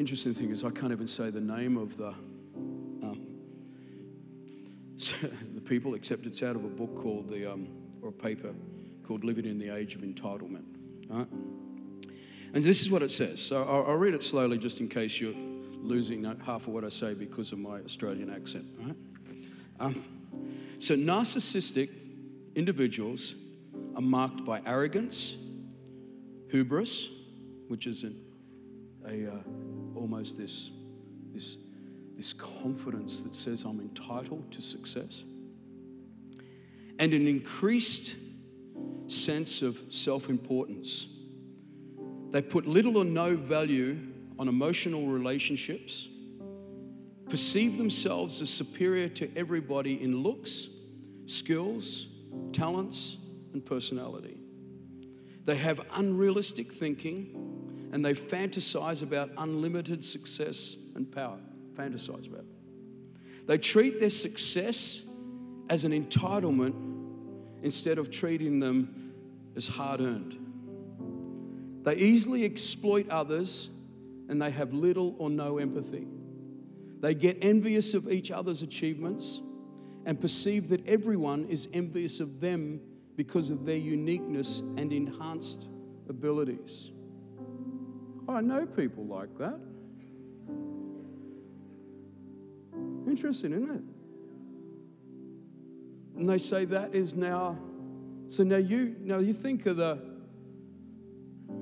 Interesting 0.00 0.32
thing 0.32 0.50
is, 0.50 0.64
I 0.64 0.70
can't 0.70 0.92
even 0.92 1.06
say 1.06 1.28
the 1.28 1.42
name 1.42 1.76
of 1.76 1.98
the 1.98 2.08
um, 3.02 3.26
the 4.96 5.30
people, 5.70 5.94
except 5.94 6.26
it's 6.26 6.42
out 6.42 6.56
of 6.56 6.64
a 6.64 6.68
book 6.68 6.96
called 6.96 7.28
the 7.28 7.50
um, 7.50 7.68
or 8.02 8.08
a 8.08 8.12
paper 8.12 8.52
called 9.04 9.22
"Living 9.24 9.46
in 9.46 9.56
the 9.56 9.70
Age 9.70 9.94
of 9.94 10.00
Entitlement." 10.00 10.64
Right? 11.08 11.28
And 12.52 12.64
this 12.64 12.82
is 12.82 12.90
what 12.90 13.02
it 13.02 13.12
says. 13.12 13.40
So 13.40 13.62
I'll, 13.62 13.86
I'll, 13.86 13.96
read 13.96 14.12
it 14.12 14.24
slowly, 14.24 14.58
just 14.58 14.80
in 14.80 14.88
case 14.88 15.20
you're 15.20 15.32
losing 15.80 16.24
half 16.24 16.66
of 16.66 16.74
what 16.74 16.84
I 16.84 16.88
say 16.88 17.14
because 17.14 17.52
of 17.52 17.60
my 17.60 17.78
Australian 17.82 18.28
accent. 18.28 18.66
Right? 18.80 18.96
Um, 19.78 20.02
so 20.80 20.96
narcissistic 20.96 21.90
individuals 22.56 23.36
are 23.94 24.02
marked 24.02 24.44
by 24.44 24.60
arrogance, 24.66 25.36
hubris, 26.50 27.08
which 27.68 27.86
is 27.86 28.02
an, 28.02 28.20
a 29.06 29.30
uh, 29.30 29.36
almost 29.94 30.36
this, 30.36 30.70
this, 31.32 31.56
this 32.16 32.32
confidence 32.32 33.22
that 33.22 33.36
says 33.36 33.62
I'm 33.62 33.78
entitled 33.78 34.50
to 34.50 34.60
success, 34.60 35.24
and 37.00 37.14
an 37.14 37.26
increased 37.26 38.14
sense 39.08 39.62
of 39.62 39.80
self 39.88 40.28
importance. 40.28 41.06
They 42.30 42.42
put 42.42 42.66
little 42.66 42.98
or 42.98 43.04
no 43.04 43.34
value 43.34 43.98
on 44.38 44.48
emotional 44.48 45.06
relationships, 45.06 46.08
perceive 47.28 47.78
themselves 47.78 48.40
as 48.42 48.50
superior 48.50 49.08
to 49.08 49.30
everybody 49.34 50.00
in 50.00 50.22
looks, 50.22 50.68
skills, 51.24 52.06
talents, 52.52 53.16
and 53.54 53.64
personality. 53.64 54.36
They 55.46 55.56
have 55.56 55.80
unrealistic 55.94 56.70
thinking 56.70 57.88
and 57.92 58.04
they 58.04 58.12
fantasize 58.12 59.02
about 59.02 59.30
unlimited 59.38 60.04
success 60.04 60.76
and 60.94 61.10
power. 61.10 61.38
Fantasize 61.72 62.28
about 62.28 62.40
it. 62.44 63.46
They 63.46 63.56
treat 63.56 64.00
their 64.00 64.10
success 64.10 65.02
as 65.70 65.84
an 65.84 65.92
entitlement 65.92 66.89
instead 67.62 67.98
of 67.98 68.10
treating 68.10 68.60
them 68.60 69.12
as 69.56 69.66
hard 69.66 70.00
earned. 70.00 70.36
They 71.82 71.96
easily 71.96 72.44
exploit 72.44 73.08
others 73.08 73.70
and 74.28 74.40
they 74.40 74.50
have 74.50 74.72
little 74.72 75.14
or 75.18 75.30
no 75.30 75.58
empathy. 75.58 76.06
They 77.00 77.14
get 77.14 77.38
envious 77.40 77.94
of 77.94 78.08
each 78.08 78.30
other's 78.30 78.62
achievements 78.62 79.40
and 80.04 80.20
perceive 80.20 80.68
that 80.68 80.86
everyone 80.86 81.46
is 81.46 81.68
envious 81.72 82.20
of 82.20 82.40
them 82.40 82.80
because 83.16 83.50
of 83.50 83.66
their 83.66 83.76
uniqueness 83.76 84.60
and 84.60 84.92
enhanced 84.92 85.68
abilities. 86.08 86.92
Oh, 88.28 88.34
I 88.34 88.40
know 88.40 88.66
people 88.66 89.04
like 89.06 89.36
that. 89.38 89.58
Interesting, 93.06 93.52
isn't 93.52 93.70
it? 93.70 93.99
And 96.20 96.28
they 96.28 96.36
say 96.36 96.66
that 96.66 96.94
is 96.94 97.16
now. 97.16 97.58
So 98.26 98.44
now 98.44 98.58
you 98.58 98.94
now 99.00 99.20
you 99.20 99.32
think 99.32 99.64
of 99.64 99.78
the 99.78 99.98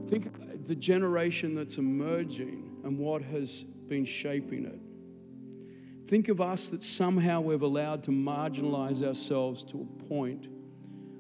think 0.09 0.27
of 0.27 0.67
the 0.67 0.75
generation 0.75 1.55
that's 1.55 1.79
emerging 1.79 2.81
and 2.83 2.99
what 2.99 3.23
has 3.23 3.63
been 3.63 4.05
shaping 4.05 4.65
it. 4.65 4.81
Think 6.09 6.29
of 6.29 6.41
us 6.41 6.71
that 6.71 6.83
somehow 6.83 7.41
we've 7.41 7.63
allowed 7.63 8.03
to 8.05 8.11
marginalize 8.11 9.07
ourselves 9.07 9.63
to 9.63 9.81
a 9.83 10.09
point 10.09 10.49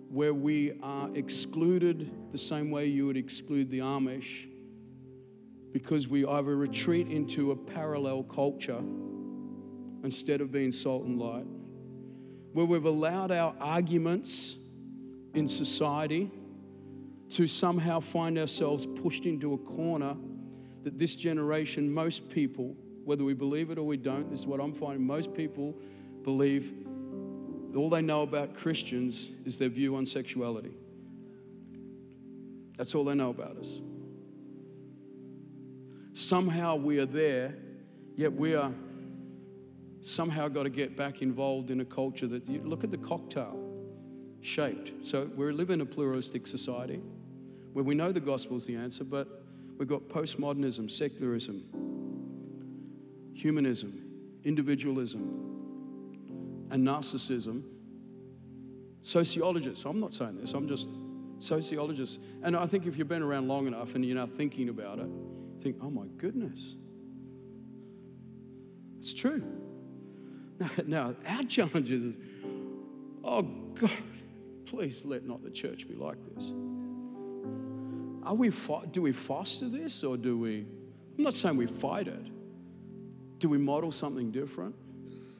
where 0.08 0.34
we 0.34 0.72
are 0.82 1.08
excluded 1.14 2.32
the 2.32 2.38
same 2.38 2.72
way 2.72 2.86
you 2.86 3.06
would 3.06 3.16
exclude 3.16 3.70
the 3.70 3.78
Amish 3.78 4.48
because 5.72 6.08
we 6.08 6.26
either 6.26 6.56
retreat 6.56 7.06
into 7.06 7.52
a 7.52 7.56
parallel 7.56 8.24
culture 8.24 8.82
instead 10.02 10.40
of 10.40 10.50
being 10.50 10.72
salt 10.72 11.04
and 11.04 11.20
light, 11.20 11.46
where 12.52 12.64
we've 12.64 12.84
allowed 12.84 13.30
our 13.30 13.54
arguments 13.60 14.56
in 15.34 15.46
society 15.46 16.30
to 17.30 17.46
somehow 17.46 18.00
find 18.00 18.38
ourselves 18.38 18.86
pushed 18.86 19.26
into 19.26 19.54
a 19.54 19.58
corner 19.58 20.16
that 20.82 20.98
this 20.98 21.16
generation, 21.16 21.92
most 21.92 22.28
people, 22.30 22.74
whether 23.04 23.24
we 23.24 23.34
believe 23.34 23.70
it 23.70 23.78
or 23.78 23.86
we 23.86 23.96
don't, 23.96 24.30
this 24.30 24.40
is 24.40 24.46
what 24.46 24.60
I'm 24.60 24.72
finding, 24.72 25.06
most 25.06 25.34
people 25.34 25.74
believe 26.22 26.72
all 27.76 27.90
they 27.90 28.02
know 28.02 28.22
about 28.22 28.54
Christians 28.54 29.28
is 29.44 29.58
their 29.58 29.68
view 29.68 29.96
on 29.96 30.06
sexuality. 30.06 30.72
That's 32.76 32.94
all 32.94 33.04
they 33.04 33.14
know 33.14 33.30
about 33.30 33.56
us. 33.58 33.80
Somehow 36.12 36.76
we 36.76 36.98
are 36.98 37.06
there, 37.06 37.54
yet 38.16 38.32
we 38.32 38.54
are 38.54 38.72
somehow 40.02 40.48
got 40.48 40.64
to 40.64 40.70
get 40.70 40.96
back 40.96 41.22
involved 41.22 41.70
in 41.70 41.80
a 41.80 41.84
culture 41.84 42.26
that 42.26 42.48
you 42.48 42.60
look 42.62 42.84
at 42.84 42.90
the 42.90 42.98
cocktail 42.98 43.58
shaped. 44.40 45.04
So 45.04 45.30
we 45.36 45.50
live 45.52 45.70
in 45.70 45.80
a 45.80 45.86
pluralistic 45.86 46.46
society 46.46 47.00
where 47.72 47.84
we 47.84 47.94
know 47.94 48.12
the 48.12 48.20
gospel 48.20 48.56
is 48.56 48.66
the 48.66 48.76
answer, 48.76 49.04
but 49.04 49.44
we've 49.78 49.88
got 49.88 50.08
postmodernism, 50.08 50.90
secularism, 50.90 51.64
humanism, 53.34 54.02
individualism, 54.44 55.46
and 56.70 56.86
narcissism. 56.86 57.62
Sociologists, 59.02 59.84
I'm 59.84 60.00
not 60.00 60.14
saying 60.14 60.38
this, 60.38 60.52
I'm 60.52 60.68
just 60.68 60.86
sociologists. 61.38 62.18
And 62.42 62.56
I 62.56 62.66
think 62.66 62.86
if 62.86 62.98
you've 62.98 63.08
been 63.08 63.22
around 63.22 63.48
long 63.48 63.66
enough 63.66 63.94
and 63.94 64.04
you're 64.04 64.16
now 64.16 64.26
thinking 64.26 64.68
about 64.68 64.98
it, 64.98 65.08
think, 65.60 65.76
oh 65.82 65.90
my 65.90 66.06
goodness. 66.16 66.74
It's 69.00 69.14
true. 69.14 69.42
Now, 70.86 71.14
our 71.26 71.44
challenge 71.44 71.90
is, 71.90 72.14
oh 73.24 73.42
God, 73.42 73.90
please 74.66 75.02
let 75.04 75.24
not 75.24 75.42
the 75.42 75.50
church 75.50 75.88
be 75.88 75.94
like 75.94 76.16
this. 76.34 76.44
Are 78.24 78.34
we, 78.34 78.52
do 78.90 79.02
we 79.02 79.12
foster 79.12 79.68
this 79.68 80.02
or 80.04 80.16
do 80.16 80.38
we, 80.38 80.66
I'm 81.16 81.24
not 81.24 81.34
saying 81.34 81.56
we 81.56 81.66
fight 81.66 82.08
it. 82.08 82.26
Do 83.38 83.48
we 83.48 83.58
model 83.58 83.92
something 83.92 84.30
different? 84.30 84.74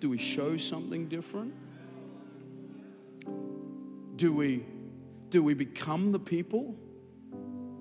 Do 0.00 0.08
we 0.08 0.18
show 0.18 0.56
something 0.56 1.08
different? 1.08 1.52
Do 4.16 4.32
we, 4.32 4.64
do 5.30 5.42
we 5.42 5.54
become 5.54 6.12
the 6.12 6.18
people 6.18 6.76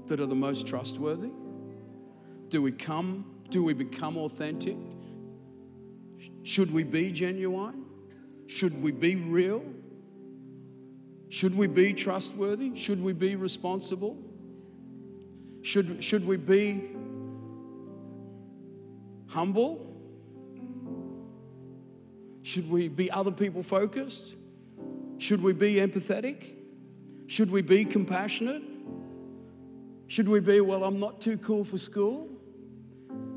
that 0.08 0.20
are 0.20 0.26
the 0.26 0.36
most 0.36 0.68
trustworthy? 0.68 1.30
Do 2.50 2.62
we 2.62 2.72
come, 2.72 3.26
do 3.50 3.64
we 3.64 3.74
become 3.74 4.18
authentic? 4.18 4.78
Should 6.48 6.72
we 6.72 6.84
be 6.84 7.12
genuine? 7.12 7.84
Should 8.46 8.82
we 8.82 8.92
be 8.92 9.18
real? 9.18 9.66
Should 11.28 11.54
we 11.54 11.68
be 11.68 11.94
trustworthy? 11.94 12.74
Should 12.74 13.04
we 13.04 13.12
be 13.12 13.36
responsible? 13.36 14.18
Should, 15.62 16.02
should 16.02 16.26
we 16.26 16.38
be 16.38 16.92
humble? 19.28 19.94
Should 22.44 22.72
we 22.72 22.88
be 22.88 23.12
other 23.12 23.32
people 23.32 23.62
focused? 23.62 24.34
Should 25.18 25.44
we 25.44 25.52
be 25.52 25.76
empathetic? 25.76 26.46
Should 27.28 27.52
we 27.52 27.62
be 27.62 27.84
compassionate? 27.84 28.64
Should 30.08 30.30
we 30.30 30.40
be, 30.40 30.62
well, 30.62 30.86
I'm 30.86 31.02
not 31.02 31.20
too 31.20 31.38
cool 31.40 31.66
for 31.66 31.78
school? 31.78 32.30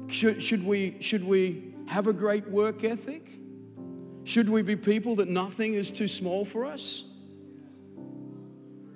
Should, 0.06 0.40
should, 0.40 0.64
we, 0.64 0.96
should 1.00 1.24
we 1.24 1.69
have 1.90 2.06
a 2.06 2.12
great 2.12 2.48
work 2.48 2.84
ethic? 2.84 3.28
Should 4.22 4.48
we 4.48 4.62
be 4.62 4.76
people 4.76 5.16
that 5.16 5.26
nothing 5.26 5.74
is 5.74 5.90
too 5.90 6.06
small 6.06 6.44
for 6.44 6.64
us? 6.64 7.02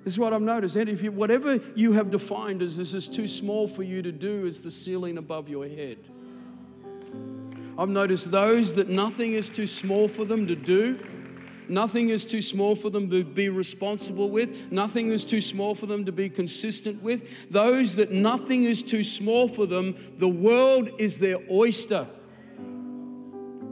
This 0.05 0.13
is 0.13 0.19
what 0.19 0.31
I've 0.31 0.41
noticed. 0.41 0.77
And 0.77 0.87
if 0.87 1.03
you, 1.03 1.11
whatever 1.11 1.59
you 1.75 1.91
have 1.91 2.09
defined 2.09 2.61
as 2.61 2.77
this 2.77 2.93
is 2.93 3.09
too 3.09 3.27
small 3.27 3.67
for 3.67 3.83
you 3.83 4.01
to 4.01 4.13
do 4.13 4.45
is 4.45 4.61
the 4.61 4.71
ceiling 4.71 5.17
above 5.17 5.49
your 5.49 5.67
head. 5.67 5.97
I've 7.77 7.89
noticed 7.89 8.31
those 8.31 8.75
that 8.75 8.87
nothing 8.87 9.33
is 9.33 9.49
too 9.49 9.67
small 9.67 10.07
for 10.07 10.23
them 10.23 10.47
to 10.47 10.55
do, 10.55 10.97
nothing 11.67 12.07
is 12.09 12.23
too 12.23 12.41
small 12.41 12.77
for 12.77 12.89
them 12.89 13.09
to 13.09 13.25
be 13.25 13.49
responsible 13.49 14.29
with, 14.29 14.71
nothing 14.71 15.11
is 15.11 15.25
too 15.25 15.41
small 15.41 15.75
for 15.75 15.85
them 15.85 16.05
to 16.05 16.13
be 16.13 16.29
consistent 16.29 17.03
with. 17.03 17.51
Those 17.51 17.95
that 17.95 18.13
nothing 18.13 18.63
is 18.63 18.81
too 18.81 19.03
small 19.03 19.49
for 19.49 19.65
them, 19.65 19.95
the 20.17 20.29
world 20.29 20.91
is 20.97 21.19
their 21.19 21.39
oyster. 21.51 22.07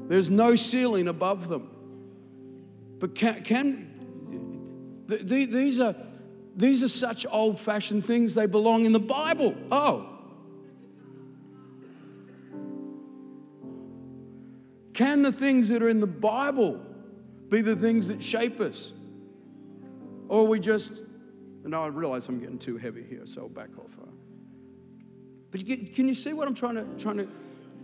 There's 0.08 0.30
no 0.30 0.56
ceiling 0.56 1.08
above 1.08 1.48
them. 1.48 1.70
But 3.00 3.16
can, 3.16 3.44
can 3.44 5.06
these 5.08 5.80
are 5.80 5.96
these 6.56 6.84
are 6.84 6.88
such 6.88 7.26
old-fashioned 7.30 8.06
things. 8.06 8.36
They 8.36 8.46
belong 8.46 8.86
in 8.86 8.92
the 8.92 9.00
Bible. 9.00 9.56
Oh, 9.72 10.14
Can 14.94 15.24
the 15.24 15.32
things 15.32 15.70
that 15.70 15.82
are 15.82 15.90
in 15.90 16.00
the 16.00 16.08
Bible 16.08 16.80
be 17.50 17.62
the 17.62 17.76
things 17.76 18.08
that 18.08 18.22
shape 18.22 18.60
us? 18.60 18.92
Or 20.28 20.48
we 20.48 20.60
just, 20.60 21.02
no, 21.64 21.84
I 21.84 21.88
realize 21.88 22.28
I'm 22.28 22.40
getting 22.40 22.60
too 22.60 22.78
heavy 22.78 23.04
here, 23.04 23.26
so 23.26 23.42
I'll 23.42 23.50
back 23.50 23.70
off. 23.78 23.90
But 25.52 25.62
you 25.62 25.76
get, 25.76 25.94
can 25.94 26.08
you 26.08 26.16
see 26.16 26.34
what 26.34 26.48
I'm 26.48 26.56
trying 26.56 26.76
to, 26.76 26.86
trying 26.98 27.18
to, 27.18 27.28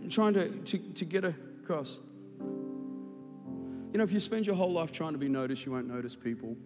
trying 0.08 0.34
to, 0.34 0.48
to, 0.50 0.78
to 0.78 1.04
get 1.04 1.24
across? 1.24 1.98
You 3.92 3.98
know, 3.98 4.04
if 4.04 4.12
you 4.12 4.20
spend 4.20 4.46
your 4.46 4.56
whole 4.56 4.72
life 4.72 4.92
trying 4.92 5.12
to 5.12 5.18
be 5.18 5.28
noticed, 5.28 5.66
you 5.66 5.72
won't 5.72 5.88
notice 5.88 6.14
people. 6.14 6.56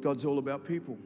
God's 0.00 0.24
all 0.24 0.38
about 0.38 0.64
people. 0.64 0.98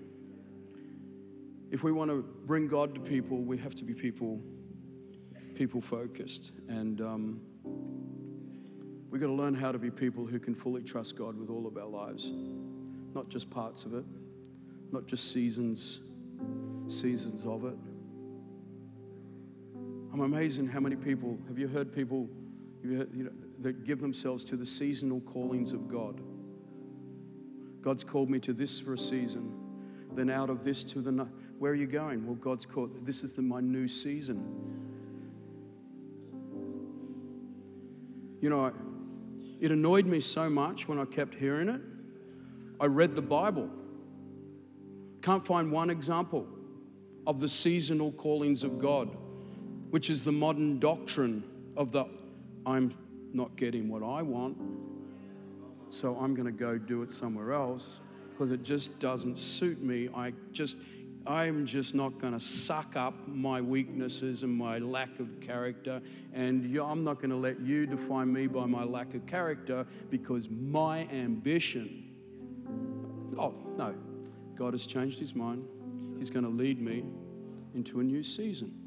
If 1.71 1.85
we 1.85 1.93
want 1.93 2.11
to 2.11 2.25
bring 2.47 2.67
God 2.67 2.95
to 2.95 3.01
people, 3.01 3.39
we 3.39 3.59
have 3.59 3.75
to 3.77 3.85
be 3.85 3.95
people, 3.95 4.41
people 5.55 5.81
focused. 5.81 6.53
And 6.69 7.01
um, 7.01 7.41
We've 9.11 9.21
got 9.21 9.27
to 9.27 9.33
learn 9.33 9.55
how 9.55 9.73
to 9.73 9.79
be 9.79 9.91
people 9.91 10.25
who 10.25 10.39
can 10.39 10.55
fully 10.55 10.83
trust 10.83 11.17
God 11.17 11.37
with 11.37 11.51
all 11.51 11.67
of 11.67 11.77
our 11.77 11.87
lives, 11.87 12.31
not 13.13 13.29
just 13.29 13.51
parts 13.51 13.85
of 13.85 13.93
it, 13.93 14.05
not 14.93 15.07
just 15.07 15.33
seasons, 15.33 16.01
seasons 16.87 17.45
of 17.45 17.65
it. 17.65 17.75
I'm 20.13 20.21
amazed 20.21 20.61
in 20.61 20.69
how 20.69 20.79
many 20.79 20.95
people 20.95 21.39
have 21.49 21.59
you 21.59 21.67
heard 21.67 21.93
people 21.93 22.29
you 22.83 22.99
heard, 22.99 23.11
you 23.15 23.25
know, 23.25 23.33
that 23.61 23.85
give 23.85 24.01
themselves 24.01 24.45
to 24.45 24.57
the 24.57 24.67
seasonal 24.67 25.21
callings 25.21 25.73
of 25.73 25.89
God. 25.89 26.21
God's 27.83 28.05
called 28.05 28.31
me 28.31 28.39
to 28.41 28.53
this 28.53 28.79
for 28.79 28.95
a 28.95 28.99
season, 28.99 29.55
then 30.15 30.31
out 30.31 30.51
of 30.51 30.65
this 30.65 30.85
to 30.85 31.01
the. 31.01 31.29
Where 31.59 31.73
are 31.73 31.77
you 31.77 31.87
going? 31.87 32.27
Well, 32.27 32.37
God's 32.37 32.67
called. 32.67 33.07
This 33.07 33.23
is 33.23 33.35
the, 33.35 33.43
my 33.43 33.61
new 33.61 33.87
season. 33.87 34.43
You 38.41 38.49
know, 38.49 38.73
it 39.61 39.71
annoyed 39.71 40.07
me 40.07 40.21
so 40.21 40.49
much 40.49 40.89
when 40.89 40.99
I 40.99 41.05
kept 41.05 41.35
hearing 41.35 41.69
it. 41.69 41.81
I 42.81 42.87
read 42.87 43.15
the 43.15 43.23
Bible. 43.23 43.69
Can't 45.21 45.45
find 45.45 45.71
one 45.71 45.91
example 45.91 46.47
of 47.27 47.41
the 47.41 47.49
seasonal 47.49 48.13
callings 48.13 48.65
of 48.65 48.79
God, 48.79 49.15
which 49.91 50.09
is 50.09 50.25
the 50.25 50.33
modern 50.33 50.79
doctrine 50.79 51.45
of 51.77 51.93
the 51.93 52.07
I'm 52.65 52.95
not 53.35 53.57
getting 53.57 53.89
what 53.89 54.03
I 54.03 54.23
want, 54.23 54.57
so 55.91 56.17
I'm 56.17 56.35
going 56.35 56.47
to 56.47 56.53
go 56.53 56.79
do 56.79 57.03
it 57.03 57.13
somewhere 57.13 57.53
else 57.53 58.01
because 58.31 58.51
it 58.51 58.63
just 58.63 58.99
doesn't 58.99 59.39
suit 59.39 59.83
me. 59.83 60.09
I 60.15 60.33
just 60.53 60.77
I'm 61.27 61.67
just 61.67 61.95
not 61.95 62.19
going 62.19 62.33
to 62.33 62.41
suck 62.41 62.97
up 62.97 63.15
my 63.29 63.61
weaknesses 63.61 64.43
and 64.43 64.53
my 64.53 64.79
lack 64.79 65.21
of 65.21 65.41
character. 65.41 66.01
And 66.33 66.77
I'm 66.79 67.05
not 67.05 67.19
going 67.19 67.31
to 67.31 67.37
let 67.37 67.61
you 67.61 67.87
define 67.87 68.33
me 68.33 68.47
by 68.47 68.67
my 68.67 68.85
lack 68.85 69.15
of 69.15 69.27
character 69.27 69.87
because 70.09 70.49
my 70.49 71.07
ambition. 71.09 72.11
Oh, 73.39 73.55
no. 73.77 73.95
God 74.57 74.73
has 74.73 74.87
changed 74.87 75.19
his 75.19 75.35
mind. 75.35 75.67
He's 76.19 76.31
going 76.31 76.45
to 76.45 76.51
lead 76.51 76.81
me 76.81 77.05
into 77.75 78.01
a 78.01 78.03
new 78.03 78.23
season. 78.23 78.80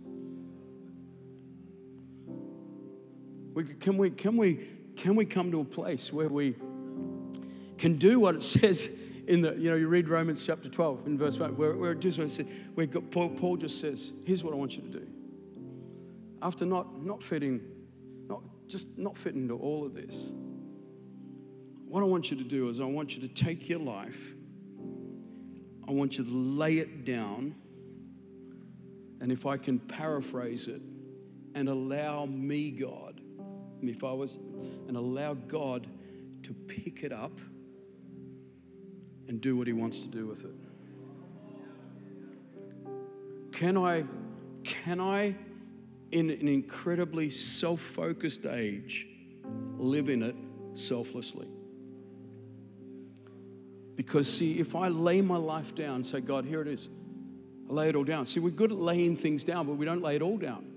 We, 3.54 3.64
can, 3.64 3.98
we, 3.98 4.10
can, 4.10 4.38
we, 4.38 4.68
can 4.96 5.16
we 5.16 5.26
come 5.26 5.52
to 5.52 5.60
a 5.60 5.66
place 5.66 6.12
where 6.12 6.30
we 6.30 6.56
can 7.78 7.98
do 7.98 8.20
what 8.20 8.36
it 8.36 8.44
says 8.44 8.90
in 9.28 9.42
the, 9.42 9.54
you 9.56 9.70
know, 9.70 9.76
you 9.76 9.88
read 9.88 10.10
Romans 10.10 10.46
chapter 10.46 10.70
12 10.70 11.08
in 11.08 11.18
verse 11.18 11.38
1, 11.38 11.56
where, 11.56 11.76
where, 11.76 11.96
just, 11.96 12.42
where 12.74 12.88
Paul, 12.88 13.30
Paul 13.30 13.58
just 13.58 13.80
says, 13.80 14.12
here's 14.26 14.44
what 14.44 14.54
I 14.54 14.58
want 14.58 14.76
you 14.76 14.82
to 14.82 14.90
do. 14.90 15.08
After 16.42 16.66
not, 16.66 17.02
not 17.02 17.24
fitting, 17.24 17.62
not, 18.28 18.42
just 18.68 18.98
not 18.98 19.18
fitting 19.18 19.44
into 19.44 19.56
all 19.56 19.86
of 19.86 19.94
this, 19.94 20.32
what 21.88 22.02
I 22.02 22.06
want 22.06 22.32
you 22.32 22.38
to 22.38 22.44
do 22.44 22.70
is 22.70 22.82
I 22.82 22.86
want 22.86 23.16
you 23.16 23.22
to 23.22 23.34
take 23.34 23.70
your 23.70 23.80
life, 23.80 24.20
I 25.88 25.92
want 25.92 26.18
you 26.18 26.26
to 26.26 26.30
lay 26.32 26.80
it 26.80 27.06
down, 27.06 27.56
and 29.22 29.32
if 29.32 29.46
I 29.46 29.58
can 29.58 29.80
paraphrase 29.80 30.68
it, 30.68 30.82
and 31.56 31.70
allow 31.70 32.26
me, 32.26 32.72
God, 32.72 33.13
if 33.90 34.04
I 34.04 34.12
was, 34.12 34.38
and 34.88 34.98
allow 34.98 35.34
God 35.34 35.88
to 36.44 36.54
pick 36.54 37.04
it 37.04 37.12
up 37.12 37.40
and 39.28 39.40
do 39.42 39.56
what 39.56 39.68
He 39.68 39.74
wants 39.74 40.00
to 40.00 40.08
do 40.08 40.28
with 40.28 40.44
it. 40.44 40.56
Can 43.52 43.78
I, 43.78 44.04
can 44.64 45.00
I, 45.00 45.36
in 46.12 46.30
an 46.30 46.48
incredibly 46.48 47.30
self 47.30 47.80
focused 47.80 48.46
age, 48.46 49.08
live 49.78 50.10
in 50.10 50.24
it 50.24 50.36
selflessly? 50.74 51.48
Because, 53.96 54.32
see, 54.32 54.60
if 54.60 54.76
I 54.76 54.88
lay 54.88 55.22
my 55.22 55.38
life 55.38 55.76
down 55.76 56.04
say, 56.04 56.20
God, 56.20 56.46
here 56.46 56.62
it 56.62 56.68
is, 56.68 56.90
I 57.70 57.74
lay 57.74 57.90
it 57.90 57.96
all 57.96 58.04
down. 58.04 58.26
See, 58.26 58.40
we're 58.40 58.50
good 58.50 58.72
at 58.72 58.78
laying 58.78 59.16
things 59.16 59.44
down, 59.44 59.68
but 59.68 59.74
we 59.74 59.86
don't 59.86 60.02
lay 60.02 60.16
it 60.16 60.22
all 60.22 60.38
down. 60.38 60.73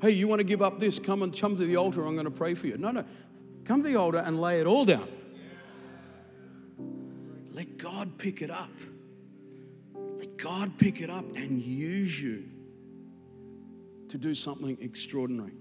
Hey, 0.00 0.10
you 0.10 0.28
want 0.28 0.40
to 0.40 0.44
give 0.44 0.62
up 0.62 0.80
this? 0.80 0.98
Come 0.98 1.22
and 1.22 1.36
come 1.38 1.56
to 1.58 1.64
the 1.64 1.76
altar. 1.76 2.06
I'm 2.06 2.14
going 2.14 2.24
to 2.24 2.30
pray 2.30 2.54
for 2.54 2.66
you. 2.66 2.78
No, 2.78 2.90
no. 2.90 3.04
Come 3.66 3.82
to 3.82 3.88
the 3.88 3.96
altar 3.96 4.18
and 4.18 4.40
lay 4.40 4.60
it 4.60 4.66
all 4.66 4.84
down. 4.84 5.08
Let 7.52 7.76
God 7.76 8.16
pick 8.16 8.40
it 8.40 8.50
up. 8.50 8.70
Let 9.94 10.38
God 10.38 10.78
pick 10.78 11.02
it 11.02 11.10
up 11.10 11.24
and 11.36 11.60
use 11.60 12.20
you 12.20 12.44
to 14.08 14.16
do 14.16 14.34
something 14.34 14.78
extraordinary. 14.80 15.52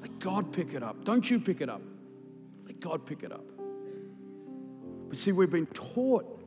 Let 0.00 0.18
God 0.18 0.52
pick 0.52 0.74
it 0.74 0.82
up. 0.82 1.04
Don't 1.04 1.28
you 1.30 1.38
pick 1.38 1.60
it 1.60 1.68
up. 1.68 1.82
Let 2.66 2.80
God 2.80 3.06
pick 3.06 3.22
it 3.22 3.32
up. 3.32 3.44
But 5.08 5.16
see, 5.16 5.32
we've 5.32 5.50
been 5.50 5.66
taught 5.66 6.40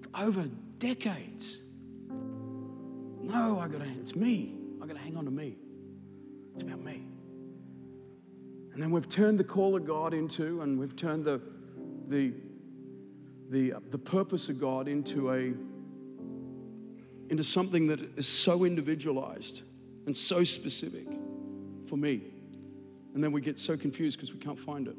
for 0.00 0.22
over 0.22 0.48
decades. 0.78 1.60
No, 2.08 3.58
I 3.58 3.68
gotta, 3.68 3.86
it's 4.00 4.16
me. 4.16 4.63
I 4.84 4.86
gotta 4.86 5.00
hang 5.00 5.16
on 5.16 5.24
to 5.24 5.30
me. 5.30 5.56
It's 6.52 6.62
about 6.62 6.84
me. 6.84 7.06
And 8.74 8.82
then 8.82 8.90
we've 8.90 9.08
turned 9.08 9.40
the 9.40 9.44
call 9.44 9.76
of 9.76 9.86
God 9.86 10.12
into, 10.12 10.60
and 10.60 10.78
we've 10.78 10.94
turned 10.94 11.24
the, 11.24 11.40
the 12.08 12.34
the, 13.50 13.74
uh, 13.74 13.80
the 13.90 13.98
purpose 13.98 14.48
of 14.48 14.60
God 14.60 14.88
into 14.88 15.30
a 15.30 15.54
into 17.30 17.44
something 17.44 17.86
that 17.86 18.00
is 18.18 18.28
so 18.28 18.64
individualized 18.64 19.62
and 20.06 20.14
so 20.14 20.44
specific 20.44 21.06
for 21.86 21.96
me. 21.96 22.20
And 23.14 23.24
then 23.24 23.32
we 23.32 23.40
get 23.40 23.58
so 23.58 23.78
confused 23.78 24.18
because 24.18 24.34
we 24.34 24.38
can't 24.38 24.58
find 24.58 24.88
it. 24.88 24.96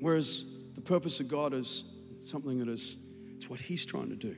Whereas 0.00 0.44
the 0.74 0.82
purpose 0.82 1.20
of 1.20 1.28
God 1.28 1.54
is 1.54 1.84
something 2.22 2.58
that 2.58 2.68
is, 2.68 2.96
it's 3.34 3.48
what 3.48 3.60
He's 3.60 3.86
trying 3.86 4.10
to 4.10 4.16
do. 4.16 4.36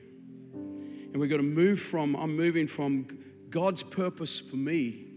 And 1.11 1.17
we've 1.17 1.29
got 1.29 1.37
to 1.37 1.43
move 1.43 1.79
from, 1.79 2.15
I'm 2.15 2.35
moving 2.35 2.67
from 2.67 3.07
God's 3.49 3.83
purpose 3.83 4.39
for 4.39 4.57
me, 4.57 5.07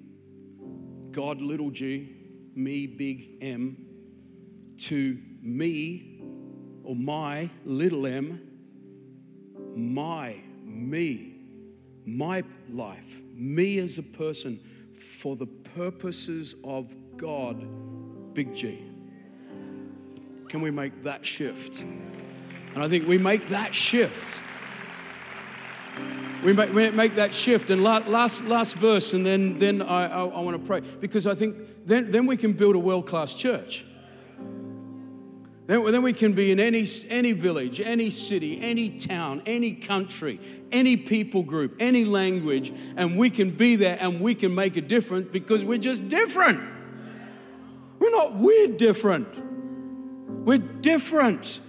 God 1.10 1.40
little 1.40 1.70
g, 1.70 2.16
me 2.54 2.86
big 2.86 3.42
M, 3.42 3.76
to 4.78 5.18
me 5.42 6.12
or 6.84 6.96
my 6.96 7.50
little 7.64 8.06
m, 8.06 8.40
my, 9.74 10.36
me, 10.64 11.34
my 12.04 12.42
life, 12.70 13.20
me 13.34 13.78
as 13.78 13.98
a 13.98 14.02
person 14.02 14.60
for 15.20 15.36
the 15.36 15.46
purposes 15.46 16.54
of 16.64 16.94
God, 17.16 17.64
big 18.34 18.54
G. 18.54 18.84
Can 20.48 20.60
we 20.60 20.70
make 20.70 21.04
that 21.04 21.24
shift? 21.24 21.80
And 22.74 22.82
I 22.82 22.88
think 22.88 23.06
we 23.06 23.18
make 23.18 23.48
that 23.50 23.74
shift. 23.74 24.40
We 26.42 26.52
make, 26.52 26.72
we 26.72 26.90
make 26.90 27.14
that 27.16 27.32
shift. 27.32 27.70
And 27.70 27.84
last, 27.84 28.44
last 28.44 28.74
verse, 28.74 29.14
and 29.14 29.24
then, 29.24 29.58
then 29.58 29.80
I, 29.80 30.06
I, 30.06 30.24
I 30.24 30.40
want 30.40 30.60
to 30.60 30.66
pray. 30.66 30.80
Because 30.80 31.26
I 31.26 31.34
think 31.34 31.56
then, 31.86 32.10
then 32.10 32.26
we 32.26 32.36
can 32.36 32.52
build 32.52 32.74
a 32.74 32.78
world 32.78 33.06
class 33.06 33.34
church. 33.34 33.84
Then, 35.66 35.84
then 35.84 36.02
we 36.02 36.12
can 36.12 36.32
be 36.32 36.50
in 36.50 36.58
any, 36.58 36.86
any 37.08 37.32
village, 37.32 37.80
any 37.80 38.10
city, 38.10 38.60
any 38.60 38.98
town, 38.98 39.42
any 39.46 39.72
country, 39.72 40.40
any 40.72 40.96
people 40.96 41.44
group, 41.44 41.76
any 41.78 42.04
language, 42.04 42.74
and 42.96 43.16
we 43.16 43.30
can 43.30 43.50
be 43.50 43.76
there 43.76 43.96
and 44.00 44.20
we 44.20 44.34
can 44.34 44.54
make 44.54 44.76
a 44.76 44.80
difference 44.80 45.28
because 45.30 45.64
we're 45.64 45.78
just 45.78 46.08
different. 46.08 46.60
We're 48.00 48.10
not 48.10 48.34
weird 48.34 48.76
different. 48.76 49.28
We're 50.44 50.58
different. 50.58 51.60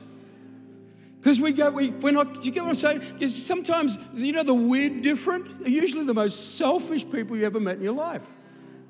Because 1.23 1.39
we 1.39 1.53
go, 1.53 1.69
we, 1.69 1.91
we're 1.91 2.11
not, 2.11 2.41
do 2.41 2.45
you 2.45 2.51
get 2.51 2.63
what 2.63 2.69
I'm 2.71 2.75
saying? 2.75 2.99
Because 3.13 3.33
sometimes, 3.33 3.97
you 4.13 4.33
know, 4.33 4.43
the 4.43 4.53
weird 4.53 5.01
different 5.01 5.65
are 5.65 5.69
usually 5.69 6.03
the 6.03 6.13
most 6.13 6.57
selfish 6.57 7.09
people 7.09 7.37
you 7.37 7.45
ever 7.45 7.61
met 7.61 7.77
in 7.77 7.81
your 7.81 7.93
life. 7.93 8.29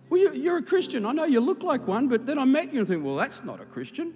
Well, 0.09 0.33
you're 0.33 0.57
a 0.57 0.63
Christian. 0.63 1.05
I 1.05 1.11
know 1.11 1.25
you 1.25 1.39
look 1.39 1.61
like 1.61 1.87
one, 1.87 2.07
but 2.07 2.25
then 2.25 2.39
I 2.39 2.45
met 2.45 2.73
you 2.73 2.79
and 2.79 2.87
think, 2.87 3.05
well, 3.05 3.17
that's 3.17 3.43
not 3.43 3.61
a 3.61 3.65
Christian. 3.65 4.15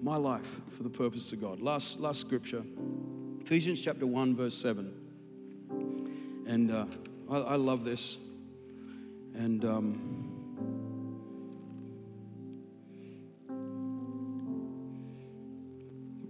my 0.00 0.16
life 0.16 0.60
for 0.74 0.84
the 0.84 0.88
purpose 0.88 1.32
of 1.32 1.40
God. 1.40 1.60
Last, 1.60 2.00
last 2.00 2.20
scripture, 2.20 2.62
Ephesians 3.42 3.78
chapter 3.78 4.06
1, 4.06 4.36
verse 4.36 4.54
7. 4.54 4.94
And 6.46 6.70
uh, 6.70 6.86
I, 7.30 7.36
I, 7.36 7.56
love 7.56 7.84
this. 7.84 8.16
And 9.34 9.62
um, 9.66 10.27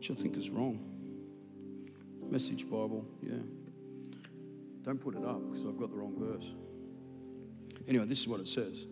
which 0.09 0.19
I 0.19 0.23
think 0.23 0.37
is 0.37 0.51
wrong. 0.51 0.79
Message 2.31 2.65
Bible, 2.65 3.05
yeah. 3.23 3.35
Don't 4.85 4.99
put 4.99 5.15
it 5.15 5.25
up 5.25 5.41
because 5.47 5.67
I've 5.67 5.79
got 5.79 5.91
the 5.91 5.97
wrong 5.97 6.15
verse. 6.17 6.53
Anyway, 7.87 8.05
this 8.05 8.21
is 8.21 8.29
what 8.29 8.41
it 8.41 8.49
says. 8.49 8.87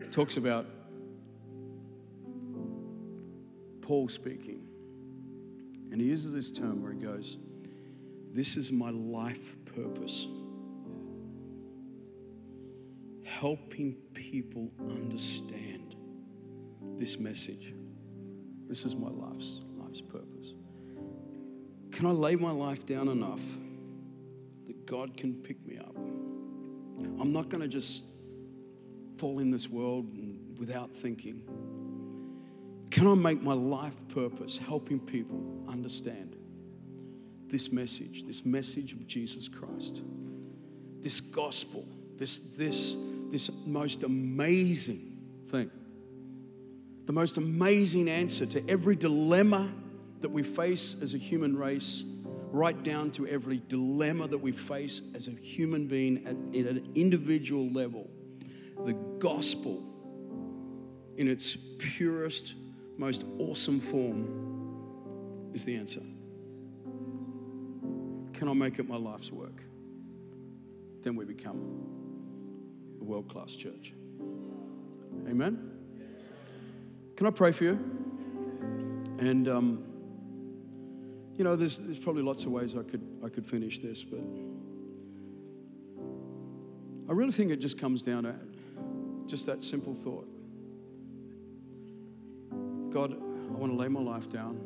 It 0.00 0.12
talks 0.12 0.36
about 0.36 0.66
Paul 3.82 4.08
speaking. 4.08 4.66
And 5.92 6.00
he 6.00 6.06
uses 6.06 6.32
this 6.32 6.50
term 6.50 6.82
where 6.82 6.92
he 6.92 6.98
goes, 6.98 7.36
This 8.32 8.56
is 8.56 8.70
my 8.72 8.90
life 8.90 9.56
purpose. 9.76 10.26
Helping 13.24 13.94
people 14.14 14.70
understand 14.78 15.96
this 16.98 17.18
message. 17.18 17.74
This 18.70 18.86
is 18.86 18.96
my 18.96 19.10
life's, 19.10 19.60
life's 19.76 20.00
purpose. 20.00 20.54
Can 21.92 22.06
I 22.06 22.10
lay 22.10 22.36
my 22.36 22.50
life 22.50 22.86
down 22.86 23.08
enough 23.08 23.42
that 24.66 24.86
God 24.86 25.14
can 25.14 25.34
pick 25.34 25.62
me 25.66 25.76
up? 25.76 25.94
I'm 27.20 27.34
not 27.34 27.50
going 27.50 27.60
to 27.60 27.68
just 27.68 28.04
fall 29.18 29.40
in 29.40 29.50
this 29.50 29.68
world 29.68 30.06
without 30.58 30.90
thinking. 30.96 31.42
Can 32.90 33.06
I 33.06 33.14
make 33.14 33.42
my 33.42 33.52
life 33.52 33.94
purpose 34.08 34.56
helping 34.56 34.98
people 34.98 35.42
understand 35.68 36.36
this 37.48 37.70
message, 37.70 38.24
this 38.24 38.46
message 38.46 38.92
of 38.92 39.06
Jesus 39.06 39.46
Christ? 39.46 40.00
this 41.02 41.20
gospel, 41.20 41.86
this, 42.16 42.40
this, 42.56 42.96
this 43.30 43.50
most 43.66 44.02
amazing 44.02 45.18
thing, 45.46 45.70
the 47.10 47.14
most 47.14 47.38
amazing 47.38 48.08
answer 48.08 48.46
to 48.46 48.62
every 48.70 48.94
dilemma 48.94 49.68
that 50.20 50.28
we 50.28 50.44
face 50.44 50.94
as 51.02 51.12
a 51.12 51.18
human 51.18 51.56
race, 51.56 52.04
right 52.52 52.84
down 52.84 53.10
to 53.10 53.26
every 53.26 53.60
dilemma 53.66 54.28
that 54.28 54.38
we 54.38 54.52
face 54.52 55.02
as 55.12 55.26
a 55.26 55.32
human 55.32 55.88
being 55.88 56.18
at, 56.24 56.36
at 56.56 56.76
an 56.76 56.92
individual 56.94 57.68
level. 57.72 58.08
The 58.86 58.92
gospel, 59.18 59.82
in 61.16 61.26
its 61.26 61.56
purest, 61.78 62.54
most 62.96 63.24
awesome 63.40 63.80
form, 63.80 65.50
is 65.52 65.64
the 65.64 65.74
answer. 65.74 66.02
Can 68.34 68.48
I 68.48 68.52
make 68.52 68.78
it 68.78 68.88
my 68.88 68.98
life's 68.98 69.32
work? 69.32 69.64
Then 71.02 71.16
we 71.16 71.24
become 71.24 71.58
a 73.00 73.04
world 73.04 73.28
class 73.28 73.56
church. 73.56 73.94
Amen? 75.28 75.69
Can 77.20 77.26
I 77.26 77.30
pray 77.32 77.52
for 77.52 77.64
you? 77.64 77.72
And, 79.18 79.46
um, 79.46 79.84
you 81.36 81.44
know, 81.44 81.54
there's, 81.54 81.76
there's 81.76 81.98
probably 81.98 82.22
lots 82.22 82.44
of 82.46 82.50
ways 82.50 82.74
I 82.74 82.82
could, 82.82 83.06
I 83.22 83.28
could 83.28 83.44
finish 83.44 83.78
this, 83.80 84.02
but 84.02 84.20
I 87.10 87.12
really 87.12 87.32
think 87.32 87.50
it 87.50 87.58
just 87.58 87.78
comes 87.78 88.02
down 88.02 88.22
to 88.22 88.34
just 89.26 89.44
that 89.44 89.62
simple 89.62 89.92
thought 89.92 90.26
God, 92.90 93.12
I 93.12 93.52
want 93.52 93.70
to 93.70 93.76
lay 93.78 93.88
my 93.88 94.00
life 94.00 94.30
down. 94.30 94.58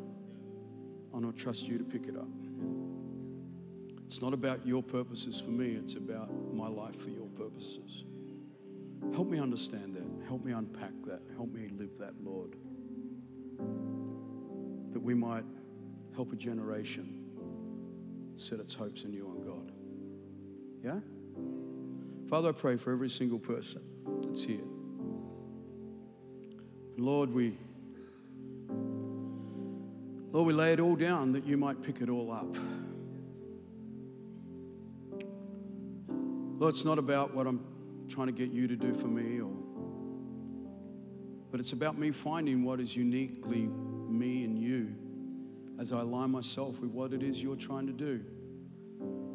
I 1.13 1.17
want 1.17 1.35
to 1.35 1.43
trust 1.43 1.67
you 1.67 1.77
to 1.77 1.83
pick 1.83 2.07
it 2.07 2.15
up. 2.15 2.29
It's 4.07 4.21
not 4.21 4.33
about 4.33 4.65
your 4.65 4.81
purposes 4.81 5.41
for 5.41 5.51
me, 5.51 5.73
it's 5.73 5.95
about 5.95 6.31
my 6.53 6.69
life 6.69 6.95
for 7.01 7.09
your 7.09 7.27
purposes. 7.37 8.05
Help 9.13 9.27
me 9.27 9.41
understand 9.41 9.97
that. 9.97 10.04
Help 10.27 10.43
me 10.43 10.51
unpack 10.53 10.93
that. 11.05 11.21
Help 11.35 11.51
me 11.53 11.67
live 11.77 11.97
that, 11.99 12.13
Lord. 12.23 12.55
That 14.93 14.99
we 14.99 15.13
might 15.13 15.45
help 16.15 16.33
a 16.33 16.35
generation 16.35 17.21
set 18.35 18.59
its 18.59 18.73
hopes 18.73 19.03
in 19.03 19.13
you 19.13 19.27
on 19.27 19.41
God. 19.43 19.71
Yeah? 20.83 20.99
Father, 22.29 22.49
I 22.49 22.51
pray 22.53 22.77
for 22.77 22.91
every 22.91 23.09
single 23.09 23.39
person 23.39 23.81
that's 24.23 24.43
here. 24.43 24.65
And 26.95 27.05
Lord, 27.05 27.33
we 27.33 27.57
Lord, 30.31 30.47
we 30.47 30.53
lay 30.53 30.73
it 30.73 30.81
all 30.81 30.97
down 30.97 31.31
that 31.31 31.45
you 31.45 31.55
might 31.55 31.81
pick 31.81 32.01
it 32.01 32.09
all 32.09 32.29
up. 32.29 32.57
Lord, 36.59 36.73
it's 36.73 36.83
not 36.83 36.99
about 36.99 37.33
what 37.33 37.47
I'm 37.47 37.61
trying 38.09 38.27
to 38.27 38.33
get 38.33 38.51
you 38.51 38.67
to 38.67 38.75
do 38.75 38.93
for 38.93 39.07
me 39.07 39.39
or 39.39 39.53
but 41.51 41.59
it's 41.59 41.71
about 41.71 41.97
me 41.97 42.11
finding 42.11 42.63
what 42.63 42.79
is 42.79 42.95
uniquely 42.95 43.69
me 44.09 44.43
and 44.43 44.59
you 44.59 44.93
as 45.79 45.91
I 45.91 46.01
align 46.01 46.31
myself 46.31 46.79
with 46.79 46.91
what 46.91 47.13
it 47.13 47.21
is 47.21 47.41
you're 47.41 47.55
trying 47.55 47.87
to 47.87 47.93
do. 47.93 48.21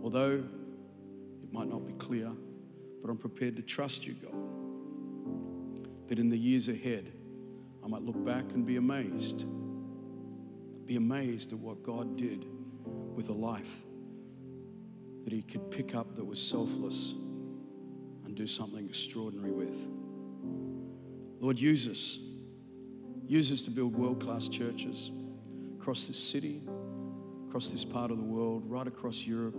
Although 0.03 0.45
it 1.43 1.53
might 1.53 1.69
not 1.69 1.87
be 1.87 1.93
clear, 1.95 2.31
but 3.03 3.11
I'm 3.11 3.19
prepared 3.19 3.57
to 3.57 3.63
trust 3.63 4.07
you, 4.07 4.15
God. 4.15 4.35
That 6.09 6.19
in 6.19 6.29
the 6.29 6.39
years 6.39 6.69
ahead, 6.69 7.13
I 7.85 7.89
might 7.89 8.03
look 8.03 8.25
back 8.25 8.53
and 8.53 8.67
be 8.67 8.77
amazed. 8.77 9.45
Be 10.87 10.97
amazed 10.97 11.53
at 11.53 11.59
what 11.59 11.83
God 11.83 12.17
did 12.17 12.47
with 13.15 13.29
a 13.29 13.35
life 13.35 13.85
that 15.25 15.33
He 15.33 15.43
could 15.43 15.71
pick 15.71 15.95
up 15.95 16.17
that 16.17 16.25
was 16.25 16.41
selfless 16.41 17.13
and 18.25 18.35
do 18.35 18.47
something 18.47 18.87
extraordinary 18.87 19.53
with. 19.53 19.87
Lord, 21.41 21.59
use 21.59 21.88
us. 21.88 22.18
Use 23.26 23.51
us 23.51 23.62
to 23.62 23.70
build 23.70 23.97
world 23.97 24.20
class 24.22 24.49
churches 24.49 25.11
across 25.78 26.07
this 26.07 26.18
city, 26.18 26.62
across 27.49 27.70
this 27.70 27.84
part 27.84 28.11
of 28.11 28.18
the 28.18 28.24
world, 28.24 28.62
right 28.66 28.86
across 28.86 29.24
Europe, 29.24 29.57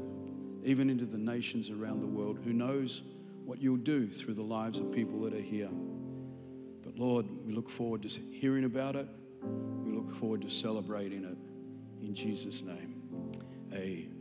even 0.63 0.89
into 0.89 1.05
the 1.05 1.17
nations 1.17 1.69
around 1.69 2.01
the 2.01 2.07
world. 2.07 2.39
Who 2.43 2.53
knows 2.53 3.01
what 3.45 3.61
you'll 3.61 3.77
do 3.77 4.07
through 4.07 4.35
the 4.35 4.43
lives 4.43 4.77
of 4.77 4.91
people 4.91 5.21
that 5.21 5.33
are 5.33 5.41
here? 5.41 5.69
But 6.83 6.97
Lord, 6.97 7.25
we 7.45 7.53
look 7.53 7.69
forward 7.69 8.03
to 8.03 8.21
hearing 8.31 8.65
about 8.65 8.95
it. 8.95 9.07
We 9.83 9.91
look 9.91 10.13
forward 10.15 10.41
to 10.43 10.49
celebrating 10.49 11.23
it. 11.23 11.37
In 12.05 12.13
Jesus' 12.13 12.61
name, 12.61 13.01
amen. 13.73 14.20